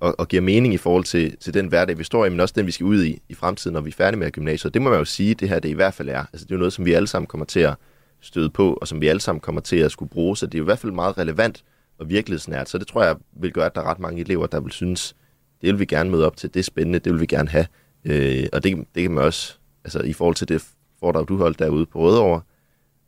og, 0.00 0.14
og 0.18 0.28
giver 0.28 0.42
mening 0.42 0.74
i 0.74 0.76
forhold 0.76 1.04
til, 1.04 1.36
til 1.36 1.54
den 1.54 1.66
hverdag, 1.66 1.98
vi 1.98 2.04
står 2.04 2.26
i, 2.26 2.28
men 2.28 2.40
også 2.40 2.54
den, 2.56 2.66
vi 2.66 2.72
skal 2.72 2.86
ud 2.86 3.04
i 3.04 3.22
i 3.28 3.34
fremtiden, 3.34 3.74
når 3.74 3.80
vi 3.80 3.90
er 3.90 3.94
færdige 3.94 4.18
med 4.18 4.30
gymnasiet. 4.30 4.74
Det 4.74 4.82
må 4.82 4.90
man 4.90 4.98
jo 4.98 5.04
sige, 5.04 5.34
det 5.34 5.48
her 5.48 5.58
det 5.58 5.68
i 5.68 5.72
hvert 5.72 5.94
fald 5.94 6.08
er. 6.08 6.24
Altså, 6.32 6.44
det 6.44 6.50
er 6.50 6.54
jo 6.54 6.58
noget, 6.58 6.72
som 6.72 6.84
vi 6.84 6.92
alle 6.92 7.06
sammen 7.06 7.26
kommer 7.26 7.44
til 7.44 7.60
at 7.60 7.74
støde 8.20 8.50
på, 8.50 8.72
og 8.80 8.88
som 8.88 9.00
vi 9.00 9.08
alle 9.08 9.20
sammen 9.20 9.40
kommer 9.40 9.60
til 9.60 9.76
at 9.76 9.90
skulle 9.90 10.10
bruge. 10.10 10.36
Så 10.36 10.46
det 10.46 10.58
er 10.58 10.62
i 10.62 10.64
hvert 10.64 10.78
fald 10.78 10.92
meget 10.92 11.18
relevant 11.18 11.64
og 11.98 12.08
virkelighedsnært. 12.08 12.68
Så 12.68 12.78
det 12.78 12.86
tror 12.86 13.04
jeg 13.04 13.16
vil 13.32 13.52
gøre, 13.52 13.66
at 13.66 13.74
der 13.74 13.80
er 13.80 13.84
ret 13.84 13.98
mange 13.98 14.20
elever, 14.20 14.46
der 14.46 14.60
vil 14.60 14.72
synes, 14.72 15.16
det 15.60 15.68
vil 15.68 15.78
vi 15.78 15.84
gerne 15.84 16.10
møde 16.10 16.26
op 16.26 16.36
til, 16.36 16.54
det 16.54 16.60
er 16.60 16.64
spændende, 16.64 16.98
det 16.98 17.12
vil 17.12 17.20
vi 17.20 17.26
gerne 17.26 17.48
have. 17.48 17.66
Øh, 18.04 18.46
og 18.52 18.64
det, 18.64 18.76
det 18.94 19.02
kan 19.02 19.10
man 19.10 19.24
også, 19.24 19.54
altså 19.84 20.00
i 20.00 20.12
forhold 20.12 20.34
til 20.34 20.48
det 20.48 20.64
foredrag, 21.00 21.28
du 21.28 21.36
holdt 21.36 21.58
derude 21.58 21.86
på 21.86 21.98
Rødovre, 22.00 22.40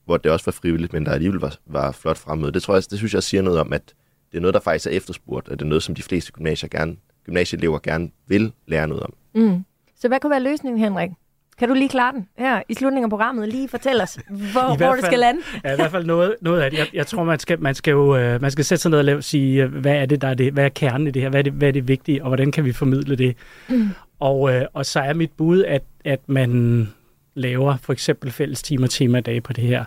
hvor 0.05 0.16
det 0.16 0.32
også 0.32 0.45
var 0.45 0.53
frivilligt, 0.53 0.93
men 0.93 1.07
der 1.07 1.12
alligevel 1.12 1.41
var, 1.41 1.57
var 1.66 1.93
flot 1.93 2.18
fremmøde. 2.18 2.53
Det 2.53 2.62
tror 2.62 2.74
jeg, 2.74 2.82
det 2.91 2.99
synes 2.99 3.14
jeg 3.14 3.22
siger 3.22 3.43
noget 3.43 3.61
om, 3.61 3.72
at 3.72 3.95
det 4.33 4.37
er 4.37 4.41
noget, 4.41 4.55
der 4.55 4.61
faktisk 4.61 4.87
er 4.87 4.91
efterspurgt, 4.91 5.49
og 5.49 5.59
det 5.59 5.64
er 5.64 5.68
noget, 5.68 5.83
som 5.83 5.95
de 5.95 6.03
fleste 6.03 6.33
gymnasier 6.33 6.68
gerne, 6.68 6.97
gymnasieelever 7.24 7.78
gerne 7.78 8.11
vil 8.26 8.53
lære 8.66 8.89
noget 8.89 9.03
om. 9.03 9.14
Mm. 9.35 9.64
Så 10.01 10.09
hvad 10.09 10.20
kunne 10.20 10.31
være 10.31 10.43
løsningen, 10.43 10.83
Henrik? 10.83 11.11
Kan 11.59 11.68
du 11.68 11.74
lige 11.74 11.89
klare 11.89 12.12
den 12.12 12.28
her 12.39 12.62
i 12.68 12.74
slutningen 12.74 13.05
af 13.05 13.11
programmet? 13.11 13.49
Lige 13.49 13.68
fortæl 13.68 14.01
os, 14.01 14.18
hvor, 14.28 14.76
hvor 14.76 14.95
det 14.95 15.05
skal 15.05 15.18
lande. 15.18 15.41
ja, 15.64 15.72
i 15.72 15.76
hvert 15.76 15.91
fald 15.91 16.07
noget, 16.07 16.37
noget 16.41 16.61
af 16.61 16.70
det. 16.70 16.78
Jeg, 16.78 16.87
jeg 16.93 17.07
tror, 17.07 17.24
man 17.24 17.39
skal, 17.39 17.61
man 17.61 17.74
skal 17.74 17.91
jo 17.91 18.35
uh, 18.35 18.43
man 18.43 18.51
skal 18.51 18.64
sætte 18.64 18.83
sig 18.83 18.91
ned 18.91 18.99
og 18.99 19.05
lave, 19.05 19.22
sige, 19.22 19.64
uh, 19.64 19.72
hvad 19.72 19.95
er 19.95 20.07
det, 20.07 20.22
der 20.22 20.28
er 20.28 20.35
det, 20.35 20.53
hvad 20.53 20.64
er 20.64 20.68
kernen 20.68 21.07
i 21.07 21.11
det 21.11 21.22
her? 21.22 21.28
Hvad 21.28 21.41
er 21.41 21.43
det, 21.43 21.53
hvad 21.53 21.68
er 21.68 21.72
det 21.72 21.89
vigtige, 21.89 22.22
og 22.22 22.28
hvordan 22.28 22.53
kan 22.53 22.64
vi 22.64 22.72
formidle 22.72 23.16
det? 23.16 23.37
Mm. 23.68 23.89
Og, 24.20 24.41
uh, 24.41 24.53
og 24.72 24.87
så 24.87 25.01
er 25.01 25.14
mit 25.14 25.31
bud, 25.37 25.64
at, 25.64 25.83
at 26.05 26.20
man 26.26 26.89
laver 27.35 27.76
for 27.76 27.93
eksempel 27.93 28.31
fælles 28.31 28.62
timer 28.62 28.87
og 28.87 28.91
temadage 28.91 29.41
på 29.41 29.53
det 29.53 29.64
her. 29.64 29.85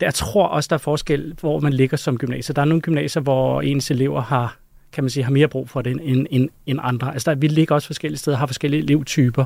Jeg 0.00 0.14
tror 0.14 0.46
også, 0.46 0.68
der 0.68 0.74
er 0.74 0.78
forskel, 0.78 1.34
hvor 1.40 1.60
man 1.60 1.72
ligger 1.72 1.96
som 1.96 2.18
gymnasier. 2.18 2.54
Der 2.54 2.62
er 2.62 2.66
nogle 2.66 2.80
gymnasier, 2.80 3.22
hvor 3.22 3.62
ens 3.62 3.90
elever 3.90 4.20
har 4.20 4.56
kan 4.94 5.04
man 5.04 5.10
sige, 5.10 5.24
har 5.24 5.30
mere 5.30 5.48
brug 5.48 5.68
for 5.68 5.82
det 5.82 5.92
end, 6.02 6.26
end, 6.30 6.48
end 6.66 6.78
andre. 6.82 7.12
Altså, 7.12 7.30
der, 7.30 7.36
vi 7.36 7.48
ligger 7.48 7.74
også 7.74 7.86
forskellige 7.86 8.18
steder, 8.18 8.36
har 8.36 8.46
forskellige 8.46 8.82
elevtyper. 8.82 9.44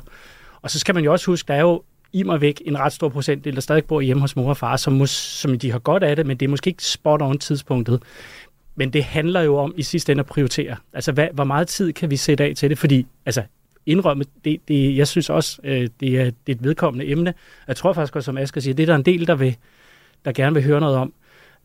Og 0.62 0.70
så 0.70 0.78
skal 0.78 0.94
man 0.94 1.04
jo 1.04 1.12
også 1.12 1.26
huske, 1.26 1.48
der 1.48 1.54
er 1.54 1.60
jo 1.60 1.82
i 2.12 2.22
mig 2.22 2.40
væk 2.40 2.62
en 2.64 2.78
ret 2.78 2.92
stor 2.92 3.08
procentdel, 3.08 3.54
der 3.54 3.60
stadig 3.60 3.84
bor 3.84 4.00
hjemme 4.00 4.20
hos 4.20 4.36
mor 4.36 4.48
og 4.48 4.56
far, 4.56 4.76
som, 4.76 4.92
mus, 4.92 5.10
som 5.10 5.58
de 5.58 5.72
har 5.72 5.78
godt 5.78 6.02
af 6.02 6.16
det, 6.16 6.26
men 6.26 6.36
det 6.36 6.46
er 6.46 6.50
måske 6.50 6.68
ikke 6.68 6.84
spot 6.84 7.22
on 7.22 7.38
tidspunktet. 7.38 8.02
Men 8.76 8.92
det 8.92 9.04
handler 9.04 9.40
jo 9.40 9.56
om 9.56 9.74
i 9.76 9.82
sidste 9.82 10.12
ende 10.12 10.20
at 10.20 10.26
prioritere. 10.26 10.76
Altså, 10.92 11.12
hvad, 11.12 11.28
hvor 11.32 11.44
meget 11.44 11.68
tid 11.68 11.92
kan 11.92 12.10
vi 12.10 12.16
sætte 12.16 12.44
af 12.44 12.52
til 12.56 12.70
det? 12.70 12.78
Fordi, 12.78 13.06
altså, 13.26 13.42
indrømme, 13.86 14.24
det, 14.44 14.60
det, 14.68 14.96
jeg 14.96 15.08
synes 15.08 15.30
også, 15.30 15.60
øh, 15.64 15.88
det, 16.00 16.20
er, 16.20 16.24
det 16.24 16.32
er 16.46 16.52
et 16.52 16.64
vedkommende 16.64 17.10
emne. 17.10 17.34
Jeg 17.68 17.76
tror 17.76 17.92
faktisk 17.92 18.16
også, 18.16 18.24
som 18.24 18.38
Asger 18.38 18.60
siger, 18.60 18.74
det 18.74 18.82
er 18.82 18.86
der 18.86 18.96
en 18.96 19.02
del, 19.02 19.26
der 19.26 19.34
vil, 19.34 19.56
der 20.24 20.32
gerne 20.32 20.54
vil 20.54 20.64
høre 20.64 20.80
noget 20.80 20.96
om. 20.96 21.12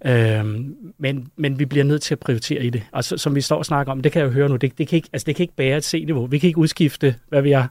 Øhm, 0.06 0.76
men, 0.98 1.28
men 1.36 1.60
vi 1.60 1.66
bliver 1.66 1.86
nødt 1.86 2.02
til 2.02 2.16
at 2.16 2.20
prioritere 2.20 2.64
i 2.64 2.70
det. 2.70 2.84
Og 2.92 3.04
så, 3.04 3.18
som 3.18 3.36
vi 3.36 3.42
står 3.42 3.58
og 3.58 3.66
snakker 3.66 3.92
om, 3.92 4.02
det 4.02 4.12
kan 4.12 4.20
jeg 4.20 4.28
jo 4.28 4.32
høre 4.32 4.50
nu, 4.50 4.56
det, 4.56 4.78
det, 4.78 4.88
kan, 4.88 4.96
ikke, 4.96 5.10
altså 5.14 5.26
det 5.26 5.36
kan 5.36 5.44
ikke 5.44 5.56
bære 5.56 5.78
et 5.78 5.84
C-niveau. 5.84 6.26
Vi 6.26 6.38
kan 6.40 6.48
ikke 6.48 6.60
udskifte, 6.60 7.16
hvad 7.30 7.42
vi 7.42 7.52
har 7.52 7.70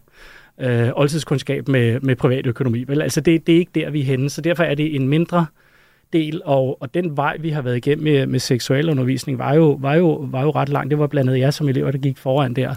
øh, 0.61 0.91
oldtidskundskab 0.95 1.69
med, 1.69 2.01
med 2.01 2.17
privatøkonomi. 2.17 2.85
Vel? 2.89 3.03
Altså 3.03 3.21
det, 3.21 3.47
det 3.47 3.55
er 3.55 3.59
ikke 3.59 3.73
der, 3.75 3.91
vi 3.91 4.01
er 4.01 4.05
henne. 4.05 4.31
Så 4.31 4.41
derfor 4.41 4.63
er 4.63 4.75
det 4.75 4.95
en 4.95 5.09
mindre 5.09 5.47
del, 6.13 6.41
og, 6.45 6.83
og 6.83 6.95
den 6.95 7.17
vej, 7.17 7.37
vi 7.41 7.51
har 7.51 7.63
været 7.63 7.77
igennem 7.77 8.05
med, 8.05 8.27
med 8.27 8.39
seksualundervisning, 8.39 9.39
var 9.39 9.55
jo, 9.55 9.79
var, 9.81 9.95
jo, 9.95 10.29
var 10.31 10.43
jo 10.43 10.51
ret 10.51 10.69
lang. 10.69 10.91
Det 10.91 10.99
var 10.99 11.07
blandt 11.07 11.31
andet 11.31 11.41
jer 11.41 11.51
som 11.51 11.69
elever, 11.69 11.91
der 11.91 11.99
gik 11.99 12.19
foran 12.19 12.55
der. 12.55 12.75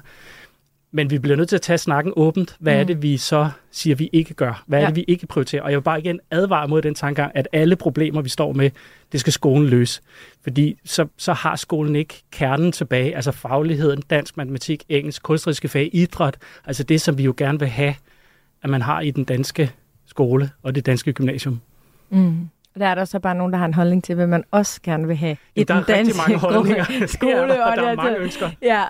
Men 0.95 1.09
vi 1.09 1.19
bliver 1.19 1.37
nødt 1.37 1.49
til 1.49 1.55
at 1.55 1.61
tage 1.61 1.77
snakken 1.77 2.13
åbent. 2.15 2.55
Hvad 2.59 2.73
mm. 2.73 2.79
er 2.79 2.83
det, 2.83 3.01
vi 3.01 3.17
så 3.17 3.49
siger, 3.71 3.95
vi 3.95 4.09
ikke 4.13 4.33
gør? 4.33 4.63
Hvad 4.67 4.79
er 4.79 4.83
ja. 4.83 4.87
det, 4.87 4.95
vi 4.95 5.05
ikke 5.07 5.27
prioriterer? 5.27 5.61
Og 5.61 5.71
jeg 5.71 5.77
vil 5.77 5.83
bare 5.83 5.99
igen 5.99 6.19
advare 6.31 6.67
mod 6.67 6.81
den 6.81 6.95
tankegang, 6.95 7.31
at 7.35 7.47
alle 7.53 7.75
problemer, 7.75 8.21
vi 8.21 8.29
står 8.29 8.53
med, 8.53 8.71
det 9.11 9.19
skal 9.19 9.33
skolen 9.33 9.67
løse. 9.67 10.01
Fordi 10.43 10.79
så, 10.85 11.07
så 11.17 11.33
har 11.33 11.55
skolen 11.55 11.95
ikke 11.95 12.23
kernen 12.31 12.71
tilbage, 12.71 13.15
altså 13.15 13.31
fagligheden, 13.31 14.01
dansk, 14.09 14.37
matematik, 14.37 14.83
engelsk, 14.89 15.23
kunstneriske 15.23 15.67
fag, 15.67 15.89
idræt, 15.93 16.37
altså 16.65 16.83
det, 16.83 17.01
som 17.01 17.17
vi 17.17 17.23
jo 17.23 17.33
gerne 17.37 17.59
vil 17.59 17.67
have, 17.67 17.95
at 18.63 18.69
man 18.69 18.81
har 18.81 19.01
i 19.01 19.11
den 19.11 19.23
danske 19.23 19.71
skole 20.05 20.49
og 20.63 20.75
det 20.75 20.85
danske 20.85 21.13
gymnasium. 21.13 21.61
Mm. 22.09 22.49
Der 22.79 22.87
er 22.87 22.95
der 22.95 23.05
så 23.05 23.19
bare 23.19 23.35
nogen, 23.35 23.53
der 23.53 23.59
har 23.59 23.65
en 23.65 23.73
holdning 23.73 24.03
til, 24.03 24.15
hvad 24.15 24.27
man 24.27 24.43
også 24.51 24.81
gerne 24.83 25.07
vil 25.07 25.15
have 25.15 25.37
i 25.55 25.63
den 25.63 25.83
danske 25.87 26.17
mange 26.17 26.39
holdninger. 26.39 27.07
skole. 27.07 27.35
og, 27.63 27.71
og 27.71 27.77
der 27.77 27.83
er 27.83 27.87
det 27.89 27.97
mange 27.97 28.17
ønsker. 28.17 28.49
Ja, 28.61 28.83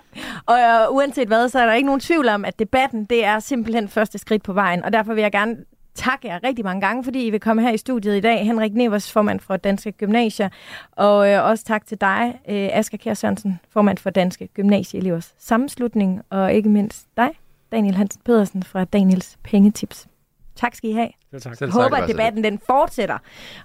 og 0.46 0.90
uh, 0.90 0.96
uanset 0.96 1.28
hvad, 1.28 1.50
så 1.50 1.60
er 1.60 1.66
der 1.66 1.74
ikke 1.74 1.86
nogen 1.86 2.00
tvivl 2.00 2.30
om, 2.30 2.46
at 2.46 2.60
debatten, 2.60 3.06
det 3.06 3.26
er 3.26 3.40
simpelthen 3.40 3.90
første 3.90 4.18
skridt 4.18 4.44
på 4.44 4.54
vejen. 4.54 4.86
Og 4.86 4.94
derfor 4.94 5.14
vil 5.14 5.22
jeg 5.22 5.32
gerne 5.32 5.56
takke 5.96 6.28
jer 6.28 6.40
rigtig 6.44 6.66
mange 6.66 6.82
gange, 6.88 7.04
fordi 7.04 7.28
I 7.28 7.30
vil 7.30 7.40
komme 7.40 7.62
her 7.62 7.72
i 7.72 7.78
studiet 7.78 8.18
i 8.18 8.20
dag. 8.20 8.46
Henrik 8.46 8.74
Nevers, 8.74 9.12
formand 9.12 9.40
for 9.40 9.58
Danske 9.58 9.92
Gymnasier. 9.92 10.50
Og 10.92 11.32
øh, 11.32 11.46
også 11.46 11.64
tak 11.64 11.86
til 11.86 12.02
dig, 12.02 12.40
øh, 12.50 12.70
Asger 12.72 12.98
Kjær 12.98 13.14
Sørensen, 13.14 13.60
formand 13.70 13.98
for 13.98 14.10
Danske 14.10 14.48
Gymnasieelevers 14.48 15.34
Sammenslutning. 15.38 16.22
Og 16.30 16.54
ikke 16.54 16.70
mindst 16.70 17.08
dig, 17.18 17.30
Daniel 17.72 17.96
Hansen 17.96 18.22
Pedersen 18.26 18.64
fra 18.64 18.84
Daniels 18.84 19.38
Pengetips. 19.44 20.08
Tak 20.56 20.76
skal 20.76 20.90
I 20.90 20.94
have. 20.94 21.10
Selv 21.32 21.42
tak. 21.42 21.62
Jeg 21.62 21.70
håber, 21.70 21.98
at 21.98 22.10
debatten 22.10 22.44
den 22.44 22.60
fortsætter, 22.60 23.18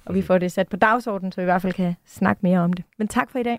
og 0.04 0.14
vi 0.14 0.22
får 0.22 0.38
det 0.38 0.52
sat 0.52 0.68
på 0.68 0.76
dagsordenen, 0.76 1.32
så 1.32 1.40
vi 1.40 1.42
i 1.42 1.44
hvert 1.44 1.62
fald 1.62 1.72
kan 1.72 1.96
snakke 2.06 2.40
mere 2.42 2.58
om 2.58 2.72
det. 2.72 2.84
Men 2.98 3.08
tak 3.08 3.30
for 3.30 3.38
i 3.38 3.42
dag. 3.42 3.58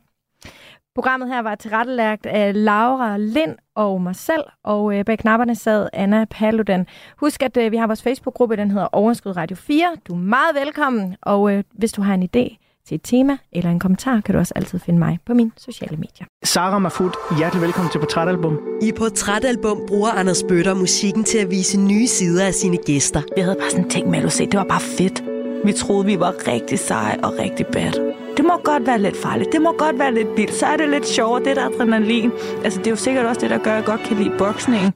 Programmet 0.95 1.29
her 1.29 1.41
var 1.41 1.55
tilrettelagt 1.55 2.25
af 2.25 2.65
Laura 2.65 3.17
Lind 3.17 3.57
og 3.75 4.01
mig 4.01 4.15
selv, 4.15 4.43
og 4.63 4.97
øh, 4.97 5.05
bag 5.05 5.19
knapperne 5.19 5.55
sad 5.55 5.89
Anna 5.93 6.25
Paludan. 6.25 6.87
Husk, 7.17 7.43
at 7.43 7.57
øh, 7.57 7.71
vi 7.71 7.77
har 7.77 7.87
vores 7.87 8.03
Facebook-gruppe, 8.03 8.55
den 8.55 8.71
hedder 8.71 8.87
Overskud 8.91 9.37
Radio 9.37 9.55
4. 9.55 9.95
Du 10.07 10.13
er 10.13 10.17
meget 10.17 10.55
velkommen, 10.55 11.15
og 11.21 11.53
øh, 11.53 11.63
hvis 11.71 11.91
du 11.91 12.01
har 12.01 12.13
en 12.13 12.29
idé 12.35 12.70
til 12.87 12.95
et 12.95 13.01
tema 13.03 13.37
eller 13.51 13.71
en 13.71 13.79
kommentar, 13.79 14.21
kan 14.21 14.35
du 14.35 14.39
også 14.39 14.53
altid 14.55 14.79
finde 14.79 14.99
mig 14.99 15.19
på 15.25 15.33
mine 15.33 15.51
sociale 15.57 15.97
medier. 15.97 16.25
Sara 16.43 16.79
Mafut, 16.79 17.15
hjertelig 17.37 17.61
velkommen 17.61 17.91
til 17.91 17.99
Portrætalbum. 17.99 18.59
I 18.81 18.91
Portrætalbum 18.91 19.81
bruger 19.87 20.09
Anders 20.09 20.43
Bøtter 20.49 20.73
musikken 20.73 21.23
til 21.23 21.37
at 21.37 21.51
vise 21.51 21.79
nye 21.79 22.07
sider 22.07 22.45
af 22.45 22.53
sine 22.53 22.77
gæster. 22.77 23.21
Vi 23.35 23.41
havde 23.41 23.55
bare 23.59 23.69
sådan 23.71 23.89
ting 23.89 24.09
med, 24.09 24.23
at 24.23 24.31
se, 24.31 24.45
det 24.45 24.57
var 24.57 24.63
bare 24.63 24.81
fedt. 24.81 25.23
Vi 25.65 25.73
troede, 25.73 26.05
vi 26.05 26.19
var 26.19 26.33
rigtig 26.47 26.79
seje 26.79 27.17
og 27.23 27.33
rigtig 27.39 27.65
bad. 27.65 27.91
Det 28.37 28.45
må 28.45 28.57
godt 28.63 28.87
være 28.87 28.99
lidt 28.99 29.17
farligt. 29.17 29.49
Det 29.51 29.61
må 29.61 29.71
godt 29.77 29.99
være 29.99 30.13
lidt 30.13 30.27
vildt. 30.37 30.53
Så 30.53 30.65
er 30.65 30.77
det 30.77 30.89
lidt 30.89 31.07
sjovere, 31.07 31.43
det 31.43 31.55
der 31.55 31.65
adrenalin. 31.65 32.31
Altså, 32.63 32.79
det 32.79 32.87
er 32.87 32.91
jo 32.91 32.97
sikkert 32.97 33.25
også 33.25 33.41
det, 33.41 33.49
der 33.49 33.57
gør, 33.57 33.71
at 33.71 33.77
jeg 33.77 33.85
godt 33.85 34.01
kan 34.01 34.17
lide 34.17 34.33
boksning. 34.37 34.93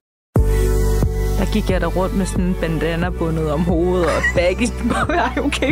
Der 1.40 1.46
gik 1.54 1.70
jeg 1.70 1.82
der 1.82 1.88
rundt 1.88 2.18
med 2.18 2.26
sådan 2.26 2.46
en 2.46 2.56
bandana 2.62 3.10
bundet 3.10 3.52
om 3.52 3.62
hovedet 3.62 4.06
og 4.06 4.22
baggy. 4.36 4.68
okay. 5.48 5.72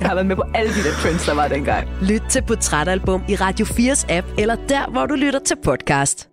Jeg 0.00 0.08
har 0.08 0.14
været 0.14 0.26
med 0.26 0.36
på 0.36 0.42
alle 0.54 0.70
de 0.70 0.82
der 0.84 0.92
trends, 1.02 1.26
der 1.26 1.34
var 1.34 1.48
dengang. 1.48 1.88
Lyt 2.02 2.22
til 2.28 2.42
Portrætalbum 2.42 3.22
i 3.28 3.34
Radio 3.36 3.66
4's 3.66 4.12
app, 4.12 4.26
eller 4.38 4.56
der, 4.68 4.90
hvor 4.90 5.06
du 5.06 5.14
lytter 5.14 5.40
til 5.46 5.56
podcast. 5.64 6.29